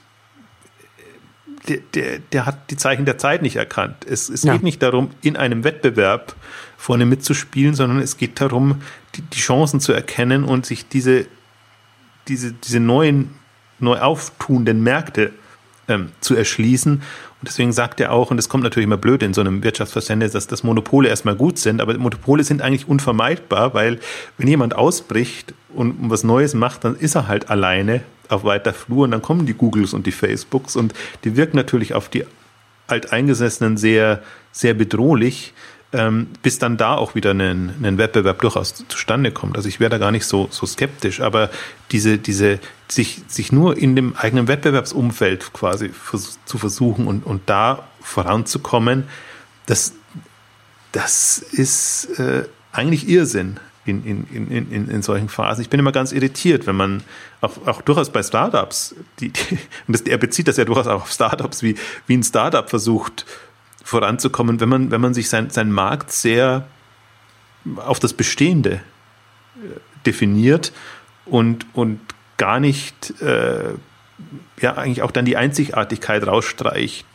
der, 1.69 1.79
der, 1.95 2.19
der 2.19 2.47
hat 2.47 2.71
die 2.71 2.77
Zeichen 2.77 3.05
der 3.05 3.19
Zeit 3.19 3.43
nicht 3.43 3.57
erkannt. 3.57 4.05
Es, 4.09 4.29
es 4.29 4.43
ja. 4.43 4.53
geht 4.53 4.63
nicht 4.63 4.83
darum, 4.83 5.11
in 5.23 5.37
einem 5.37 5.65
Wettbewerb 5.65 6.35
vorne 6.77 7.07
mitzuspielen, 7.07 7.75
sondern 7.75 8.01
es 8.01 8.17
geht 8.17 8.41
darum, 8.41 8.83
die, 9.15 9.23
die 9.23 9.39
Chancen 9.39 9.81
zu 9.81 9.93
erkennen 9.93 10.45
und 10.45 10.67
sich 10.67 10.89
diese, 10.89 11.27
diese, 12.29 12.53
diese 12.53 12.81
neuen, 12.81 13.31
neu 13.79 13.99
auftuenden 13.99 14.83
Märkte 14.83 15.33
ähm, 15.89 16.11
zu 16.21 16.35
erschließen. 16.35 17.03
Und 17.43 17.49
deswegen 17.49 17.73
sagt 17.73 17.99
er 17.99 18.13
auch, 18.13 18.31
und 18.31 18.37
das 18.37 18.49
kommt 18.49 18.63
natürlich 18.63 18.85
immer 18.85 18.97
blöd 18.97 19.21
in 19.21 19.35
so 19.35 19.41
einem 19.41 19.65
Wirtschaftsverständnis, 19.65 20.31
dass, 20.31 20.47
dass 20.47 20.63
Monopole 20.63 21.09
erstmal 21.09 21.35
gut 21.35 21.59
sind, 21.59 21.81
aber 21.81 21.99
Monopole 21.99 22.45
sind 22.45 22.63
eigentlich 22.63 22.87
unvermeidbar, 22.87 23.75
weil 23.75 23.99
wenn 24.39 24.47
jemand 24.47 24.77
ausbricht 24.77 25.53
und 25.75 25.97
was 26.09 26.23
Neues 26.23 26.55
macht, 26.55 26.85
dann 26.85 26.95
ist 26.95 27.17
er 27.17 27.27
halt 27.27 27.51
alleine 27.51 28.03
auf 28.29 28.45
weiter 28.45 28.73
Flur 28.73 29.03
und 29.03 29.11
dann 29.11 29.23
kommen 29.23 29.45
die 29.45 29.55
Googles 29.55 29.93
und 29.93 30.07
die 30.07 30.13
Facebooks 30.13 30.77
und 30.77 30.95
die 31.25 31.37
wirken 31.37 31.57
natürlich 31.57 31.95
auf 31.95 32.09
die 32.09 32.27
Alteingesessenen 32.87 33.77
sehr, 33.77 34.23
sehr 34.53 34.75
bedrohlich, 34.75 35.53
ähm, 35.93 36.29
bis 36.43 36.59
dann 36.59 36.77
da 36.77 36.95
auch 36.95 37.15
wieder 37.15 37.33
ein, 37.33 37.75
ein 37.83 37.99
Wettbewerb 37.99 38.41
durchaus 38.41 38.75
zustande 38.89 39.31
kommt. 39.31 39.57
Also 39.57 39.69
ich 39.69 39.79
wäre 39.79 39.91
da 39.91 39.99
gar 39.99 40.11
nicht 40.11 40.27
so, 40.27 40.49
so 40.51 40.67
skeptisch, 40.67 41.21
aber 41.21 41.51
diese, 41.91 42.19
diese, 42.19 42.59
sich, 42.89 43.23
sich 43.29 43.53
nur 43.53 43.77
in 43.77 43.95
dem 43.95 44.17
eigenen 44.17 44.49
Wettbewerbsumfeld 44.49 45.53
quasi 45.53 45.91
vers 45.91 46.39
zu 46.45 46.59
versuchen 46.59 47.07
und, 47.07 47.27
und 47.27 47.43
da 47.47 47.89
voranzukommen, 48.01 49.05
das, 49.67 49.93
das 50.93 51.39
ist 51.39 52.19
äh, 52.19 52.45
eigentlich 52.73 53.09
Irrsinn 53.09 53.61
in, 53.85 54.05
in, 54.05 54.27
in, 54.29 54.71
in, 54.71 54.89
in 54.89 55.03
solchen 55.03 55.29
Phasen. 55.29 55.63
Ich 55.63 55.69
bin 55.69 55.81
immer 55.81 55.93
ganz 55.93 56.13
irritiert, 56.13 56.67
wenn 56.67 56.77
man 56.77 57.03
auch, 57.41 57.67
auch 57.67 57.83
durchaus 57.83 58.11
bei 58.11 58.23
Startups, 58.23 58.95
die, 59.19 59.31
die, 59.31 59.59
und 59.87 59.95
das, 59.95 60.03
er 60.03 60.19
bezieht 60.19 60.49
das 60.49 60.57
ja 60.57 60.65
durchaus 60.65 60.87
auch 60.87 61.03
auf 61.03 61.13
Startups, 61.13 61.63
wie, 61.63 61.75
wie 62.07 62.17
ein 62.17 62.23
Startup 62.23 62.69
versucht 62.69 63.27
voranzukommen, 63.85 64.61
wenn 64.61 64.69
man, 64.69 64.91
wenn 64.91 65.01
man 65.01 65.15
sich 65.15 65.29
sein, 65.29 65.51
sein 65.51 65.71
Markt 65.71 66.13
sehr 66.13 66.67
auf 67.77 68.01
das 68.01 68.13
Bestehende 68.13 68.81
äh, 69.57 69.81
definiert 70.07 70.73
und, 71.25 71.67
und 71.75 72.01
gar 72.37 72.61
nicht, 72.61 73.21
äh, 73.21 73.75
ja, 74.61 74.75
eigentlich 74.75 75.03
auch 75.03 75.11
dann 75.11 75.25
die 75.25 75.37
Einzigartigkeit 75.37 76.27
rausstreicht, 76.27 77.07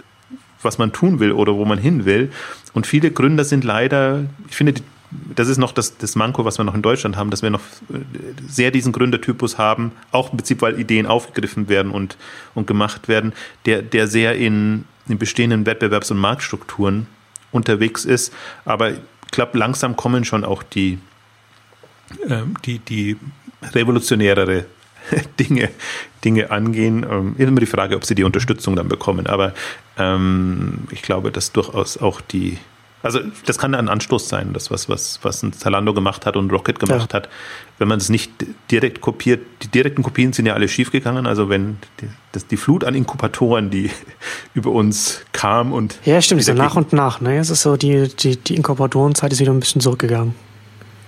was 0.61 0.77
man 0.77 0.93
tun 0.93 1.19
will 1.19 1.31
oder 1.31 1.55
wo 1.55 1.65
man 1.65 1.77
hin 1.77 2.05
will. 2.05 2.31
Und 2.73 2.87
viele 2.87 3.11
Gründer 3.11 3.43
sind 3.43 3.63
leider, 3.63 4.25
ich 4.49 4.55
finde, 4.55 4.75
das 5.11 5.47
ist 5.47 5.57
noch 5.57 5.71
das, 5.71 5.97
das 5.97 6.15
Manko, 6.15 6.43
was 6.43 6.57
wir 6.59 6.65
noch 6.65 6.75
in 6.75 6.81
Deutschland 6.81 7.15
haben, 7.15 7.29
dass 7.29 7.41
wir 7.41 7.49
noch 7.49 7.61
äh, 7.89 7.99
sehr 8.47 8.71
diesen 8.71 8.91
Gründertypus 8.91 9.57
haben, 9.57 9.91
auch 10.11 10.31
im 10.31 10.37
Prinzip, 10.37 10.61
weil 10.61 10.79
Ideen 10.79 11.05
aufgegriffen 11.05 11.69
werden 11.69 11.91
und, 11.91 12.17
und 12.55 12.67
gemacht 12.67 13.07
werden, 13.07 13.33
der, 13.65 13.81
der 13.81 14.07
sehr 14.07 14.35
in, 14.35 14.85
in 15.07 15.17
bestehenden 15.17 15.65
Wettbewerbs- 15.65 16.11
und 16.11 16.17
Marktstrukturen 16.17 17.07
unterwegs 17.51 18.05
ist. 18.05 18.33
Aber 18.65 18.91
ich 18.91 18.99
glaube, 19.31 19.57
langsam 19.57 19.95
kommen 19.95 20.25
schon 20.25 20.43
auch 20.43 20.63
die, 20.63 20.99
äh, 22.27 22.43
die, 22.65 22.79
die 22.79 23.17
revolutionärere 23.73 24.65
Dinge, 25.39 25.69
Dinge 26.23 26.51
angehen. 26.51 27.05
Ähm, 27.09 27.35
immer 27.37 27.59
die 27.59 27.65
Frage, 27.65 27.95
ob 27.95 28.05
sie 28.05 28.15
die 28.15 28.23
Unterstützung 28.23 28.75
dann 28.75 28.87
bekommen. 28.87 29.27
Aber 29.27 29.53
ähm, 29.97 30.87
ich 30.91 31.01
glaube, 31.01 31.31
dass 31.31 31.51
durchaus 31.51 31.97
auch 31.97 32.21
die 32.21 32.57
Also 33.07 33.21
das 33.45 33.57
kann 33.57 33.73
ein 33.73 33.87
Anstoß 33.87 34.27
sein, 34.27 34.51
das 34.51 34.69
was, 34.69 34.89
was, 34.89 35.19
was 35.23 35.41
ein 35.41 35.53
Zalando 35.53 35.93
gemacht 35.93 36.25
hat 36.25 36.35
und 36.35 36.51
Rocket 36.51 36.77
gemacht 36.77 37.13
ja. 37.13 37.19
hat. 37.19 37.29
Wenn 37.77 37.87
man 37.87 37.99
es 37.99 38.09
nicht 38.09 38.31
direkt 38.69 38.99
kopiert, 38.99 39.41
die 39.63 39.69
direkten 39.69 40.03
Kopien 40.03 40.33
sind 40.33 40.45
ja 40.45 40.53
alle 40.53 40.67
schiefgegangen. 40.67 41.25
Also 41.25 41.47
wenn 41.47 41.77
die, 42.01 42.09
das, 42.33 42.47
die 42.47 42.57
Flut 42.57 42.83
an 42.83 42.95
Inkubatoren, 42.95 43.69
die 43.69 43.89
über 44.53 44.71
uns 44.71 45.21
kam 45.31 45.71
und. 45.71 45.99
Ja, 46.03 46.21
stimmt, 46.21 46.43
so 46.43 46.53
nach 46.53 46.75
und 46.75 46.91
nach, 46.91 47.21
ne? 47.21 47.37
Es 47.37 47.49
ist 47.49 47.61
so, 47.61 47.77
die, 47.77 48.09
die, 48.09 48.35
die 48.35 48.55
Inkubatorenzeit 48.55 49.31
ist 49.31 49.39
wieder 49.39 49.53
ein 49.53 49.61
bisschen 49.61 49.79
zurückgegangen 49.79 50.35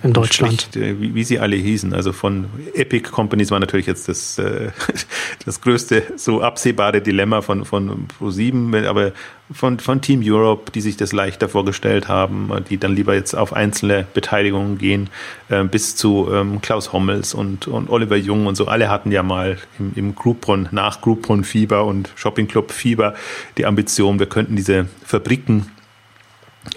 in 0.02 0.12
Deutschland. 0.12 0.62
Spricht, 0.62 0.76
äh, 0.76 1.00
wie, 1.00 1.14
wie, 1.14 1.24
sie 1.24 1.38
alle 1.38 1.56
hießen. 1.56 1.92
Also 1.92 2.12
von 2.12 2.46
Epic 2.74 3.10
Companies 3.10 3.50
war 3.50 3.60
natürlich 3.60 3.86
jetzt 3.86 4.08
das, 4.08 4.38
äh, 4.38 4.70
das 5.44 5.60
größte 5.60 6.02
so 6.16 6.40
absehbare 6.40 7.00
Dilemma 7.00 7.42
von, 7.42 7.64
von 7.64 8.06
Pro7, 8.18 8.86
aber 8.86 9.12
von, 9.52 9.78
von 9.78 10.00
Team 10.00 10.22
Europe, 10.24 10.70
die 10.72 10.80
sich 10.80 10.96
das 10.96 11.12
leichter 11.12 11.48
vorgestellt 11.48 12.08
haben, 12.08 12.50
die 12.70 12.78
dann 12.78 12.94
lieber 12.94 13.14
jetzt 13.14 13.34
auf 13.34 13.52
einzelne 13.52 14.06
Beteiligungen 14.14 14.78
gehen, 14.78 15.10
äh, 15.48 15.64
bis 15.64 15.96
zu 15.96 16.28
ähm, 16.32 16.60
Klaus 16.62 16.92
Hommels 16.92 17.34
und, 17.34 17.66
und 17.68 17.90
Oliver 17.90 18.16
Jung 18.16 18.46
und 18.46 18.54
so. 18.54 18.66
Alle 18.66 18.88
hatten 18.88 19.12
ja 19.12 19.22
mal 19.22 19.58
im, 19.78 19.92
im 19.96 20.14
Groupon, 20.14 20.68
nach 20.70 21.00
Groupon 21.00 21.44
Fieber 21.44 21.84
und 21.84 22.10
Shopping 22.16 22.48
Club 22.48 22.70
Fieber 22.72 23.14
die 23.58 23.66
Ambition, 23.66 24.18
wir 24.18 24.26
könnten 24.26 24.56
diese 24.56 24.86
Fabriken 25.04 25.66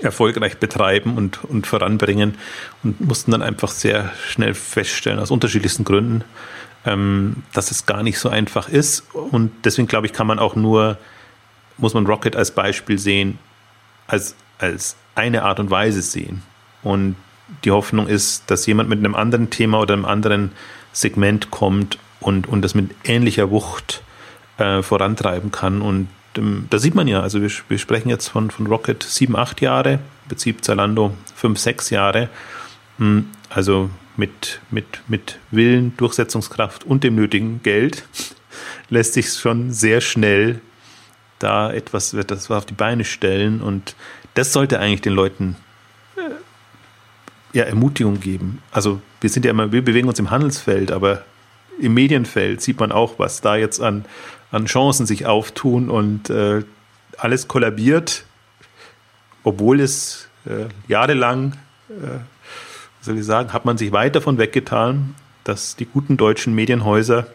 erfolgreich 0.02 0.58
betreiben 0.58 1.18
und, 1.18 1.44
und 1.44 1.68
voranbringen 1.68 2.36
und 2.84 3.02
mussten 3.02 3.32
dann 3.32 3.42
einfach 3.42 3.72
sehr 3.72 4.12
schnell 4.28 4.54
feststellen, 4.54 5.20
aus 5.20 5.32
unterschiedlichsten 5.32 5.84
Gründen, 5.84 6.24
ähm, 6.86 7.44
dass 7.54 7.72
es 7.72 7.86
gar 7.86 8.04
nicht 8.04 8.20
so 8.20 8.30
einfach 8.30 8.70
ist. 8.70 9.04
Und 9.14 9.52
deswegen 9.66 9.88
glaube 9.88 10.08
ich, 10.08 10.14
kann 10.14 10.28
man 10.28 10.40
auch 10.40 10.56
nur, 10.56 10.98
muss 11.78 11.94
man 11.94 12.06
Rocket 12.06 12.36
als 12.36 12.52
Beispiel 12.52 12.98
sehen, 12.98 13.40
als, 14.08 14.36
als 14.58 14.96
eine 15.16 15.44
Art 15.44 15.60
und 15.60 15.70
Weise 15.70 16.02
sehen. 16.02 16.44
Und 16.82 17.16
die 17.66 17.72
Hoffnung 17.72 18.08
ist, 18.08 18.50
dass 18.50 18.66
jemand 18.66 18.90
mit 18.90 19.00
einem 19.00 19.16
anderen 19.16 19.50
Thema 19.50 19.80
oder 19.80 19.94
einem 19.94 20.06
anderen 20.06 20.52
Segment 20.92 21.52
kommt 21.52 21.98
und, 22.20 22.48
und 22.48 22.62
das 22.62 22.74
mit 22.74 22.92
ähnlicher 23.04 23.52
Wucht 23.52 24.02
äh, 24.58 24.82
vorantreiben 24.82 25.52
kann 25.52 25.82
und 25.82 26.08
da 26.34 26.80
sieht 26.80 26.96
man 26.96 27.08
ja, 27.08 27.22
also 27.22 27.42
wir, 27.42 27.52
wir 27.70 27.78
sprechen 27.78 28.10
jetzt 28.10 28.28
von, 28.28 28.52
von 28.52 28.68
Rocket 28.68 29.04
sieben, 29.04 29.36
acht 29.36 29.62
Jahre, 29.62 29.94
im 29.94 30.30
Prinzip 30.30 30.64
Zalando 30.64 31.14
fünf, 31.36 31.60
sechs 31.60 31.90
Jahre. 31.90 32.30
Hm, 32.98 33.28
also 33.50 33.90
mit, 34.18 34.60
mit, 34.70 35.02
mit 35.08 35.40
Willen, 35.52 35.96
Durchsetzungskraft 35.98 36.84
und 36.84 37.04
dem 37.04 37.16
nötigen 37.16 37.62
Geld 37.64 38.04
lässt 38.90 39.14
sich 39.14 39.34
schon 39.34 39.72
sehr 39.72 40.02
schnell 40.02 40.62
da 41.40 41.72
etwas, 41.72 42.16
das 42.28 42.50
auf 42.50 42.66
die 42.66 42.74
Beine 42.74 43.04
stellen 43.04 43.62
und 43.62 43.96
das 44.34 44.54
sollte 44.54 44.80
eigentlich 44.80 45.02
den 45.02 45.14
Leuten 45.14 45.56
äh, 46.16 47.58
ja, 47.58 47.66
Ermutigung 47.66 48.20
geben. 48.20 48.62
Also 48.72 49.02
wir 49.22 49.30
sind 49.30 49.46
ja 49.46 49.52
immer, 49.52 49.72
wir 49.72 49.84
bewegen 49.84 50.08
uns 50.08 50.20
im 50.20 50.32
Handelsfeld, 50.32 50.92
aber 50.92 51.24
im 51.80 51.94
Medienfeld 51.94 52.62
sieht 52.62 52.80
man 52.80 52.92
auch, 52.92 53.20
was 53.20 53.42
da 53.42 53.56
jetzt 53.56 53.82
an, 53.82 54.06
an 54.54 54.66
Chancen 54.66 55.06
sich 55.06 55.26
auftun 55.26 55.90
und 55.90 56.30
äh, 56.30 56.64
alles 57.18 57.48
kollabiert, 57.48 58.24
obwohl 59.44 59.80
es 59.80 60.30
äh, 60.46 60.66
jahrelang, 60.88 61.58
äh, 61.90 62.20
soll 63.02 63.18
ich 63.18 63.26
sagen, 63.26 63.52
hat 63.52 63.66
man 63.66 63.78
sich 63.78 63.92
weit 63.92 64.16
davon 64.16 64.38
weggetan, 64.38 65.16
dass 65.44 65.76
die 65.76 65.86
guten 65.86 66.18
deutschen 66.18 66.54
Medienhäuser 66.54 67.28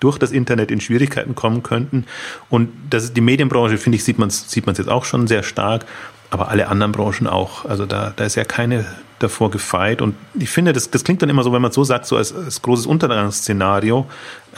durch 0.00 0.18
das 0.18 0.32
Internet 0.32 0.70
in 0.72 0.80
Schwierigkeiten 0.80 1.36
kommen 1.36 1.62
könnten. 1.62 2.04
Und 2.50 2.70
das 2.90 3.04
ist 3.04 3.16
die 3.16 3.20
Medienbranche, 3.22 3.78
finde 3.78 3.96
ich, 3.96 4.04
sieht 4.04 4.18
man 4.18 4.28
es 4.28 4.50
sieht 4.50 4.66
jetzt 4.66 4.88
auch 4.88 5.04
schon 5.04 5.28
sehr 5.28 5.44
stark, 5.44 5.86
aber 6.30 6.48
alle 6.48 6.66
anderen 6.66 6.90
Branchen 6.90 7.28
auch. 7.28 7.64
Also 7.64 7.86
da, 7.86 8.12
da 8.14 8.24
ist 8.24 8.34
ja 8.34 8.44
keine 8.44 8.84
davor 9.18 9.50
gefeit. 9.50 10.02
Und 10.02 10.14
ich 10.34 10.50
finde, 10.50 10.72
das, 10.72 10.90
das 10.90 11.04
klingt 11.04 11.22
dann 11.22 11.30
immer 11.30 11.42
so, 11.42 11.52
wenn 11.52 11.62
man 11.62 11.72
so 11.72 11.84
sagt, 11.84 12.06
so 12.06 12.16
als, 12.16 12.34
als 12.34 12.62
großes 12.62 12.86
Untergangsszenario. 12.86 14.06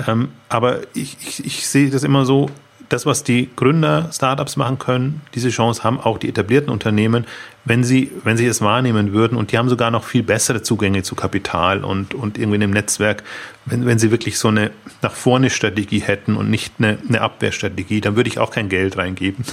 Ähm, 0.07 0.31
aber 0.49 0.81
ich, 0.95 1.17
ich, 1.21 1.45
ich 1.45 1.67
sehe 1.69 1.91
das 1.91 2.03
immer 2.03 2.25
so, 2.25 2.51
das, 2.89 3.07
was 3.07 3.23
die 3.23 3.51
Gründer, 3.55 4.11
Startups 4.13 4.57
machen 4.57 4.79
können, 4.79 5.21
diese 5.35 5.51
Chance 5.51 5.85
haben 5.85 6.01
auch 6.01 6.19
die 6.19 6.29
etablierten 6.29 6.73
Unternehmen, 6.73 7.27
wenn 7.65 7.85
sie, 7.85 8.11
wenn 8.25 8.37
sie 8.37 8.47
es 8.47 8.63
wahrnehmen 8.63 9.13
würden. 9.13 9.37
Und 9.37 9.53
die 9.53 9.59
haben 9.59 9.69
sogar 9.69 9.91
noch 9.91 10.05
viel 10.05 10.23
bessere 10.23 10.63
Zugänge 10.63 11.03
zu 11.03 11.15
Kapital 11.15 11.85
und, 11.85 12.15
und 12.15 12.39
irgendwie 12.39 12.57
in 12.57 12.63
einem 12.63 12.73
Netzwerk. 12.73 13.25
Wenn, 13.67 13.85
wenn 13.85 13.99
sie 13.99 14.11
wirklich 14.11 14.39
so 14.39 14.49
eine 14.49 14.71
nach 15.03 15.13
vorne 15.13 15.51
Strategie 15.51 16.01
hätten 16.01 16.37
und 16.37 16.49
nicht 16.51 16.75
eine, 16.79 16.99
eine 17.07 17.21
Abwehrstrategie, 17.21 18.01
dann 18.01 18.17
würde 18.17 18.29
ich 18.31 18.39
auch 18.39 18.51
kein 18.51 18.69
Geld 18.69 18.97
reingeben. 18.97 19.45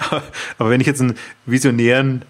aber 0.58 0.70
wenn 0.70 0.80
ich 0.80 0.86
jetzt 0.86 1.02
einen 1.02 1.16
visionären 1.44 2.24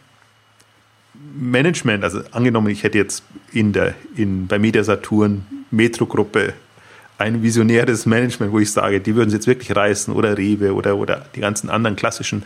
Management, 1.37 2.05
also 2.05 2.21
angenommen, 2.33 2.69
ich 2.69 2.83
hätte 2.83 2.99
jetzt 2.99 3.23
in 3.53 3.73
der, 3.73 3.95
in, 4.17 4.47
bei 4.47 4.59
Media 4.59 4.83
Saturn 4.85 5.47
Metro-Gruppe 5.71 6.55
ein 7.19 7.43
visionäres 7.43 8.07
Management, 8.07 8.53
wo 8.53 8.61
ich 8.61 8.71
sage, 8.71 9.01
die 9.01 9.15
würden 9.17 9.29
es 9.29 9.35
jetzt 9.35 9.47
wirklich 9.47 9.75
reißen 9.75 10.15
oder 10.15 10.39
Rewe 10.39 10.73
oder, 10.73 10.97
oder 10.97 11.27
die 11.35 11.41
ganzen 11.41 11.69
anderen 11.69 11.97
klassischen 11.97 12.45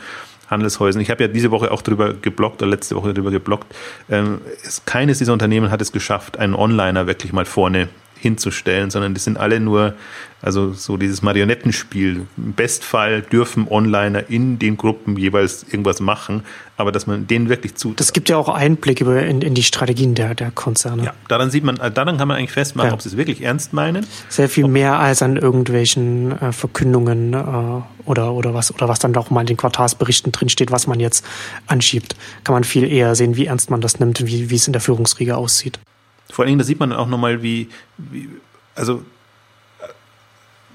Handelshäusern. 0.49 1.03
Ich 1.03 1.11
habe 1.11 1.25
ja 1.25 1.29
diese 1.29 1.51
Woche 1.51 1.71
auch 1.71 1.83
darüber 1.83 2.15
geblockt 2.15 2.63
oder 2.63 2.71
letzte 2.71 2.97
Woche 2.97 3.13
darüber 3.13 3.31
geblockt. 3.31 3.75
Ähm, 4.11 4.41
es, 4.65 4.85
keines 4.85 5.19
dieser 5.19 5.33
Unternehmen 5.33 5.71
hat 5.71 5.83
es 5.83 5.93
geschafft, 5.93 6.39
einen 6.39 6.55
Onliner 6.55 7.07
wirklich 7.07 7.33
mal 7.33 7.45
vorne 7.45 7.89
hinzustellen, 8.23 8.91
sondern 8.91 9.15
die 9.15 9.21
sind 9.21 9.37
alle 9.37 9.61
nur, 9.61 9.95
also 10.41 10.73
so 10.73 10.97
dieses 10.97 11.23
Marionettenspiel. 11.23 12.27
Im 12.37 12.53
Bestfall 12.53 13.23
dürfen 13.23 13.67
Onliner 13.69 14.31
in 14.31 14.59
den 14.59 14.77
Gruppen 14.77 15.17
jeweils 15.17 15.65
irgendwas 15.65 16.01
machen, 16.01 16.43
aber 16.77 16.93
dass 16.93 17.07
man 17.07 17.27
denen 17.27 17.49
wirklich 17.49 17.75
zu. 17.75 17.93
Das 17.95 18.13
gibt 18.13 18.29
ja 18.29 18.37
auch 18.37 18.49
Einblick 18.49 19.01
über 19.01 19.23
in, 19.23 19.43
in 19.43 19.55
die 19.55 19.63
Strategien 19.63 20.15
der, 20.15 20.35
der 20.35 20.51
Konzerne. 20.51 21.05
Ja, 21.05 21.15
daran 21.29 21.51
sieht 21.51 21.65
man, 21.65 21.77
daran 21.77 22.17
kann 22.17 22.29
man 22.29 22.39
eigentlich 22.39 22.53
festmachen, 22.53 22.89
ja. 22.91 22.95
ob 22.95 23.03
sie 23.03 23.09
es 23.09 23.17
wirklich 23.17 23.43
ernst 23.43 23.73
meinen. 23.73 24.07
Sehr 24.29 24.49
viel 24.49 24.69
mehr 24.69 24.99
als 24.99 25.23
an 25.23 25.37
irgendwelchen 25.37 26.33
äh, 26.41 26.53
Verkündungen 26.53 27.35
äh, 27.35 27.37
oder, 28.05 28.33
oder 28.33 28.55
was, 28.55 28.75
oder 28.75 28.89
was 28.89 28.99
dann 28.99 29.15
auch 29.17 29.31
mal 29.31 29.43
in 29.43 29.47
den 29.47 29.57
Quartalsberichten 29.57 30.33
drinsteht, 30.33 30.71
was 30.71 30.87
man 30.87 31.01
jetzt 31.01 31.25
anschiebt. 31.67 32.17
Kann 32.45 32.55
man 32.55 32.65
viel 32.65 32.91
eher 32.91 33.15
sehen, 33.15 33.37
wie 33.37 33.47
ernst 33.47 33.71
man 33.71 33.81
das 33.81 34.01
nimmt, 34.01 34.27
wie, 34.27 34.51
wie 34.51 34.57
es 34.57 34.67
in 34.67 34.73
der 34.73 34.83
Führungsriege 34.83 35.37
aussieht. 35.37 35.79
Vor 36.33 36.47
Dingen, 36.47 36.59
da 36.59 36.65
sieht 36.65 36.81
man 36.81 36.91
dann 36.91 36.99
auch 36.99 37.09
nochmal, 37.09 37.43
wie, 37.43 37.69
wie, 37.99 38.29
also 38.75 39.05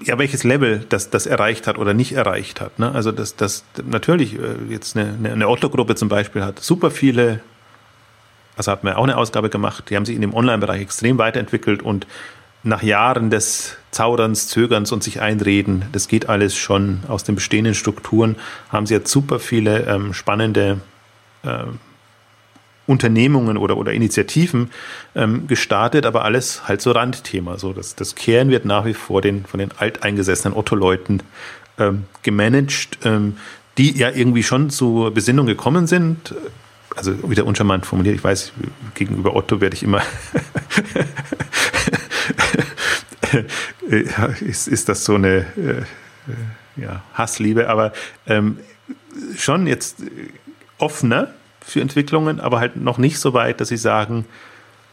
ja, 0.00 0.16
welches 0.16 0.44
Level 0.44 0.86
das, 0.88 1.10
das 1.10 1.26
erreicht 1.26 1.66
hat 1.66 1.78
oder 1.78 1.94
nicht 1.94 2.12
erreicht 2.12 2.60
hat. 2.60 2.78
Ne? 2.78 2.92
Also 2.92 3.10
das, 3.10 3.34
das 3.34 3.64
natürlich 3.84 4.34
äh, 4.34 4.54
jetzt 4.70 4.96
eine, 4.96 5.32
eine 5.32 5.48
Otto-Gruppe 5.48 5.96
zum 5.96 6.08
Beispiel 6.08 6.44
hat 6.44 6.60
super 6.60 6.92
viele, 6.92 7.40
also 8.56 8.70
hat 8.70 8.84
man 8.84 8.94
auch 8.94 9.02
eine 9.02 9.16
Ausgabe 9.16 9.50
gemacht, 9.50 9.90
die 9.90 9.96
haben 9.96 10.04
sich 10.04 10.14
in 10.14 10.20
dem 10.20 10.32
Online-Bereich 10.32 10.80
extrem 10.80 11.18
weiterentwickelt 11.18 11.82
und 11.82 12.06
nach 12.62 12.82
Jahren 12.84 13.30
des 13.30 13.76
Zauderns, 13.90 14.46
Zögerns 14.46 14.92
und 14.92 15.02
sich 15.02 15.20
einreden, 15.20 15.86
das 15.90 16.06
geht 16.06 16.28
alles 16.28 16.56
schon 16.56 17.00
aus 17.08 17.24
den 17.24 17.34
bestehenden 17.34 17.74
Strukturen, 17.74 18.36
haben 18.70 18.86
sie 18.86 18.94
jetzt 18.94 19.10
super 19.10 19.40
viele 19.40 19.86
ähm, 19.86 20.14
spannende 20.14 20.80
äh, 21.42 21.64
Unternehmungen 22.88 23.56
oder, 23.56 23.76
oder 23.76 23.92
Initiativen 23.92 24.70
ähm, 25.14 25.46
gestartet, 25.46 26.06
aber 26.06 26.24
alles 26.24 26.66
halt 26.66 26.80
so 26.80 26.90
Randthema. 26.90 27.58
So, 27.58 27.72
das, 27.72 27.94
das 27.94 28.14
Kehren 28.14 28.50
wird 28.50 28.64
nach 28.64 28.86
wie 28.86 28.94
vor 28.94 29.20
den, 29.20 29.44
von 29.44 29.60
den 29.60 29.70
alteingesessenen 29.76 30.56
Otto-Leuten 30.56 31.22
ähm, 31.78 32.04
gemanagt, 32.22 32.98
ähm, 33.04 33.36
die 33.76 33.96
ja 33.96 34.10
irgendwie 34.10 34.42
schon 34.42 34.70
zur 34.70 35.12
Besinnung 35.12 35.46
gekommen 35.46 35.86
sind. 35.86 36.34
Also 36.96 37.30
wieder 37.30 37.46
uncharmant 37.46 37.86
formuliert, 37.86 38.16
ich 38.16 38.24
weiß, 38.24 38.52
gegenüber 38.94 39.36
Otto 39.36 39.60
werde 39.60 39.76
ich 39.76 39.82
immer 39.82 40.02
ist, 44.40 44.68
ist 44.68 44.88
das 44.88 45.04
so 45.04 45.14
eine 45.14 45.46
äh, 45.56 45.82
ja, 46.76 47.02
Hassliebe, 47.14 47.68
aber 47.68 47.92
ähm, 48.26 48.58
schon 49.36 49.66
jetzt 49.66 50.02
offener 50.78 51.28
für 51.68 51.80
Entwicklungen, 51.80 52.40
aber 52.40 52.60
halt 52.60 52.76
noch 52.76 52.98
nicht 52.98 53.18
so 53.18 53.34
weit, 53.34 53.60
dass 53.60 53.68
sie 53.68 53.76
sagen, 53.76 54.24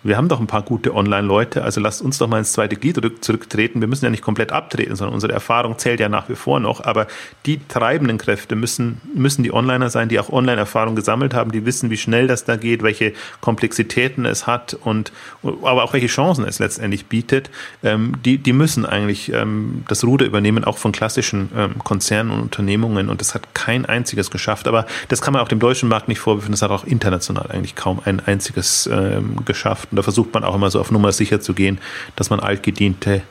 wir 0.05 0.17
haben 0.17 0.27
doch 0.27 0.39
ein 0.39 0.45
paar 0.45 0.61
gute 0.61 0.93
Online-Leute, 0.93 1.63
also 1.63 1.81
lasst 1.81 2.03
uns 2.03 2.19
doch 2.19 2.27
mal 2.27 2.37
ins 2.37 2.51
zweite 2.51 2.75
Glied 2.75 2.99
zurücktreten. 3.21 3.81
Wir 3.81 3.87
müssen 3.87 4.05
ja 4.05 4.11
nicht 4.11 4.21
komplett 4.21 4.51
abtreten, 4.51 4.95
sondern 4.95 5.15
unsere 5.15 5.33
Erfahrung 5.33 5.79
zählt 5.79 5.99
ja 5.99 6.09
nach 6.09 6.29
wie 6.29 6.35
vor 6.35 6.59
noch. 6.59 6.83
Aber 6.83 7.07
die 7.47 7.59
treibenden 7.67 8.19
Kräfte 8.19 8.55
müssen, 8.55 9.01
müssen 9.15 9.41
die 9.41 9.51
Onliner 9.51 9.89
sein, 9.89 10.07
die 10.07 10.19
auch 10.19 10.29
Online-Erfahrung 10.29 10.95
gesammelt 10.95 11.33
haben, 11.33 11.51
die 11.51 11.65
wissen, 11.65 11.89
wie 11.89 11.97
schnell 11.97 12.27
das 12.27 12.45
da 12.45 12.55
geht, 12.55 12.83
welche 12.83 13.13
Komplexitäten 13.41 14.25
es 14.25 14.45
hat 14.45 14.75
und 14.75 15.11
aber 15.43 15.83
auch 15.83 15.93
welche 15.93 16.07
Chancen 16.07 16.45
es 16.45 16.59
letztendlich 16.59 17.07
bietet. 17.07 17.49
Ähm, 17.83 18.13
die, 18.23 18.37
die 18.37 18.53
müssen 18.53 18.85
eigentlich 18.85 19.33
ähm, 19.33 19.85
das 19.87 20.03
Ruder 20.03 20.27
übernehmen, 20.27 20.65
auch 20.65 20.77
von 20.77 20.91
klassischen 20.91 21.49
ähm, 21.57 21.79
Konzernen 21.79 22.31
und 22.31 22.41
Unternehmungen. 22.41 23.09
Und 23.09 23.21
das 23.21 23.33
hat 23.33 23.55
kein 23.55 23.87
einziges 23.87 24.29
geschafft. 24.29 24.67
Aber 24.67 24.85
das 25.07 25.21
kann 25.21 25.33
man 25.33 25.41
auch 25.41 25.47
dem 25.47 25.59
deutschen 25.59 25.89
Markt 25.89 26.07
nicht 26.09 26.19
vorwerfen. 26.19 26.51
Das 26.51 26.61
hat 26.61 26.69
auch 26.69 26.83
international 26.83 27.47
eigentlich 27.49 27.75
kaum 27.75 28.01
ein 28.05 28.19
einziges 28.19 28.87
ähm, 28.91 29.43
geschafft. 29.45 29.89
Und 29.95 29.99
da 29.99 30.03
versucht 30.03 30.33
man 30.33 30.43
auch 30.43 30.53
immer 30.53 30.69
so 30.69 30.81
auf 30.81 30.91
Nummer 30.91 31.13
sicher 31.13 31.39
zu 31.39 31.53
gehen, 31.53 31.79
dass 32.17 32.29
man 32.29 32.41
altgediente, 32.41 33.21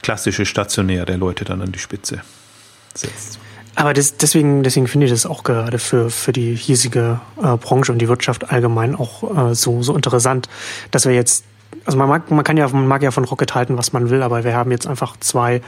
klassische, 0.00 0.46
stationäre 0.46 1.14
Leute 1.16 1.44
dann 1.44 1.60
an 1.60 1.72
die 1.72 1.78
Spitze 1.78 2.22
setzt. 2.94 3.38
Aber 3.74 3.92
das, 3.92 4.16
deswegen, 4.16 4.62
deswegen 4.62 4.86
finde 4.86 5.04
ich 5.04 5.12
das 5.12 5.26
auch 5.26 5.44
gerade 5.44 5.78
für, 5.78 6.08
für 6.08 6.32
die 6.32 6.56
hiesige 6.56 7.20
äh, 7.36 7.58
Branche 7.58 7.92
und 7.92 7.98
die 7.98 8.08
Wirtschaft 8.08 8.50
allgemein 8.50 8.94
auch 8.94 9.50
äh, 9.50 9.54
so, 9.54 9.82
so 9.82 9.94
interessant, 9.94 10.48
dass 10.90 11.04
wir 11.04 11.12
jetzt, 11.12 11.44
also 11.84 11.98
man 11.98 12.08
mag, 12.08 12.30
man 12.30 12.44
kann 12.44 12.56
ja, 12.56 12.66
man 12.68 12.86
mag 12.86 13.02
ja 13.02 13.10
von 13.10 13.24
Rocket 13.24 13.54
halten, 13.54 13.76
was 13.76 13.92
man 13.92 14.08
will, 14.08 14.22
aber 14.22 14.44
wir 14.44 14.56
haben 14.56 14.70
jetzt 14.70 14.86
einfach 14.86 15.18
zwei, 15.20 15.60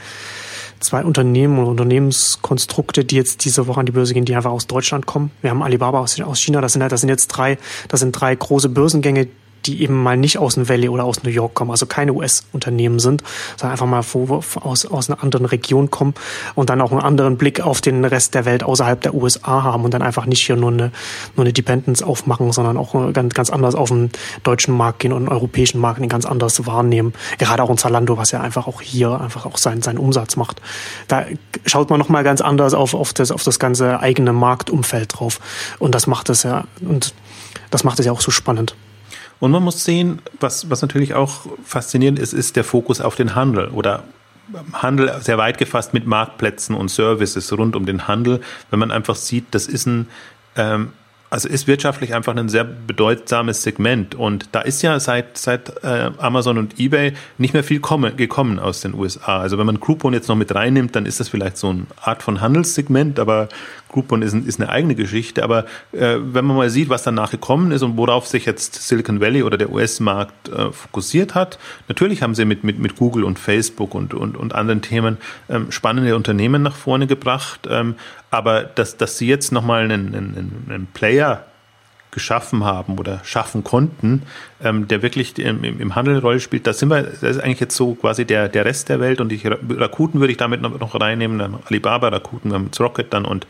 zwei 0.79 1.03
Unternehmen 1.03 1.59
und 1.59 1.67
Unternehmenskonstrukte, 1.67 3.05
die 3.05 3.17
jetzt 3.17 3.45
diese 3.45 3.67
Woche 3.67 3.81
an 3.81 3.85
die 3.85 3.91
Börse 3.91 4.15
gehen, 4.15 4.25
die 4.25 4.35
einfach 4.35 4.51
aus 4.51 4.65
Deutschland 4.65 5.05
kommen. 5.05 5.29
Wir 5.43 5.51
haben 5.51 5.61
Alibaba 5.61 5.99
aus, 5.99 6.19
aus 6.21 6.39
China, 6.39 6.59
das 6.61 6.73
sind 6.73 6.81
halt, 6.81 6.91
das 6.91 7.01
sind 7.01 7.09
jetzt 7.09 7.27
drei, 7.27 7.59
das 7.87 7.99
sind 7.99 8.13
drei 8.13 8.33
große 8.33 8.69
Börsengänge, 8.69 9.27
die 9.65 9.81
eben 9.81 10.01
mal 10.01 10.17
nicht 10.17 10.37
aus 10.37 10.55
dem 10.55 10.69
Valley 10.69 10.89
oder 10.89 11.03
aus 11.03 11.23
New 11.23 11.29
York 11.29 11.53
kommen, 11.53 11.71
also 11.71 11.85
keine 11.85 12.13
US-Unternehmen 12.13 12.99
sind, 12.99 13.23
sondern 13.57 13.71
einfach 13.71 13.87
mal 13.87 14.03
aus, 14.61 14.85
aus 14.85 15.09
einer 15.09 15.21
anderen 15.23 15.45
Region 15.45 15.91
kommen 15.91 16.13
und 16.55 16.69
dann 16.69 16.81
auch 16.81 16.91
einen 16.91 17.01
anderen 17.01 17.37
Blick 17.37 17.61
auf 17.61 17.81
den 17.81 18.05
Rest 18.05 18.33
der 18.33 18.45
Welt 18.45 18.63
außerhalb 18.63 19.01
der 19.01 19.13
USA 19.13 19.63
haben 19.63 19.83
und 19.83 19.93
dann 19.93 20.01
einfach 20.01 20.25
nicht 20.25 20.45
hier 20.45 20.55
nur 20.55 20.71
eine, 20.71 20.91
nur 21.35 21.45
eine 21.45 21.53
Dependence 21.53 22.03
aufmachen, 22.03 22.51
sondern 22.51 22.77
auch 22.77 23.13
ganz, 23.13 23.33
ganz 23.33 23.49
anders 23.49 23.75
auf 23.75 23.89
den 23.89 24.11
deutschen 24.43 24.75
Markt 24.75 24.99
gehen 24.99 25.13
und 25.13 25.23
den 25.23 25.29
europäischen 25.29 25.79
Markt 25.79 25.95
ganz 26.09 26.25
anders 26.25 26.65
wahrnehmen. 26.65 27.13
Gerade 27.37 27.63
auch 27.63 27.69
in 27.69 27.77
Zalando, 27.77 28.17
was 28.17 28.31
ja 28.31 28.41
einfach 28.41 28.67
auch 28.67 28.81
hier 28.81 29.19
einfach 29.19 29.45
auch 29.45 29.57
seinen, 29.57 29.81
seinen 29.81 29.97
Umsatz 29.97 30.35
macht. 30.35 30.61
Da 31.07 31.25
schaut 31.65 31.89
man 31.89 31.99
nochmal 31.99 32.23
ganz 32.23 32.41
anders 32.41 32.73
auf, 32.73 32.93
auf, 32.93 33.13
das, 33.13 33.31
auf 33.31 33.43
das 33.43 33.59
ganze 33.59 33.99
eigene 33.99 34.33
Marktumfeld 34.33 35.17
drauf. 35.17 35.39
Und 35.79 35.95
das 35.95 36.07
macht 36.07 36.29
es 36.29 36.43
ja, 36.43 36.65
und 36.81 37.13
das 37.71 37.83
macht 37.83 37.99
es 37.99 38.05
ja 38.05 38.11
auch 38.11 38.21
so 38.21 38.31
spannend. 38.31 38.75
Und 39.39 39.51
man 39.51 39.63
muss 39.63 39.83
sehen, 39.83 40.21
was, 40.39 40.69
was 40.69 40.81
natürlich 40.81 41.13
auch 41.13 41.45
faszinierend 41.63 42.19
ist, 42.19 42.33
ist 42.33 42.55
der 42.55 42.63
Fokus 42.63 43.01
auf 43.01 43.15
den 43.15 43.35
Handel 43.35 43.69
oder 43.69 44.03
Handel 44.73 45.13
sehr 45.21 45.37
weit 45.37 45.57
gefasst 45.57 45.93
mit 45.93 46.05
Marktplätzen 46.05 46.75
und 46.75 46.89
Services 46.89 47.51
rund 47.57 47.75
um 47.75 47.85
den 47.85 48.07
Handel. 48.07 48.41
Wenn 48.69 48.79
man 48.79 48.91
einfach 48.91 49.15
sieht, 49.15 49.45
das 49.51 49.67
ist 49.67 49.87
ein, 49.87 50.07
ähm, 50.55 50.93
also 51.35 51.49
ist 51.49 51.67
wirtschaftlich 51.67 52.15
einfach 52.15 52.33
ein 52.33 52.47
sehr 52.47 52.63
bedeutsames 52.63 53.61
Segment. 53.61 54.15
Und 54.15 54.47
da 54.53 54.61
ist 54.61 54.81
ja 54.83 54.97
seit, 55.01 55.37
seit 55.37 55.83
äh, 55.83 56.11
Amazon 56.17 56.57
und 56.57 56.79
eBay 56.79 57.11
nicht 57.37 57.53
mehr 57.53 57.65
viel 57.65 57.81
komme, 57.81 58.13
gekommen 58.13 58.57
aus 58.57 58.79
den 58.79 58.93
USA. 58.93 59.41
Also 59.41 59.57
wenn 59.57 59.65
man 59.65 59.81
Groupon 59.81 60.13
jetzt 60.13 60.29
noch 60.29 60.37
mit 60.37 60.55
reinnimmt, 60.55 60.95
dann 60.95 61.05
ist 61.05 61.19
das 61.19 61.27
vielleicht 61.27 61.57
so 61.57 61.71
eine 61.71 61.87
Art 62.01 62.23
von 62.23 62.39
Handelssegment, 62.39 63.19
aber 63.19 63.49
Groupon 63.89 64.21
ist, 64.21 64.33
ist 64.33 64.61
eine 64.61 64.69
eigene 64.69 64.95
Geschichte. 64.95 65.43
Aber 65.43 65.65
äh, 65.91 66.15
wenn 66.21 66.45
man 66.45 66.55
mal 66.55 66.69
sieht, 66.69 66.87
was 66.87 67.03
danach 67.03 67.31
gekommen 67.31 67.73
ist 67.73 67.81
und 67.81 67.97
worauf 67.97 68.27
sich 68.27 68.45
jetzt 68.45 68.87
Silicon 68.87 69.19
Valley 69.19 69.43
oder 69.43 69.57
der 69.57 69.73
US-Markt 69.73 70.47
äh, 70.47 70.71
fokussiert 70.71 71.35
hat, 71.35 71.59
natürlich 71.89 72.21
haben 72.21 72.33
sie 72.33 72.45
mit, 72.45 72.63
mit, 72.63 72.79
mit 72.79 72.95
Google 72.95 73.25
und 73.25 73.39
Facebook 73.39 73.93
und, 73.93 74.13
und, 74.13 74.37
und 74.37 74.55
anderen 74.55 74.81
Themen 74.81 75.17
ähm, 75.49 75.69
spannende 75.69 76.15
Unternehmen 76.15 76.63
nach 76.63 76.77
vorne 76.77 77.07
gebracht. 77.07 77.67
Ähm, 77.69 77.95
aber 78.35 78.63
dass, 78.63 78.97
dass 78.97 79.17
sie 79.17 79.27
jetzt 79.27 79.51
nochmal 79.51 79.83
einen, 79.83 80.13
einen, 80.15 80.65
einen 80.69 80.87
Player 80.87 81.45
geschaffen 82.15 82.63
haben 82.63 82.97
oder 82.97 83.19
schaffen 83.25 83.65
konnten, 83.65 84.23
ähm, 84.63 84.87
der 84.87 85.01
wirklich 85.01 85.37
im, 85.37 85.63
im 85.63 85.95
Handel 85.95 86.13
eine 86.13 86.21
Rolle 86.21 86.39
spielt, 86.39 86.65
da 86.65 86.71
sind 86.71 86.87
wir, 86.87 87.03
das 87.03 87.21
ist 87.21 87.39
eigentlich 87.39 87.59
jetzt 87.59 87.75
so 87.75 87.93
quasi 87.93 88.23
der, 88.23 88.47
der 88.47 88.63
Rest 88.63 88.87
der 88.87 89.01
Welt 89.01 89.19
und 89.19 89.29
die 89.29 89.41
Rakuten 89.45 90.21
würde 90.21 90.31
ich 90.31 90.37
damit 90.37 90.61
noch, 90.61 90.79
noch 90.79 90.99
reinnehmen, 90.99 91.37
dann 91.37 91.59
Alibaba, 91.65 92.07
Rakuten, 92.07 92.67
jetzt 92.67 92.79
Rocket 92.79 93.13
dann 93.13 93.25
und, 93.25 93.45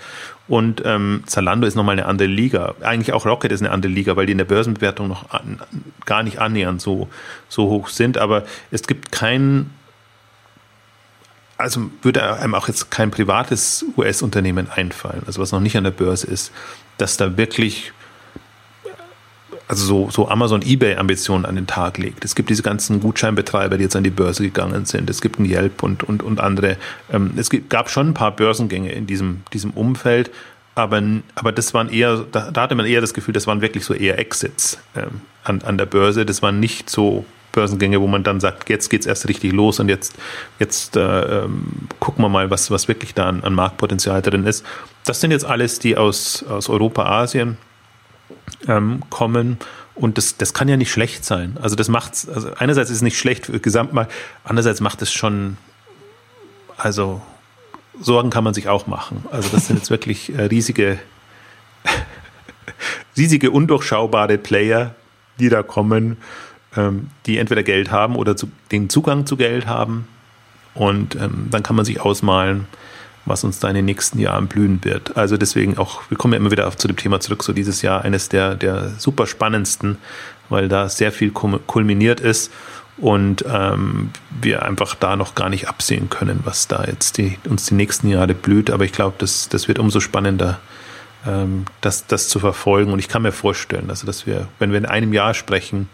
und 0.48 0.82
ähm, 0.84 1.22
Zalando 1.28 1.68
ist 1.68 1.76
nochmal 1.76 1.94
eine 1.94 2.08
andere 2.08 2.28
Liga. 2.28 2.74
Eigentlich 2.82 3.14
auch 3.14 3.28
Rocket 3.28 3.52
ist 3.52 3.62
eine 3.62 3.70
andere 3.70 3.92
Liga, 3.92 4.16
weil 4.16 4.26
die 4.26 4.32
in 4.32 4.40
der 4.40 4.46
Börsenbewertung 4.46 5.08
noch 5.10 5.30
an, 5.30 5.60
gar 6.08 6.24
nicht 6.24 6.40
annähernd 6.40 6.82
so, 6.82 7.08
so 7.48 7.70
hoch 7.70 7.90
sind, 7.90 8.18
aber 8.18 8.46
es 8.72 8.88
gibt 8.88 9.12
keinen 9.12 9.70
also 11.58 11.90
würde 12.02 12.38
einem 12.38 12.56
auch 12.56 12.68
jetzt 12.68 12.92
kein 12.92 13.12
privates 13.12 13.86
US-Unternehmen 13.98 14.70
einfallen, 14.70 15.24
also 15.26 15.42
was 15.42 15.52
noch 15.52 15.62
nicht 15.62 15.78
an 15.78 15.84
der 15.84 15.92
Börse 15.92 16.28
ist, 16.28 16.52
dass 16.98 17.18
da 17.18 17.38
wirklich 17.38 17.94
also 19.68 19.86
so, 19.86 20.10
so 20.12 20.30
Amazon 20.30 20.62
eBay 20.62 20.96
Ambitionen 20.96 21.46
an 21.46 21.56
den 21.56 21.66
Tag 21.66 21.98
legt. 21.98 22.24
Es 22.24 22.36
gibt 22.36 22.50
diese 22.50 22.62
ganzen 22.62 23.00
Gutscheinbetreiber, 23.00 23.78
die 23.78 23.84
jetzt 23.84 23.96
an 23.96 24.04
die 24.04 24.12
Börse 24.12 24.44
gegangen 24.44 24.86
sind. 24.86 25.10
Es 25.10 25.22
gibt 25.22 25.40
ein 25.40 25.46
Yelp 25.46 25.82
und, 25.82 26.04
und, 26.04 26.22
und 26.22 26.40
andere. 26.40 26.78
Ähm, 27.12 27.32
es 27.36 27.50
gab 27.70 27.90
schon 27.90 28.10
ein 28.10 28.14
paar 28.14 28.36
Börsengänge 28.36 28.92
in 28.92 29.08
diesem, 29.08 29.42
diesem 29.54 29.72
Umfeld, 29.72 30.30
aber, 30.76 31.02
aber 31.36 31.52
das 31.52 31.74
waren 31.74 31.90
eher, 31.90 32.26
da, 32.32 32.52
da 32.52 32.62
hatte 32.62 32.76
man 32.76 32.86
eher 32.86 33.02
das 33.02 33.14
Gefühl, 33.14 33.34
das 33.34 33.48
waren 33.48 33.62
wirklich 33.62 33.86
so 33.86 33.94
eher 33.94 34.20
Exits 34.20 34.78
ähm, 34.96 35.22
an, 35.44 35.62
an 35.64 35.78
der 35.78 35.86
Börse. 35.86 36.26
Das 36.26 36.42
waren 36.42 36.60
nicht 36.60 36.90
so 36.90 37.26
Börsengänge, 37.56 38.02
wo 38.02 38.08
man 38.08 38.24
dann 38.24 38.40
sagt, 38.40 38.70
jetzt 38.70 38.90
geht's 38.90 39.06
erst 39.06 39.28
richtig 39.28 39.54
los 39.54 39.80
und 39.80 39.90
jetzt, 39.90 40.14
jetzt 40.60 40.96
äh, 40.98 41.44
ähm, 41.44 41.88
gucken 42.00 42.24
wir 42.24 42.30
mal, 42.30 42.52
was, 42.52 42.70
was 42.70 42.88
wirklich 42.88 43.14
da 43.14 43.28
an, 43.28 43.44
an 43.44 43.54
Marktpotenzial 43.54 44.22
drin 44.22 44.46
ist. 44.46 44.66
Das 45.06 45.22
sind 45.22 45.32
jetzt 45.32 45.46
alles 45.46 45.80
die 45.80 45.98
aus, 45.98 46.44
aus 46.44 46.70
Europa, 46.70 47.06
Asien 47.06 47.58
ähm, 48.68 49.02
kommen. 49.10 49.58
Und 49.96 50.18
das, 50.18 50.36
das 50.36 50.54
kann 50.54 50.68
ja 50.68 50.76
nicht 50.76 50.92
schlecht 50.92 51.24
sein. 51.24 51.58
Also 51.62 51.78
das 51.78 51.88
macht's, 51.88 52.28
also 52.28 52.52
einerseits 52.58 52.90
ist 52.90 52.98
es 52.98 53.02
nicht 53.02 53.18
schlecht 53.18 53.46
für 53.46 53.60
Gesamtmarkt, 53.60 54.12
andererseits 54.44 54.82
macht 54.82 55.02
es 55.02 55.12
schon, 55.14 55.58
also 56.76 57.22
Sorgen 58.02 58.30
kann 58.30 58.44
man 58.44 58.54
sich 58.54 58.68
auch 58.68 58.88
machen. 58.88 59.24
Also 59.32 59.50
das 59.50 59.68
sind 59.68 59.78
jetzt 59.78 59.90
wirklich 59.90 60.36
äh, 60.36 60.44
riesige, 60.44 61.00
riesige 63.18 63.52
undurchschaubare 63.52 64.38
Player, 64.38 64.96
die 65.40 65.48
da 65.48 65.64
kommen, 65.64 66.18
ähm, 66.76 67.10
die 67.26 67.38
entweder 67.38 67.64
Geld 67.64 67.92
haben 67.92 68.16
oder 68.16 68.36
zu, 68.36 68.50
den 68.72 68.90
Zugang 68.90 69.26
zu 69.26 69.38
Geld 69.38 69.68
haben. 69.68 70.08
Und 70.74 71.16
ähm, 71.16 71.48
dann 71.52 71.64
kann 71.64 71.76
man 71.76 71.86
sich 71.86 72.02
ausmalen, 72.02 72.68
was 73.26 73.44
uns 73.44 73.60
da 73.60 73.70
in 73.70 73.76
den 73.76 73.86
nächsten 73.86 74.20
Jahren 74.20 74.48
blühen 74.48 74.84
wird. 74.84 75.18
Also 75.18 75.38
deswegen 75.38 75.78
auch, 75.78 76.02
wir 76.10 76.18
kommen 76.18 76.34
ja 76.34 76.40
immer 76.40 76.52
wieder 76.52 76.70
zu 76.78 76.88
dem 76.88 76.98
Thema 76.98 77.20
zurück, 77.20 77.44
so 77.44 77.54
dieses 77.54 77.82
Jahr 77.82 78.04
eines 78.04 78.30
der, 78.30 78.56
der 78.56 78.90
super 78.98 79.26
spannendsten, 79.26 79.98
weil 80.50 80.68
da 80.68 80.90
sehr 80.90 81.12
viel 81.12 81.32
kulminiert 81.32 82.20
ist 82.20 82.52
und 82.98 83.44
ähm, 83.52 84.12
wir 84.42 84.64
einfach 84.64 84.96
da 84.96 85.16
noch 85.16 85.36
gar 85.36 85.50
nicht 85.50 85.68
absehen 85.68 86.10
können, 86.10 86.42
was 86.44 86.68
da 86.68 86.86
jetzt 86.86 87.18
die, 87.18 87.38
uns 87.50 87.66
die 87.66 87.74
nächsten 87.74 88.08
Jahre 88.08 88.34
blüht. 88.34 88.70
Aber 88.70 88.86
ich 88.86 88.94
glaube, 88.94 89.16
das, 89.18 89.50
das 89.50 89.68
wird 89.68 89.80
umso 89.80 90.00
spannender, 90.00 90.60
ähm, 91.26 91.66
das, 91.82 92.08
das 92.08 92.30
zu 92.30 92.40
verfolgen. 92.40 92.94
Und 92.94 93.00
ich 93.00 93.10
kann 93.10 93.24
mir 93.24 93.34
vorstellen, 93.34 93.90
also 93.90 94.06
dass 94.06 94.26
wir, 94.26 94.48
wenn 94.60 94.72
wir 94.72 94.78
in 94.78 94.86
einem 94.86 95.14
Jahr 95.14 95.34
sprechen, 95.34 95.90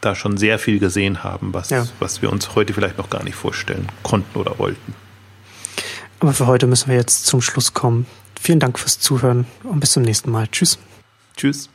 da 0.00 0.14
schon 0.14 0.36
sehr 0.36 0.58
viel 0.58 0.78
gesehen 0.78 1.24
haben, 1.24 1.52
was, 1.54 1.70
ja. 1.70 1.86
was 1.98 2.22
wir 2.22 2.30
uns 2.30 2.54
heute 2.54 2.72
vielleicht 2.72 2.98
noch 2.98 3.10
gar 3.10 3.22
nicht 3.24 3.34
vorstellen 3.34 3.88
konnten 4.02 4.38
oder 4.38 4.58
wollten. 4.58 4.94
Aber 6.20 6.32
für 6.32 6.46
heute 6.46 6.66
müssen 6.66 6.88
wir 6.88 6.96
jetzt 6.96 7.26
zum 7.26 7.40
Schluss 7.40 7.74
kommen. 7.74 8.06
Vielen 8.40 8.60
Dank 8.60 8.78
fürs 8.78 8.98
Zuhören 8.98 9.46
und 9.64 9.80
bis 9.80 9.92
zum 9.92 10.02
nächsten 10.02 10.30
Mal. 10.30 10.48
Tschüss. 10.48 10.78
Tschüss. 11.36 11.68